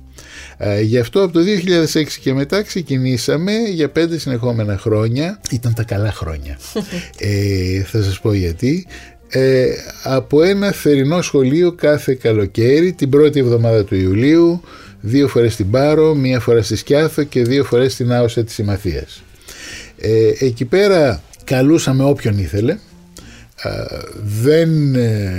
Ε, 0.57 0.81
γι' 0.81 0.97
αυτό 0.99 1.23
από 1.23 1.33
το 1.33 1.39
2006 1.93 2.03
και 2.21 2.33
μετά 2.33 2.61
ξεκινήσαμε 2.61 3.51
για 3.53 3.89
πέντε 3.89 4.17
συνεχόμενα 4.17 4.77
χρόνια. 4.77 5.39
Ήταν 5.51 5.73
τα 5.73 5.83
καλά 5.83 6.11
χρόνια. 6.11 6.57
ε, 7.17 7.81
θα 7.81 8.03
σας 8.03 8.19
πω 8.19 8.33
γιατί. 8.33 8.87
Ε, 9.27 9.65
από 10.03 10.43
ένα 10.43 10.71
θερινό 10.71 11.21
σχολείο 11.21 11.71
κάθε 11.71 12.13
καλοκαίρι 12.13 12.93
την 12.93 13.09
πρώτη 13.09 13.39
εβδομάδα 13.39 13.83
του 13.83 13.95
Ιουλίου 13.95 14.61
δύο 15.01 15.27
φορές 15.27 15.53
στην 15.53 15.69
Πάρο, 15.69 16.15
μία 16.15 16.39
φορά 16.39 16.61
στη 16.61 16.75
Σκιάθο 16.75 17.23
και 17.23 17.41
δύο 17.41 17.63
φορές 17.63 17.93
στην 17.93 18.13
Άωσα 18.13 18.43
της 18.43 18.53
Συμμαθίας. 18.53 19.23
Ε, 19.97 20.31
εκεί 20.39 20.65
πέρα 20.65 21.23
καλούσαμε 21.43 22.03
όποιον 22.03 22.37
ήθελε 22.37 22.77
Α, 23.61 23.71
δεν, 24.41 24.95
ε, 24.95 25.31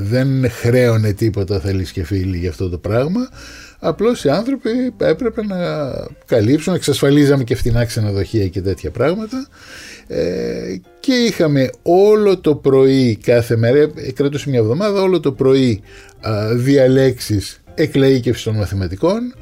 δεν 0.00 0.50
χρέωνε 0.50 1.12
τίποτα 1.12 1.60
θέλεις 1.60 1.92
και 1.92 2.04
φίλοι 2.04 2.38
για 2.38 2.50
αυτό 2.50 2.68
το 2.68 2.78
πράγμα 2.78 3.28
απλώς 3.84 4.24
οι 4.24 4.28
άνθρωποι 4.28 4.70
έπρεπε 4.98 5.46
να 5.46 5.56
καλύψουν 6.26 6.74
εξασφαλίζαμε 6.74 7.44
και 7.44 7.54
φτηνά 7.54 7.84
ξενοδοχεία 7.84 8.48
και 8.48 8.60
τέτοια 8.60 8.90
πράγματα 8.90 9.46
ε, 10.06 10.76
και 11.00 11.12
είχαμε 11.12 11.70
όλο 11.82 12.38
το 12.38 12.54
πρωί 12.54 13.16
κάθε 13.16 13.56
μέρα 13.56 13.90
κρατούσε 14.14 14.50
μια 14.50 14.58
εβδομάδα 14.58 15.00
όλο 15.02 15.20
το 15.20 15.32
πρωί 15.32 15.82
α, 16.20 16.54
διαλέξεις 16.54 17.62
εκλαΐκευση 17.74 18.42
των 18.44 18.56
μαθηματικών 18.56 19.34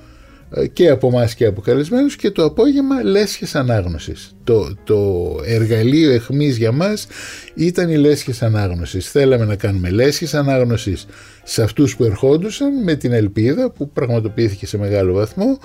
ε, 0.54 0.66
και 0.66 0.88
από 0.88 1.08
εμάς 1.08 1.34
και 1.34 1.46
από 1.46 1.60
καλεσμένους 1.60 2.16
και 2.16 2.30
το 2.30 2.44
απόγευμα 2.44 3.02
λέσχες 3.02 3.54
ανάγνωσης. 3.54 4.34
Το, 4.44 4.74
το 4.84 5.24
εργαλείο 5.44 6.10
εχμής 6.10 6.56
για 6.56 6.72
μας 6.72 7.06
ήταν 7.54 7.88
οι 7.90 7.96
λέσχες 7.96 8.42
ανάγνωσης. 8.42 9.10
Θέλαμε 9.10 9.44
να 9.44 9.56
κάνουμε 9.56 9.90
λέσχες 9.90 10.34
ανάγνωσης 10.34 11.06
σε 11.52 11.62
αυτούς 11.62 11.96
που 11.96 12.04
ερχόντουσαν 12.04 12.82
με 12.82 12.94
την 12.94 13.12
ελπίδα 13.12 13.70
που 13.70 13.90
πραγματοποιήθηκε 13.90 14.66
σε 14.66 14.78
μεγάλο 14.78 15.12
βαθμό 15.12 15.58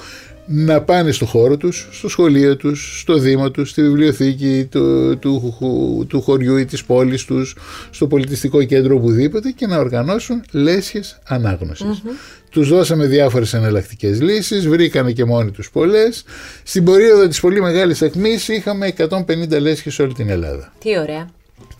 να 0.46 0.82
πάνε 0.82 1.12
στο 1.12 1.26
χώρο 1.26 1.58
τους, 1.58 1.88
στο 1.92 2.10
σχολείο 2.10 2.56
τους, 2.56 3.00
στο 3.00 3.18
δήμα 3.18 3.52
τους, 3.52 3.70
στη 3.70 3.82
βιβλιοθήκη 3.82 4.68
του, 4.72 5.18
του, 5.20 6.06
του 6.10 6.22
χωριού 6.22 6.58
ή 6.58 6.66
της 6.66 6.86
πόλης 6.86 7.26
τους, 7.26 7.56
στο 7.90 8.08
πολιτιστικό 8.08 8.64
κέντρο 8.64 8.96
οπουδήποτε 8.96 9.50
και 9.50 9.68
να 9.68 9.78
οργανώσουν 9.78 10.44
λέσχες 10.52 11.20
ανάγνωσης. 11.28 12.02
Τους 12.50 12.70
δώσαμε 12.70 13.06
διάφορες 13.06 13.54
εναλλακτικές 13.54 14.22
λύσεις, 14.22 14.68
βρήκανε 14.68 15.12
και 15.12 15.26
μόνοι 15.26 15.52
τους 15.52 15.72
πολλές. 15.72 16.24
Στην 16.64 16.84
περίοδο 16.84 17.28
της 17.28 17.40
πολύ 17.40 17.62
μεγάλης 17.62 18.02
ακμής 18.02 18.48
είχαμε 18.48 18.88
150 18.88 19.60
λέσχες 19.60 19.94
σε 19.94 20.02
όλη 20.02 20.14
την 20.14 20.30
Ελλάδα. 20.30 20.74
Τι 20.80 21.00
ωραία. 21.00 21.30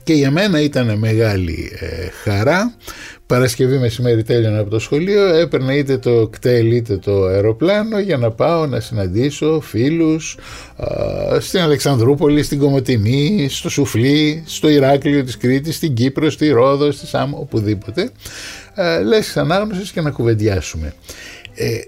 Και 0.04 0.14
για 0.14 0.32
μένα 0.32 0.62
ήταν 0.62 0.98
μεγάλη 0.98 1.72
ε, 1.80 2.10
χαρά. 2.24 2.76
Παρασκευή 3.28 3.78
μεσημέρι 3.78 4.24
τέλειωνα 4.24 4.60
από 4.60 4.70
το 4.70 4.80
σχολείο, 4.80 5.36
έπαιρνα 5.36 5.76
είτε 5.76 5.98
το 5.98 6.28
κτέλ 6.28 6.72
είτε 6.72 6.98
το 6.98 7.26
αεροπλάνο 7.26 8.00
για 8.00 8.18
να 8.18 8.32
πάω 8.32 8.66
να 8.68 8.80
συναντήσω 8.80 9.60
φίλους 9.62 10.38
α, 10.76 11.40
στην 11.40 11.60
Αλεξανδρούπολη, 11.60 12.44
στην 12.44 12.60
Κομωτινή, 12.60 13.48
στο 13.50 13.70
Σουφλί, 13.70 14.44
στο 14.46 14.70
Ηράκλειο 14.70 15.24
της 15.24 15.38
Κρήτης, 15.38 15.76
στην 15.76 15.94
Κύπρο, 15.94 16.30
στη 16.30 16.50
Ρόδο, 16.50 16.92
στη 16.92 17.06
Σάμο, 17.08 17.38
οπουδήποτε. 17.40 18.10
Ε, 18.76 19.04
λέσεις 19.04 19.38
ανάγνωσης 19.38 19.92
και 19.92 20.02
να 20.02 20.12
κουβεντιάσουμε. 20.12 20.94
Ε, 21.56 21.80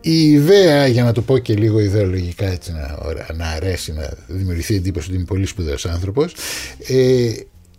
η 0.00 0.30
ιδέα, 0.30 0.86
για 0.86 1.04
να 1.04 1.12
το 1.12 1.22
πω 1.22 1.38
και 1.38 1.54
λίγο 1.54 1.80
ιδεολογικά 1.80 2.46
έτσι 2.46 2.72
να, 2.72 2.98
να 3.34 3.46
αρέσει, 3.46 3.92
να 3.92 4.10
δημιουργηθεί 4.26 4.74
εντύπωση 4.74 5.06
ότι 5.06 5.16
είμαι 5.16 5.24
πολύ 5.24 5.46
σπουδαίος 5.46 5.86
άνθρωπος, 5.86 6.34
ε, 6.86 7.30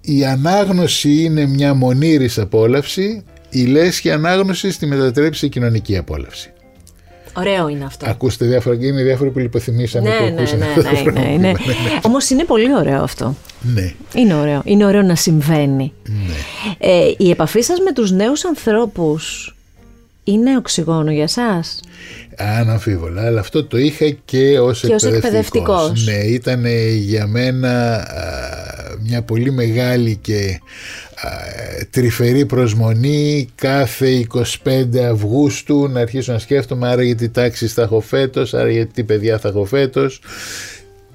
η 0.06 0.26
ανάγνωση 0.26 1.24
είναι 1.24 1.46
μια 1.46 1.74
μονήρης 1.74 2.38
απόλαυση, 2.40 3.24
η 3.50 3.66
λέσχη 3.66 4.12
ανάγνωση 4.12 4.78
τη 4.80 4.86
μετατρέψει 4.86 5.40
σε 5.40 5.48
κοινωνική 5.48 5.98
απόλαυση. 5.98 6.50
Ωραίο 7.38 7.68
είναι 7.68 7.86
αυτό. 7.86 8.10
Ακούστε 8.10 8.46
διάφορα, 8.46 8.76
είναι 8.82 9.04
διάφοροι 9.04 9.30
που 9.30 9.40
λιποθυμήσαν 9.40 10.04
ναι, 10.04 10.10
που 10.10 10.24
ναι, 10.24 10.30
ακούσαν 10.30 10.60
ναι, 10.60 10.66
αυτό 10.78 10.82
το 10.82 10.90
ναι, 10.90 11.00
ναι, 11.02 11.04
πράγμα. 11.12 11.38
ναι. 11.38 11.54
Όμως 12.02 12.30
είναι 12.30 12.44
πολύ 12.44 12.76
ωραίο 12.76 13.04
αυτό. 13.04 13.36
Ναι, 13.62 13.94
Είναι 14.16 14.34
ωραίο. 14.34 14.62
Είναι 14.66 14.86
ωραίο 14.86 15.02
να 15.02 15.16
συμβαίνει. 15.16 15.94
ναι. 16.04 16.34
Ε, 16.78 17.14
η 17.18 17.30
επαφή 17.30 17.62
σας 17.62 17.80
με 17.80 17.92
τους 17.94 18.12
νέους 18.12 18.46
ανθρώπους 18.46 19.55
είναι 20.28 20.58
οξυγόνο 20.58 21.12
για 21.12 21.28
σας; 21.28 21.80
Αναμφίβολα, 22.38 23.26
αλλά 23.26 23.40
αυτό 23.40 23.66
το 23.66 23.78
είχα 23.78 24.10
και 24.26 24.60
ως 24.60 24.80
Και 24.80 24.94
ως 24.94 25.04
εκπαιδευτικός. 25.04 25.90
εκπαιδευτικός. 25.90 26.06
Ναι, 26.06 26.34
ήταν 26.34 26.66
για 26.98 27.28
μένα 27.28 27.96
α, 27.96 28.04
μια 29.00 29.22
πολύ 29.22 29.52
μεγάλη 29.52 30.16
και 30.22 30.60
α, 31.16 31.30
τρυφερή 31.90 32.46
προσμονή 32.46 33.48
κάθε 33.56 34.28
25 34.64 34.98
Αυγούστου 35.12 35.88
να 35.88 36.00
αρχίσω 36.00 36.32
να 36.32 36.40
σκέφτομαι 36.40 36.88
άρα 36.88 37.04
γιατί 37.04 37.30
τάξεις 37.30 37.74
θα 37.74 37.82
έχω 37.82 38.00
φέτος, 38.00 38.54
άρα 38.54 38.70
γιατί 38.70 38.94
τι 38.94 39.04
παιδιά 39.04 39.40
θα 39.40 39.48
έχω 39.48 39.66
φέτος. 39.66 40.22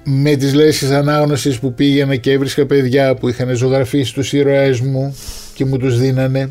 Με 0.03 0.35
τις 0.35 0.53
λέσεις 0.53 0.89
ανάγνωσης 0.89 1.59
που 1.59 1.73
πήγαινα 1.73 2.15
και 2.15 2.31
έβρισκα 2.31 2.65
παιδιά 2.65 3.15
που 3.15 3.29
είχαν 3.29 3.55
ζωγραφίσει 3.55 4.13
τους 4.13 4.33
ήρωές 4.33 4.79
μου 4.79 5.15
και 5.53 5.65
μου 5.65 5.77
τους 5.77 5.99
δίνανε 5.99 6.41
α, 6.41 6.49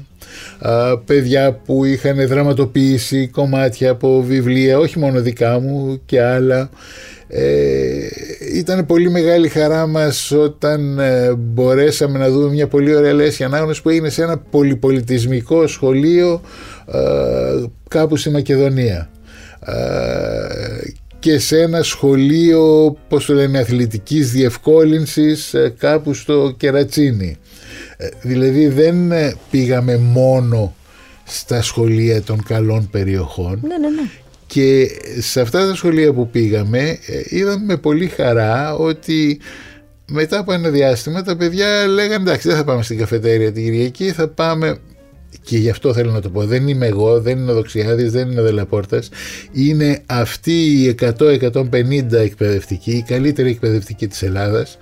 παιδιά 1.05 1.53
που 1.53 1.85
είχαν 1.85 2.27
δραματοποιήσει 2.27 3.29
κομμάτια 3.29 3.91
από 3.91 4.23
βιβλία, 4.23 4.79
όχι 4.79 4.99
μόνο 4.99 5.21
δικά 5.21 5.61
μου 5.61 6.01
και 6.07 6.23
άλλα. 6.23 6.71
Ε, 7.33 8.09
ήταν 8.55 8.87
πολύ 8.87 9.11
μεγάλη 9.11 9.49
χαρά 9.49 9.87
μας 9.87 10.31
όταν 10.31 10.99
ε, 10.99 11.35
μπορέσαμε 11.35 12.19
να 12.19 12.31
δούμε 12.31 12.51
μια 12.51 12.67
πολύ 12.67 12.95
ωραία 12.95 13.13
λέση 13.13 13.45
ανάγνωση 13.45 13.83
που 13.83 13.89
έγινε 13.89 14.09
σε 14.09 14.23
ένα 14.23 14.39
πολυπολιτισμικό 14.39 15.67
σχολείο 15.67 16.41
ε, 16.93 16.99
κάπου 17.89 18.17
στη 18.17 18.31
Μακεδονία 18.31 19.11
Ε, 19.65 19.73
και 21.19 21.39
σε 21.39 21.61
ένα 21.61 21.83
σχολείο, 21.83 22.97
πώς 23.09 23.25
το 23.25 23.35
λένε, 23.35 23.59
αθλητικής 23.59 24.31
διευκόλυνσης 24.31 25.55
ε, 25.55 25.75
κάπου 25.79 26.15
στο 26.15 26.55
Κερατσίνι. 26.57 27.37
Ε, 28.01 28.09
Δηλαδή 28.23 28.67
δεν 28.67 29.13
ε, 29.13 29.35
πήγαμε 29.51 29.97
μόνο 29.97 30.75
στα 31.25 31.63
σχολεία 31.63 32.23
των 32.23 32.43
καλών 32.43 32.91
περιοχών. 32.91 33.61
Ναι, 33.63 33.79
ναι, 33.79 33.89
ναι. 33.89 34.09
και 34.47 34.89
σε 35.19 35.41
αυτά 35.41 35.69
τα 35.69 35.75
σχολεία 35.75 36.13
που 36.13 36.29
πήγαμε 36.29 36.99
ε, 37.07 37.23
είδαμε 37.29 37.65
με 37.65 37.77
πολύ 37.77 38.07
χαρά 38.07 38.75
ότι 38.75 39.41
μετά 40.07 40.39
από 40.39 40.53
ένα 40.53 40.69
διάστημα 40.69 41.23
τα 41.23 41.37
παιδιά 41.37 41.87
λέγανε 41.87 42.15
εντάξει 42.15 42.49
δεν 42.49 42.57
θα 42.57 42.65
πάμε 42.65 42.83
στην 42.83 42.99
καφετέρια 42.99 43.53
την 43.53 43.65
Κυριακή 43.65 44.11
θα 44.11 44.29
πάμε 44.29 44.79
και 45.43 45.59
γι' 45.59 45.71
αυτό 45.71 45.93
θέλω 45.93 46.11
να 46.11 46.21
το 46.21 46.31
πω 46.31 46.47
δεν 46.47 46.69
είμαι 46.69 46.87
εγώ, 46.87 47.21
δεν 47.21 47.39
είναι 47.39 47.51
ο 47.51 47.55
Δοξιάδης, 47.55 48.13
δεν 48.13 48.31
είναι 48.31 48.41
ο 48.41 48.45
Δελαπόρτας. 48.45 49.09
Είναι 49.53 50.03
αυτοί 50.07 50.53
οι 50.53 50.95
100-150 51.01 52.13
εκπαιδευτικοί, 52.13 52.91
οι 52.91 53.03
καλύτεροι 53.03 53.51
εκπαιδευτικοί 53.51 54.07
της 54.07 54.23
Ελλάδας 54.23 54.79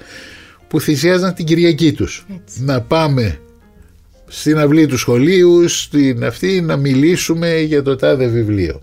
που 0.68 0.80
θυσιάζαν 0.80 1.34
την 1.34 1.44
Κυριακή 1.44 1.92
τους. 1.92 2.26
Να 2.58 2.80
πάμε 2.80 3.40
στην 4.28 4.58
αυλή 4.58 4.86
του 4.86 4.98
σχολείου 4.98 5.68
στην 5.68 6.24
αυτή 6.24 6.60
να 6.60 6.76
μιλήσουμε 6.76 7.58
για 7.58 7.82
το 7.82 7.96
τάδε 7.96 8.26
βιβλίο. 8.26 8.80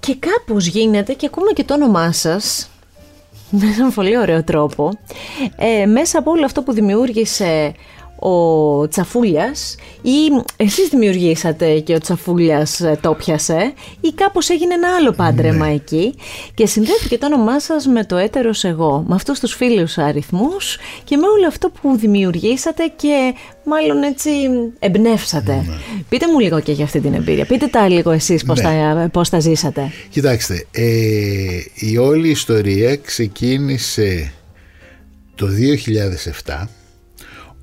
Και 0.00 0.16
κάπως 0.18 0.66
γίνεται 0.66 1.12
και 1.12 1.26
ακούμε 1.26 1.50
και 1.52 1.64
το 1.64 1.74
όνομά 1.74 2.12
σας 2.12 2.70
με 3.50 3.66
έναν 3.76 3.94
πολύ 3.94 4.18
ωραίο 4.18 4.44
τρόπο 4.44 4.98
ε, 5.56 5.86
μέσα 5.86 6.18
από 6.18 6.30
όλο 6.30 6.44
αυτό 6.44 6.62
που 6.62 6.72
δημιούργησε 6.72 7.74
ο 8.18 8.88
Τσαφούλιας 8.88 9.76
ή 10.02 10.10
εσείς 10.56 10.88
δημιουργήσατε 10.88 11.78
και 11.78 11.94
ο 11.94 11.98
Τσαφούλιας 11.98 12.80
ε, 12.80 12.98
το 13.00 13.14
πιασε 13.14 13.72
ή 14.00 14.12
κάπως 14.12 14.48
έγινε 14.48 14.74
ένα 14.74 14.88
άλλο 14.98 15.12
πάντρεμα 15.12 15.66
εκεί 15.66 16.14
και 16.54 16.66
συνδέθηκε 16.66 17.18
το 17.18 17.26
όνομά 17.26 17.60
σας 17.60 17.86
με 17.86 18.04
το 18.04 18.16
έτερος 18.16 18.64
εγώ, 18.64 19.04
με 19.08 19.14
αυτούς 19.14 19.40
τους 19.40 19.54
φίλους 19.54 19.98
αριθμούς 19.98 20.78
και 21.04 21.16
με 21.16 21.26
όλο 21.26 21.46
αυτό 21.46 21.70
που 21.70 21.96
δημιουργήσατε 21.96 22.92
και 22.96 23.34
μάλλον 23.64 24.02
έτσι 24.02 24.30
εμπνεύσατε. 24.78 25.64
Πείτε 26.08 26.26
μου 26.32 26.38
λίγο 26.38 26.60
και 26.60 26.72
για 26.72 26.84
αυτή 26.84 27.00
την 27.00 27.14
εμπειρία. 27.14 27.46
Πείτε 27.46 27.66
τα 27.66 27.88
λίγο 27.88 28.10
εσείς 28.10 28.44
πώς, 28.44 28.60
Ναι. 28.60 28.64
τα, 28.64 29.08
πώς 29.12 29.28
τα 29.28 29.40
ζήσατε. 29.40 29.92
Κοιτάξτε, 30.10 30.66
ε, 30.70 30.84
η 31.74 31.96
όλη 31.96 32.28
ιστορία 32.28 32.96
ξεκίνησε 32.96 34.32
το 35.34 35.46
2007 35.46 36.68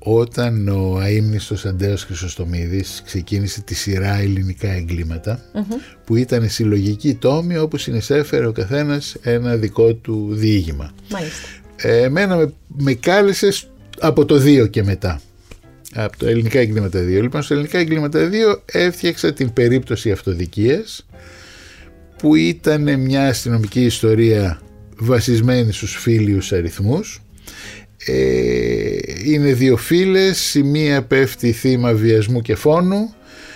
όταν 0.06 0.68
ο 0.68 0.98
αείμνηστος 0.98 1.64
Αντέος 1.64 2.04
Χρυσοστομίδης 2.04 3.02
ξεκίνησε 3.04 3.60
τη 3.60 3.74
σειρά 3.74 4.14
ελληνικά 4.18 4.72
εγκλήματα, 4.72 5.40
που 6.04 6.16
ήταν 6.16 6.48
συλλογική 6.48 7.14
τόμη 7.14 7.56
όπου 7.56 7.76
συνεισέφερε 7.76 8.46
ο 8.46 8.52
καθένας 8.52 9.16
ένα 9.22 9.56
δικό 9.56 9.94
του 9.94 10.28
διήγημα. 10.30 10.94
Μάλιστα. 11.10 11.48
Ε, 11.76 12.02
Εμένα 12.02 12.36
με, 12.36 12.52
με 12.76 12.94
κάλεσε 12.94 13.48
από 14.00 14.24
το 14.24 14.42
2 14.44 14.70
και 14.70 14.82
μετά. 14.82 15.20
Από 15.94 16.18
το 16.18 16.26
ελληνικά 16.26 16.58
εγκλήματα 16.58 17.00
2. 17.00 17.04
Λοιπόν, 17.04 17.42
στο 17.42 17.54
ελληνικά 17.54 17.78
εγκλήματα 17.78 18.30
2 18.54 18.58
έφτιαξα 18.72 19.32
την 19.32 19.52
περίπτωση 19.52 20.10
αυτοδικίας 20.10 21.06
που 22.18 22.34
ήταν 22.34 23.00
μια 23.00 23.28
αστυνομική 23.28 23.84
ιστορία 23.84 24.60
βασισμένη 24.96 25.72
στους 25.72 25.96
φίλιους 25.96 26.52
αριθμούς. 26.52 27.23
Ε, 28.06 28.96
είναι 29.24 29.52
δύο 29.52 29.76
φίλες, 29.76 30.54
η 30.54 30.62
μία 30.62 31.02
πέφτει 31.02 31.52
θύμα 31.52 31.92
βιασμού 31.92 32.40
και 32.40 32.54
φόνου 32.54 32.96
ε, 32.96 33.53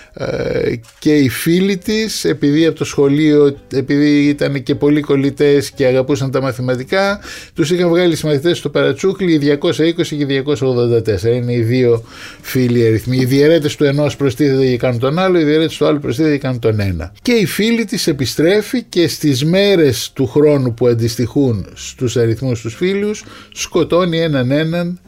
και 0.98 1.14
οι 1.14 1.28
φίλοι 1.28 1.76
της 1.76 2.24
επειδή 2.24 2.66
από 2.66 2.78
το 2.78 2.84
σχολείο 2.84 3.56
επειδή 3.72 4.28
ήταν 4.28 4.62
και 4.62 4.74
πολύ 4.74 5.00
κολλητές 5.00 5.70
και 5.70 5.86
αγαπούσαν 5.86 6.30
τα 6.30 6.40
μαθηματικά 6.40 7.20
τους 7.54 7.70
είχαν 7.70 7.88
βγάλει 7.88 8.14
οι 8.14 8.26
μαθητές 8.26 8.58
στο 8.58 8.68
παρατσούκλι 8.68 9.58
220 9.62 10.04
και 10.06 10.42
284 10.46 11.22
είναι 11.22 11.52
οι 11.52 11.62
δύο 11.62 12.02
φίλοι 12.40 12.86
αριθμοί. 12.86 13.16
Οι 13.16 13.24
διαιρέτες 13.24 13.76
του 13.76 13.84
ενός 13.84 14.16
προστίθεται 14.16 14.66
και 14.66 14.76
κάνουν 14.76 14.98
τον 14.98 15.18
άλλο 15.18 15.40
οι 15.40 15.44
διαιρέτες 15.44 15.76
του 15.76 15.86
άλλου 15.86 15.98
προστίθεται 15.98 16.34
και 16.34 16.40
κάνουν 16.40 16.60
τον 16.60 16.80
ένα. 16.80 17.12
Και 17.22 17.32
η 17.32 17.46
φίλη 17.46 17.84
της 17.84 18.06
επιστρέφει 18.06 18.82
και 18.82 19.08
στις 19.08 19.44
μέρες 19.44 20.10
του 20.14 20.26
χρόνου 20.26 20.74
που 20.74 20.86
αντιστοιχούν 20.86 21.66
στους 21.74 22.16
αριθμούς 22.16 22.60
τους 22.60 22.74
φίλους 22.74 23.24
σκοτώνει 23.52 24.20
έναν 24.20 24.50
έναν 24.50 24.88
α, 24.88 25.07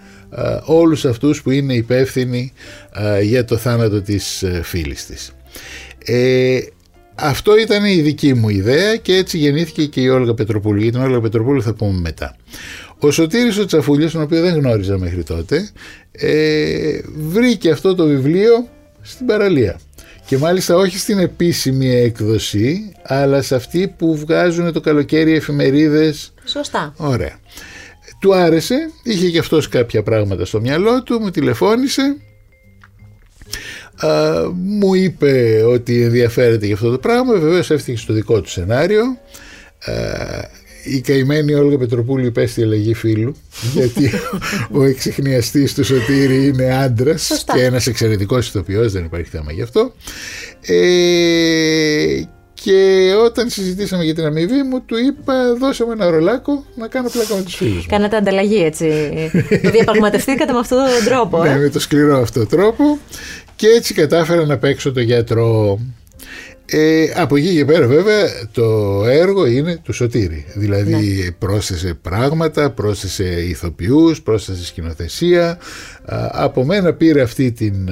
όλους 0.64 1.04
αυτούς 1.04 1.42
που 1.42 1.50
είναι 1.50 1.74
υπεύθυνοι 1.74 2.52
α, 3.00 3.20
για 3.20 3.44
το 3.44 3.56
θάνατο 3.56 4.02
της 4.02 4.42
ε, 4.42 4.60
φίλης 4.64 5.06
της. 5.06 5.32
Ε, 6.04 6.58
αυτό 7.14 7.56
ήταν 7.58 7.84
η 7.84 8.00
δική 8.00 8.34
μου 8.34 8.48
ιδέα 8.48 8.96
και 8.96 9.14
έτσι 9.14 9.38
γεννήθηκε 9.38 9.86
και 9.86 10.00
η 10.00 10.08
Όλγα 10.08 10.34
Πετροπούλου. 10.34 10.80
Για 10.82 10.92
την 10.92 11.00
Όλγα 11.00 11.20
Πετροπούλου 11.20 11.62
θα 11.62 11.74
πούμε 11.74 12.00
μετά. 12.00 12.36
Ο 12.98 13.10
Σωτήρης 13.10 13.58
ο 13.58 13.64
Τσαφούλιος, 13.64 14.12
τον 14.12 14.22
οποίο 14.22 14.40
δεν 14.40 14.54
γνώριζα 14.54 14.98
μέχρι 14.98 15.22
τότε, 15.22 15.70
ε, 16.12 17.00
βρήκε 17.16 17.70
αυτό 17.70 17.94
το 17.94 18.06
βιβλίο 18.06 18.68
στην 19.00 19.26
παραλία. 19.26 19.80
Και 20.26 20.38
μάλιστα 20.38 20.76
όχι 20.76 20.98
στην 20.98 21.18
επίσημη 21.18 21.90
έκδοση, 21.90 22.92
αλλά 23.02 23.42
σε 23.42 23.54
αυτή 23.54 23.94
που 23.98 24.16
βγάζουν 24.16 24.72
το 24.72 24.80
καλοκαίρι 24.80 25.34
εφημερίδες 25.34 26.32
Σωστά. 26.44 26.94
Ωραία. 26.96 27.39
Του 28.20 28.34
άρεσε, 28.34 28.90
είχε 29.02 29.30
και 29.30 29.38
αυτός 29.38 29.68
κάποια 29.68 30.02
πράγματα 30.02 30.44
στο 30.44 30.60
μυαλό 30.60 31.02
του, 31.02 31.20
μου 31.20 31.30
τηλεφώνησε, 31.30 32.16
α, 33.96 34.08
μου 34.54 34.94
είπε 34.94 35.62
ότι 35.66 36.02
ενδιαφέρεται 36.02 36.66
για 36.66 36.74
αυτό 36.74 36.90
το 36.90 36.98
πράγμα, 36.98 37.32
βεβαίως 37.32 37.70
έφτιαξε 37.70 38.06
το 38.06 38.12
δικό 38.12 38.40
του 38.40 38.50
σενάριο. 38.50 39.02
Α, 39.84 39.92
η 40.84 41.00
καημένη 41.00 41.54
Όλγα 41.54 41.78
Πετροπούλου 41.78 42.26
υπέστη 42.26 42.62
αλλαγή 42.62 42.94
φίλου 42.94 43.36
γιατί 43.74 44.10
ο 44.70 44.84
εξεχνιαστής 44.84 45.74
του 45.74 45.84
Σωτήρη 45.84 46.46
είναι 46.46 46.74
άντρας 46.74 47.22
Σωστά. 47.22 47.54
και 47.54 47.64
ένας 47.64 47.86
εξαιρετικός 47.86 48.48
ηθοποιός 48.48 48.92
δεν 48.92 49.04
υπάρχει 49.04 49.30
θέμα 49.30 49.52
γι' 49.52 49.62
αυτό 49.62 49.94
ε, 50.60 52.22
και 52.62 53.12
όταν 53.24 53.48
συζητήσαμε 53.50 54.04
για 54.04 54.14
την 54.14 54.24
αμοιβή 54.24 54.62
μου 54.62 54.80
του 54.80 54.96
είπα 54.98 55.54
δώσε 55.54 55.84
μου 55.84 55.90
ένα 55.90 56.10
ρολάκο 56.10 56.64
να 56.74 56.86
κάνω 56.88 57.08
πλάκα 57.08 57.34
με 57.34 57.42
τους 57.42 57.54
φίλους 57.54 57.74
μου 57.76 57.84
Κάνατε 57.88 58.16
ανταλλαγή 58.16 58.64
έτσι. 58.64 58.90
το 59.62 59.70
διαπραγματευτήκατε 59.70 60.52
με 60.52 60.58
αυτόν 60.58 60.78
τον 60.78 61.04
τρόπο. 61.04 61.42
ναι, 61.42 61.50
Ε; 61.50 61.56
με 61.56 61.68
το 61.68 61.80
σκληρό 61.80 62.20
αυτό 62.20 62.46
τρόπο 62.46 62.98
και 63.56 63.66
έτσι 63.66 63.94
κατάφερα 63.94 64.46
να 64.46 64.58
παίξω 64.58 64.92
το 64.92 65.00
γιατρό. 65.00 65.78
Ε, 66.70 67.12
από 67.16 67.36
εκεί 67.36 67.54
και 67.54 67.64
πέρα 67.64 67.86
βέβαια 67.86 68.26
το 68.52 68.64
έργο 69.04 69.46
είναι 69.46 69.76
του 69.76 69.92
Σωτήρη. 69.92 70.44
Δηλαδή 70.54 70.92
ναι. 70.92 71.30
πρόσθεσε 71.30 71.94
πράγματα, 72.02 72.70
πρόσθεσε 72.70 73.24
ηθοποιούς, 73.24 74.22
πρόσθεσε 74.22 74.64
σκηνοθεσία. 74.64 75.58
Από 76.30 76.64
μένα 76.64 76.92
πήρε 76.92 77.22
αυτή 77.22 77.52
την 77.52 77.88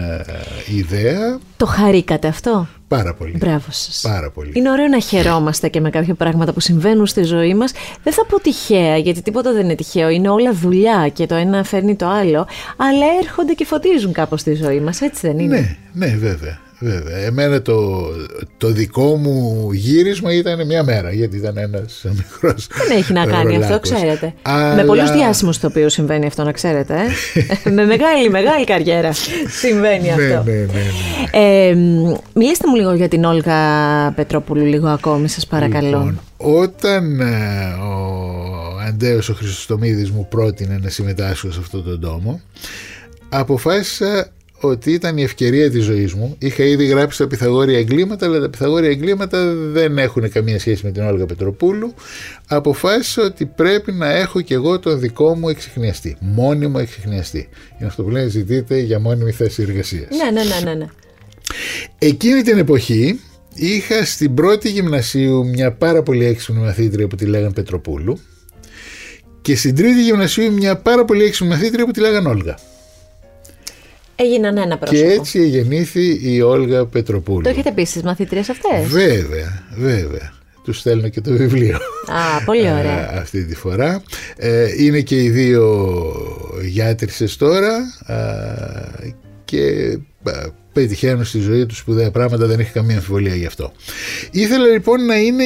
ιδέα. 0.77 1.39
Το 1.57 1.67
χαρήκατε 1.67 2.29
αυτό; 2.29 2.69
Πάρα 2.89 3.15
πολύ. 3.15 3.37
Μπράβο 3.37 3.67
σας. 3.69 4.01
Πάρα 4.03 4.31
πολύ. 4.31 4.53
Είναι 4.55 4.71
ωραίο 4.71 4.87
να 4.87 5.01
χαιρόμαστε 5.01 5.69
και 5.69 5.81
με 5.81 5.91
κάποια 5.91 6.15
πράγματα 6.15 6.53
που 6.53 6.61
συμβαίνουν 6.61 7.07
στη 7.07 7.23
ζωή 7.23 7.55
μας. 7.55 7.73
Δεν 8.03 8.13
θα 8.13 8.27
πω 8.27 8.41
τυχαία, 8.41 8.97
γιατί 8.97 9.23
τίποτα 9.23 9.53
δεν 9.53 9.65
είναι 9.65 9.75
τυχαίο. 9.75 10.09
Είναι 10.09 10.29
όλα 10.29 10.53
δουλειά 10.53 11.09
και 11.09 11.27
το 11.27 11.35
ένα 11.35 11.65
φέρνει 11.65 11.97
το 11.97 12.09
άλλο. 12.09 12.47
Αλλά 12.77 13.05
έρχονται 13.23 13.53
και 13.53 13.65
φωτίζουν 13.65 14.13
κάπως 14.13 14.43
τη 14.43 14.55
ζωή 14.55 14.81
μας, 14.81 15.01
έτσι 15.01 15.27
δεν 15.27 15.39
είναι; 15.39 15.77
Ναι, 15.93 16.07
ναι, 16.07 16.17
βέβαια. 16.17 16.59
Βέβαια. 16.81 17.17
Εμένα 17.17 17.63
το, 17.63 18.09
το 18.57 18.69
δικό 18.69 19.17
μου 19.17 19.69
γύρισμα 19.73 20.33
ήταν 20.33 20.67
μια 20.67 20.85
μέρα, 20.85 21.13
γιατί 21.13 21.37
ήταν 21.37 21.57
ένας 21.57 22.05
μικρός. 22.17 22.67
Δεν 22.67 22.97
έχει 22.97 23.13
να 23.13 23.27
κάνει 23.27 23.57
αυτό, 23.57 23.81
ξέρετε. 23.81 24.35
Αλλά... 24.43 24.75
Με 24.75 24.85
πολλούς 24.85 25.11
διάσημους 25.11 25.65
οποίο 25.65 25.89
συμβαίνει 25.89 26.27
αυτό, 26.27 26.45
να 26.45 26.53
ξέρετε. 26.53 26.95
Ε; 27.65 27.71
με 27.77 27.85
μεγάλη, 27.85 28.31
μεγάλη 28.31 28.65
καριέρα 28.65 29.13
συμβαίνει 29.61 30.03
ναι, 30.03 30.11
αυτό. 30.11 30.51
Ναι, 30.51 30.53
ναι, 30.53 30.67
ναι. 31.33 31.69
Ε, 31.69 31.75
μιλήστε 32.35 32.69
μου 32.69 32.75
λίγο 32.77 32.95
για 32.95 33.09
την 33.09 33.25
Όλγα 33.25 33.57
Πετρόπουλου, 34.15 34.65
λίγο 34.65 34.89
ακόμη, 34.89 35.29
σας 35.29 35.47
παρακαλώ. 35.47 35.87
Λοιπόν, 35.87 36.21
όταν 36.37 37.21
ε, 37.21 37.27
ο 37.83 38.79
Αντέος 38.89 39.29
ο 39.29 39.35
Χριστοστομίδης 39.35 40.11
μου 40.11 40.27
πρότεινε 40.31 40.79
να 40.83 40.89
συμμετάσχω 40.89 41.51
σε 41.51 41.61
αυτόν 41.61 41.85
τον 41.85 42.01
τόμο, 42.01 42.41
αποφάσισα 43.29 44.33
ότι 44.61 44.93
ήταν 44.93 45.17
η 45.17 45.23
ευκαιρία 45.23 45.71
της 45.71 45.85
ζωής 45.85 46.15
μου. 46.15 46.37
Είχα 46.39 46.65
ήδη 46.65 46.87
γράψει 46.87 47.19
τα 47.19 47.27
Πυθαγόρια 47.27 47.79
εγκλήματα, 47.79 48.27
αλλά 48.27 48.41
τα 48.41 48.51
Πυθαγόρια 48.51 48.91
εγκλήματα 48.91 49.55
δεν 49.55 49.99
έχουν 49.99 50.31
καμία 50.31 50.59
σχέση 50.59 50.85
με 50.87 50.93
την 50.93 51.03
Όλγα 51.03 51.27
Πετροπούλου. 51.27 51.95
Αποφάσισα 52.47 53.23
ότι 53.23 53.47
πρέπει 53.47 53.93
να 53.93 54.11
έχω 54.11 54.41
κι 54.41 54.53
εγώ 54.53 54.79
τον 54.79 55.01
δικό 55.01 55.35
μου 55.35 55.49
εξηχνιαστή, 55.49 56.17
μόνιμο 56.21 56.79
εξηχνιαστή. 56.81 57.49
Είναι 57.79 57.89
αυτό 57.89 58.03
που 58.03 58.11
λένε 58.11 58.29
ζητείτε 58.29 58.79
για 58.79 59.01
μόνιμη 59.01 59.33
θέση 59.33 59.63
εργασίας. 59.63 60.09
Ναι, 60.11 60.31
ναι, 60.31 60.49
ναι, 60.49 60.71
ναι, 60.71 60.75
ναι. 60.75 60.87
Εκείνη 61.99 62.43
την 62.43 62.59
εποχή 62.59 63.21
είχα 63.55 64.05
στην 64.05 64.35
πρώτη 64.35 64.71
γυμνασίου 64.71 65.47
μια 65.47 65.73
πάρα 65.73 66.03
πολύ 66.03 66.25
έξυπνη 66.25 66.61
μαθήτρια 66.61 67.07
που 67.07 67.17
τη 67.17 67.25
λέγαν 67.25 67.53
Πετροπούλου 67.53 68.19
και 69.43 69.57
στην 69.57 69.75
τρίτη 69.75 70.03
γυμνασίου 70.03 70.53
μια 70.53 70.77
πάρα 70.77 71.05
πολύ 71.05 71.25
έξυπνη 71.25 71.51
μαθήτρια 71.51 71.85
που 71.85 71.91
τη 71.91 72.01
λέγαν 72.01 72.27
Όλγα. 72.27 72.59
Έγιναν 74.21 74.57
ένα 74.57 74.79
πρόσωπο. 74.79 75.01
Και 75.01 75.13
έτσι 75.13 75.49
γεννήθη 75.49 76.21
η 76.23 76.41
Όλγα 76.41 76.87
Πετροπούλου. 76.87 77.43
Το 77.43 77.49
έχετε 77.49 77.73
πει 77.73 77.85
στι 77.85 78.05
μαθητρίε 78.05 78.41
αυτές; 78.41 78.87
Βέβαια, 78.87 79.65
βέβαια. 79.77 80.33
Τους 80.65 80.79
στέλνω 80.79 81.09
και 81.09 81.21
το 81.21 81.33
βιβλίο. 81.33 81.77
Α, 82.07 82.45
πολύ 82.45 82.67
ε, 82.67 82.71
ωραία. 82.71 83.11
αυτή 83.15 83.45
τη 83.45 83.55
φορά. 83.55 84.03
Ε, 84.37 84.85
είναι 84.85 85.01
και 85.01 85.23
οι 85.23 85.29
δύο 85.29 85.85
γιάτρισσες 86.65 87.37
τώρα 87.37 87.77
ε, 88.07 89.09
και 89.45 89.99
πετυχαίνουν 90.73 91.25
στη 91.25 91.39
ζωή 91.39 91.67
τους 91.67 91.79
σπουδαία 91.79 92.11
πράγματα, 92.11 92.47
δεν 92.47 92.61
έχει 92.61 92.73
καμία 92.73 92.97
αμφιβολία 92.97 93.35
γι' 93.35 93.47
αυτό. 93.47 93.73
Ήθελα 94.31 94.67
λοιπόν 94.67 95.05
να 95.05 95.19
είναι 95.19 95.45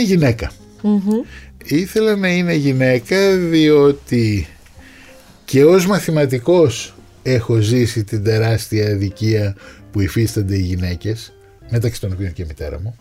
Ήθελα 1.65 2.17
να 2.17 2.29
είναι 2.29 2.55
γυναίκα 2.55 3.37
διότι 3.37 4.47
και 5.45 5.65
ως 5.65 5.87
μαθηματικός 5.87 6.95
έχω 7.23 7.57
ζήσει 7.57 8.05
την 8.05 8.25
τεράστια 8.25 8.91
αδικία 8.91 9.57
που 9.91 10.01
υφίστανται 10.01 10.57
οι 10.57 10.63
γυναίκες 10.63 11.33
μεταξύ 11.71 12.01
των 12.01 12.13
οποίων 12.13 12.33
και 12.33 12.43
η 12.43 12.45
μητέρα 12.49 12.81
μου. 12.81 12.97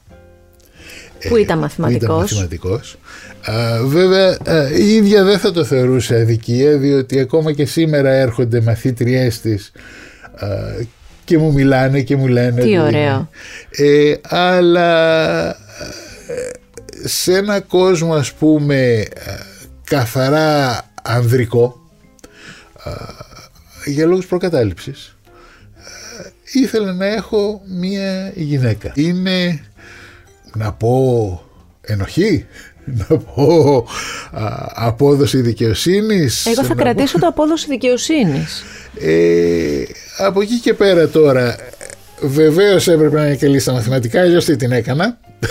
Που 1.29 1.35
ήταν 1.35 1.59
μαθηματικός, 1.59 2.07
που 2.07 2.13
ήταν 2.13 2.17
μαθηματικός. 2.17 2.97
Α, 3.41 3.85
βέβαια 3.85 4.37
η 4.77 4.93
ίδια 4.93 5.23
δεν 5.23 5.39
θα 5.39 5.51
το 5.51 5.63
θεωρούσε 5.63 6.15
αδικία 6.15 6.77
διότι 6.77 7.19
ακόμα 7.19 7.51
και 7.51 7.65
σήμερα 7.65 8.09
έρχονται 8.09 8.61
μαθήτριές 8.61 9.41
της 9.41 9.71
και 11.23 11.37
μου 11.37 11.53
μιλάνε 11.53 12.01
και 12.01 12.15
μου 12.15 12.27
λένε 12.27 12.61
τι 12.61 12.79
ωραίο. 12.79 13.29
Ε, 13.69 14.13
αλλά 14.21 15.55
σε 17.03 17.37
ένα 17.37 17.59
κόσμο 17.59 18.13
ας 18.13 18.33
πούμε 18.33 19.03
καθαρά 19.83 20.81
ανδρικό 21.03 21.79
για 23.85 24.05
λόγους 24.05 24.25
προκατάληψης 24.25 25.17
ε, 26.23 26.59
ήθελα 26.59 26.93
να 26.93 27.05
έχω 27.05 27.61
μία 27.65 28.31
γυναίκα. 28.35 28.91
Είναι 28.95 29.59
να 30.55 30.73
πω 30.73 31.43
ενοχή, 31.81 32.45
να 33.07 33.17
πω 33.17 33.85
απόδοση 34.73 35.41
δικαιοσύνης. 35.41 36.45
Εγώ 36.45 36.63
θα 36.63 36.73
κρατήσω 36.73 37.19
το 37.19 37.27
απόδοση 37.27 37.67
δικαιοσύνης. 37.67 38.63
Ε, 38.99 39.83
από 40.17 40.41
εκεί 40.41 40.59
και 40.59 40.73
πέρα 40.73 41.07
τώρα 41.07 41.55
Βεβαίως 42.21 42.87
έπρεπε 42.87 43.15
να 43.15 43.25
είναι 43.25 43.35
καλή 43.35 43.59
στα 43.59 43.73
μαθηματικά, 43.73 44.21
αλλιώς 44.21 44.45
τι 44.45 44.55
την 44.55 44.71
έκανα. 44.71 45.19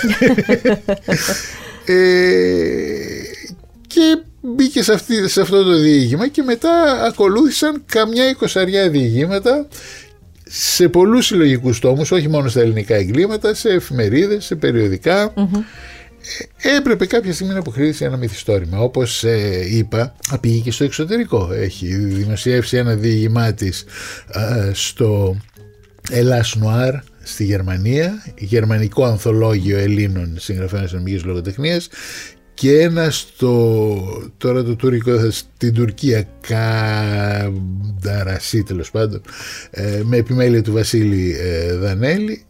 ε, 1.84 1.94
και 3.86 4.22
μπήκε 4.40 4.82
σε, 4.82 4.92
αυτή, 4.92 5.28
σε 5.28 5.40
αυτό 5.40 5.62
το 5.62 5.76
διήγημα 5.76 6.28
και 6.28 6.42
μετά 6.42 7.04
ακολούθησαν 7.04 7.82
καμιά 7.86 8.28
εικοσαριά 8.28 8.90
διηγήματα 8.90 9.68
σε 10.52 10.88
πολλούς 10.88 11.26
συλλογικούς 11.26 11.78
τόμους, 11.78 12.10
όχι 12.10 12.28
μόνο 12.28 12.48
στα 12.48 12.60
ελληνικά 12.60 12.94
εγκλήματα, 12.94 13.54
σε 13.54 13.68
εφημερίδες, 13.68 14.44
σε 14.44 14.54
περιοδικά. 14.54 15.32
Ε, 16.56 16.76
έπρεπε 16.76 17.06
κάποια 17.06 17.32
στιγμή 17.32 17.52
να 17.52 17.58
αποκρίνήσει 17.58 18.04
ένα 18.04 18.16
μυθιστόρημα. 18.16 18.78
Όπως 18.78 19.24
ε, 19.24 19.66
είπα, 19.70 20.14
πήγε 20.40 20.60
και 20.60 20.70
στο 20.70 20.84
εξωτερικό. 20.84 21.52
Έχει 21.52 21.94
δημοσιεύσει 21.94 22.76
ένα 22.76 22.94
διήγημά 22.94 23.52
της 23.52 23.84
ε, 24.32 24.70
στο 24.72 25.36
Ελλάς 26.10 26.54
Νουάρ 26.54 26.94
στη 27.22 27.44
Γερμανία, 27.44 28.24
γερμανικό 28.38 29.04
ανθολόγιο 29.04 29.78
Ελλήνων 29.78 30.36
συγγραφέων 30.38 30.88
νομικής 30.92 31.24
λογοτεχνίας 31.24 31.88
και 32.60 32.80
ένα 32.80 33.10
στο, 33.10 34.32
τώρα 34.38 34.62
το 34.62 34.74
τουρκικό 34.76 35.30
στην 35.30 35.74
Τουρκία 35.74 36.28
Κανταρασί 38.00 38.62
τέλος 38.62 38.90
πάντων 38.90 39.22
ε, 39.70 40.00
με 40.04 40.16
επιμέλεια 40.16 40.62
του 40.62 40.72
Βασίλη 40.72 41.36
ε, 41.40 41.74
Δανέλη 41.74 42.44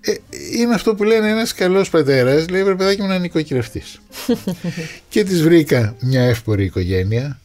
ε, 0.00 0.12
είναι 0.58 0.74
αυτό 0.74 0.94
που 0.94 1.04
λένε 1.04 1.28
ένας 1.28 1.54
καλός 1.54 1.90
πατέρας 1.90 2.48
λέει 2.48 2.64
βρε 2.64 2.74
παιδάκι 2.74 3.00
μου 3.00 3.06
να 3.06 3.14
είναι 3.14 3.22
νοικοκυρευτής 3.22 4.00
και 5.08 5.24
της 5.24 5.42
βρήκα 5.42 5.96
μια 6.00 6.22
εύπορη 6.22 6.64
οικογένεια 6.64 7.40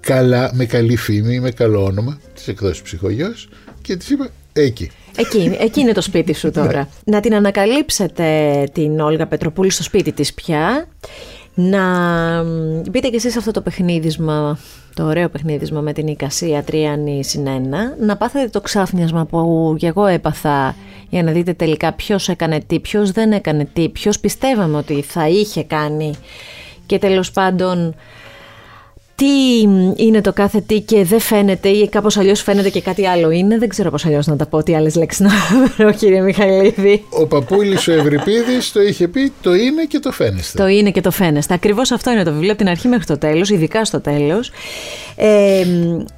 καλά, 0.00 0.50
με 0.54 0.64
καλή 0.64 0.96
φήμη, 0.96 1.40
με 1.40 1.50
καλό 1.50 1.84
όνομα 1.84 2.20
της 2.34 2.48
εκδόσης 2.48 2.82
ψυχογιός 2.82 3.48
και 3.82 3.96
της 3.96 4.10
είπα 4.10 4.28
εκεί 4.52 4.90
Εκεί, 5.18 5.56
εκεί 5.60 5.80
είναι 5.80 5.92
το 5.92 6.00
σπίτι 6.00 6.32
σου 6.32 6.50
τώρα. 6.60 6.78
Ναι. 6.78 6.86
να 7.04 7.20
την 7.20 7.34
ανακαλύψετε 7.34 8.64
την 8.72 9.00
Όλγα 9.00 9.26
Πετροπούλη 9.26 9.70
στο 9.70 9.82
σπίτι 9.82 10.12
της 10.12 10.34
πια 10.34 10.88
να 11.58 12.42
μπείτε 12.90 13.08
κι 13.08 13.16
εσείς 13.16 13.36
αυτό 13.36 13.50
το 13.50 13.60
παιχνίδισμα, 13.60 14.58
το 14.94 15.04
ωραίο 15.04 15.28
παιχνίδισμα 15.28 15.80
με 15.80 15.92
την 15.92 16.06
εικασία 16.06 16.62
Τρίανη 16.62 17.24
συν 17.24 17.48
να 18.00 18.16
πάθετε 18.16 18.48
το 18.48 18.60
ξάφνιασμα 18.60 19.24
που 19.24 19.74
και 19.78 19.86
εγώ 19.86 20.06
έπαθα 20.06 20.74
για 21.08 21.22
να 21.22 21.32
δείτε 21.32 21.52
τελικά 21.52 21.92
ποιος 21.92 22.28
έκανε 22.28 22.60
τι, 22.60 22.80
ποιος 22.80 23.10
δεν 23.10 23.32
έκανε 23.32 23.68
τι, 23.72 23.88
ποιος 23.88 24.20
πιστεύαμε 24.20 24.76
ότι 24.76 25.02
θα 25.02 25.28
είχε 25.28 25.64
κάνει. 25.64 26.14
Και 26.86 26.98
τέλος 26.98 27.30
πάντων 27.30 27.94
τι 29.16 29.60
είναι 29.96 30.20
το 30.20 30.32
κάθε 30.32 30.60
τι 30.60 30.80
και 30.80 31.04
δεν 31.04 31.20
φαίνεται 31.20 31.68
ή 31.68 31.88
κάπως 31.88 32.16
αλλιώς 32.16 32.42
φαίνεται 32.42 32.68
και 32.68 32.80
κάτι 32.80 33.06
άλλο 33.06 33.30
είναι. 33.30 33.58
Δεν 33.58 33.68
ξέρω 33.68 33.90
πώς 33.90 34.06
αλλιώς 34.06 34.26
να 34.26 34.36
τα 34.36 34.46
πω, 34.46 34.62
τι 34.62 34.74
άλλες 34.74 34.94
λέξεις 34.94 35.20
να 35.20 35.30
βρω 35.76 35.92
κύριε 35.92 36.20
Μιχαηλίδη. 36.20 37.04
Ο 37.10 37.26
παππούλης 37.26 37.88
ο 37.88 37.92
Ευρυπίδης 37.92 38.72
το 38.72 38.82
είχε 38.82 39.08
πει 39.08 39.32
το 39.42 39.54
είναι 39.54 39.84
και 39.84 39.98
το 39.98 40.12
φαίνεστε. 40.12 40.58
Το 40.58 40.68
είναι 40.68 40.90
και 40.90 41.00
το 41.00 41.10
φαίνεστε. 41.10 41.54
Ακριβώς 41.54 41.90
αυτό 41.90 42.10
είναι 42.10 42.22
το 42.22 42.32
βιβλίο 42.32 42.50
από 42.50 42.58
την 42.58 42.68
αρχή 42.68 42.88
μέχρι 42.88 43.06
το 43.06 43.18
τέλος, 43.18 43.50
ειδικά 43.50 43.84
στο 43.84 44.00
τέλος. 44.00 44.50
Ε, 45.16 45.64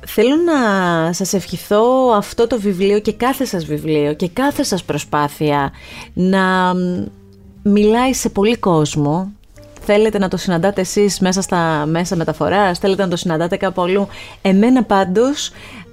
θέλω 0.06 0.34
να 0.44 1.12
σας 1.12 1.32
ευχηθώ 1.32 2.10
αυτό 2.16 2.46
το 2.46 2.60
βιβλίο 2.60 2.98
και 2.98 3.12
κάθε 3.12 3.44
σας 3.44 3.64
βιβλίο 3.64 4.14
και 4.14 4.28
κάθε 4.32 4.62
σας 4.62 4.84
προσπάθεια 4.84 5.72
να 6.12 6.74
μιλάει 7.62 8.14
σε 8.14 8.28
πολύ 8.28 8.56
κόσμο 8.56 9.32
θέλετε 9.90 10.18
να 10.18 10.28
το 10.28 10.36
συναντάτε 10.36 10.80
εσείς 10.80 11.20
μέσα 11.20 11.42
στα 11.42 11.86
μέσα 11.86 12.16
μεταφοράς, 12.16 12.78
θέλετε 12.78 13.02
να 13.02 13.08
το 13.08 13.16
συναντάτε 13.16 13.56
κάπου 13.56 13.82
αλλού. 13.82 14.08
Εμένα 14.42 14.82
πάντως 14.82 15.50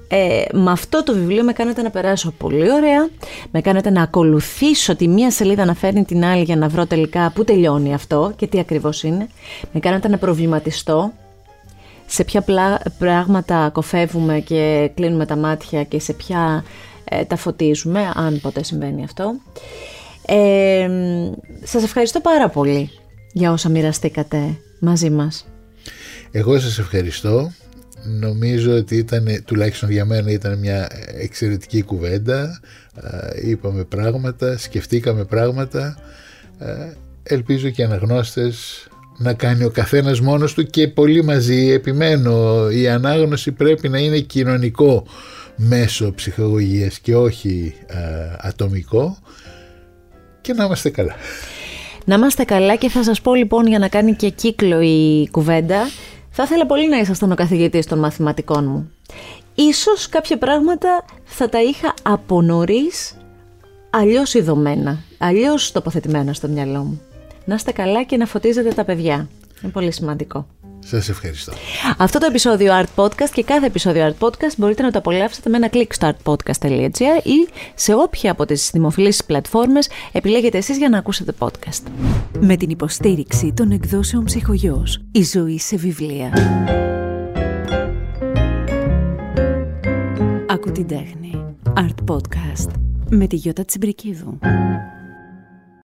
ε, 0.08 0.44
με 0.52 0.72
αυτό 0.72 1.04
το 1.04 1.14
βιβλίο 1.14 1.44
με 1.44 1.54
κάνετε 1.54 1.82
να 1.82 1.90
περάσω 1.90 2.32
πολύ 2.38 2.72
ωραία, 2.72 3.10
με 3.52 3.62
κάνετε 3.62 3.90
να 3.90 4.02
ακολουθήσω 4.02 4.96
τη 4.96 5.08
μία 5.08 5.32
σελίδα 5.32 5.66
να 5.66 5.74
φέρνει 5.74 6.06
την 6.06 6.26
άλλη 6.26 6.44
για 6.44 6.56
να 6.56 6.68
βρω 6.68 6.86
τελικά 6.86 7.32
πού 7.36 7.44
τελειώνει 7.44 7.94
αυτό 7.94 8.34
και 8.36 8.48
τι 8.48 8.60
ακριβώς 8.60 9.04
είναι. 9.04 9.28
Με 9.72 9.80
κάνετε 9.80 10.08
να 10.08 10.18
προβληματιστώ 10.18 11.12
σε 12.06 12.24
ποια 12.24 12.46
πράγματα 12.98 13.70
κοφεύουμε 13.74 14.40
και 14.40 14.92
κλείνουμε 14.96 15.26
τα 15.26 15.36
μάτια 15.36 15.84
και 15.84 16.00
σε 16.00 16.14
ποια 16.14 16.64
ε, 17.04 17.24
τα 17.24 17.36
φωτίζουμε, 17.36 18.12
αν 18.16 18.40
ποτέ 18.42 18.64
συμβαίνει 18.64 19.04
αυτό. 19.04 19.36
Ε, 20.26 20.90
σας 21.64 21.84
ευχαριστώ 21.84 22.20
πάρα 22.20 22.50
πολύ 22.50 22.90
για 23.38 23.52
όσα 23.52 23.70
μοιραστήκατε 23.70 24.58
μαζί 24.80 25.10
μας. 25.10 25.46
Εγώ 26.32 26.60
σας 26.60 26.80
ευχαριστώ. 26.80 27.52
Νομίζω 28.04 28.76
ότι 28.76 28.96
ήταν, 28.96 29.44
τουλάχιστον 29.46 29.90
για 29.90 30.06
μένα 30.06 30.32
ήταν 30.32 30.58
μια 30.60 30.88
εξαιρετική 31.20 31.82
κουβέντα. 31.82 32.60
Είπαμε 33.44 33.84
πράγματα, 33.84 34.58
σκεφτήκαμε 34.58 35.26
πράγματα. 35.26 35.98
Ελπίζω 37.24 37.70
και 37.70 37.82
οι 37.82 37.86
αναγνώστες 37.86 38.88
να 39.18 39.34
κάνει 39.34 39.64
ο 39.64 39.70
καθένας 39.70 40.20
μόνος 40.20 40.54
του 40.54 40.66
και 40.66 40.88
πολύ 40.88 41.24
μαζί. 41.24 41.70
Επιμένω, 41.72 42.70
η 42.70 42.88
ανάγνωση 42.88 43.52
πρέπει 43.52 43.90
να 43.90 44.00
είναι 44.00 44.20
κοινωνικό 44.20 45.08
μέσο 45.56 46.14
ψυχαγωγίας 46.14 47.00
και 47.00 47.16
όχι 47.16 47.74
ατομικό 48.38 49.18
και 50.42 50.54
να 50.54 50.66
είμαστε 50.66 50.90
καλά. 50.90 51.16
Να 52.06 52.16
είμαστε 52.16 52.44
καλά 52.44 52.76
και 52.76 52.90
θα 52.90 53.04
σας 53.04 53.22
πω 53.22 53.36
λοιπόν 53.36 53.68
για 53.68 53.80
να 53.80 53.88
κάνει 53.88 54.14
και 54.14 54.30
κύκλο 54.30 54.82
η 54.82 55.30
κουβέντα 55.32 55.82
θα 56.30 56.44
ήθελα 56.44 56.66
πολύ 56.66 56.90
να 56.90 56.98
ήσασταν 56.98 57.32
ο 57.32 57.36
καθηγητής 57.36 57.86
των 57.86 58.00
μαθηματικών 58.00 58.66
μου. 58.66 58.92
Ίσως 59.56 60.10
κάποια 60.10 60.38
πράγματα 60.38 61.06
θα 61.24 61.50
τα 61.50 61.62
είχα 61.62 61.94
από 62.04 62.42
νωρίς 62.42 63.18
αλλιώς 63.90 64.34
ειδωμένα, 64.34 65.00
αλλιώς 65.18 65.72
τοποθετημένα 65.72 66.34
στο 66.34 66.48
μυαλό 66.48 66.84
μου. 66.84 67.02
Να 67.46 67.56
είστε 67.56 67.72
καλά 67.72 68.04
και 68.04 68.18
να 68.18 68.26
φωτίζετε 68.26 68.70
τα 68.70 68.84
παιδιά. 68.84 69.30
Είναι 69.64 69.72
πολύ 69.72 69.92
σημαντικό. 69.92 70.48
Σας 70.88 71.10
ευχαριστώ. 71.10 71.54
Αυτό 71.98 72.20
το 72.20 72.26
επεισόδιο 72.26 72.74
Art 72.82 73.04
Podcast 73.04 73.30
και 73.34 73.44
κάθε 73.44 73.66
επεισόδιο 73.66 74.08
Art 74.10 74.26
Podcast 74.26 74.56
μπορείτε 74.58 74.82
να 74.84 74.92
το 74.92 74.98
απολαύσετε 74.98 75.50
με 75.50 75.58
ένα 75.58 75.68
κλικ 75.68 75.94
στο 75.94 76.14
artpodcast.gr 76.14 77.24
ή 77.24 77.48
σε 77.76 77.94
όποια 77.94 78.32
από 78.32 78.46
τις 78.46 78.70
δημοφιλείς 78.74 79.24
πλατφόρμες 79.26 79.90
επιλέγετε 80.12 80.58
εσείς 80.58 80.78
για 80.78 80.90
να 80.90 80.98
ακούσετε 80.98 81.34
podcast. 81.40 81.84
Με 82.40 82.56
την 82.56 82.70
υποστήριξη 82.70 83.54
των 83.56 83.72
εκδόσεων 83.72 84.24
ψυχογιός. 84.24 85.02
Η 85.12 85.24
ζωή 85.24 85.60
σε 85.60 85.76
βιβλία. 85.76 86.34
Ακού 90.50 90.72
την 90.72 90.88
τέχνη. 90.88 91.56
Art 91.76 92.14
Podcast. 92.14 92.70
Με 93.10 93.28
τη 93.28 93.36
Γιώτα 93.36 93.66
Τσιμπρικίδου. 93.66 94.40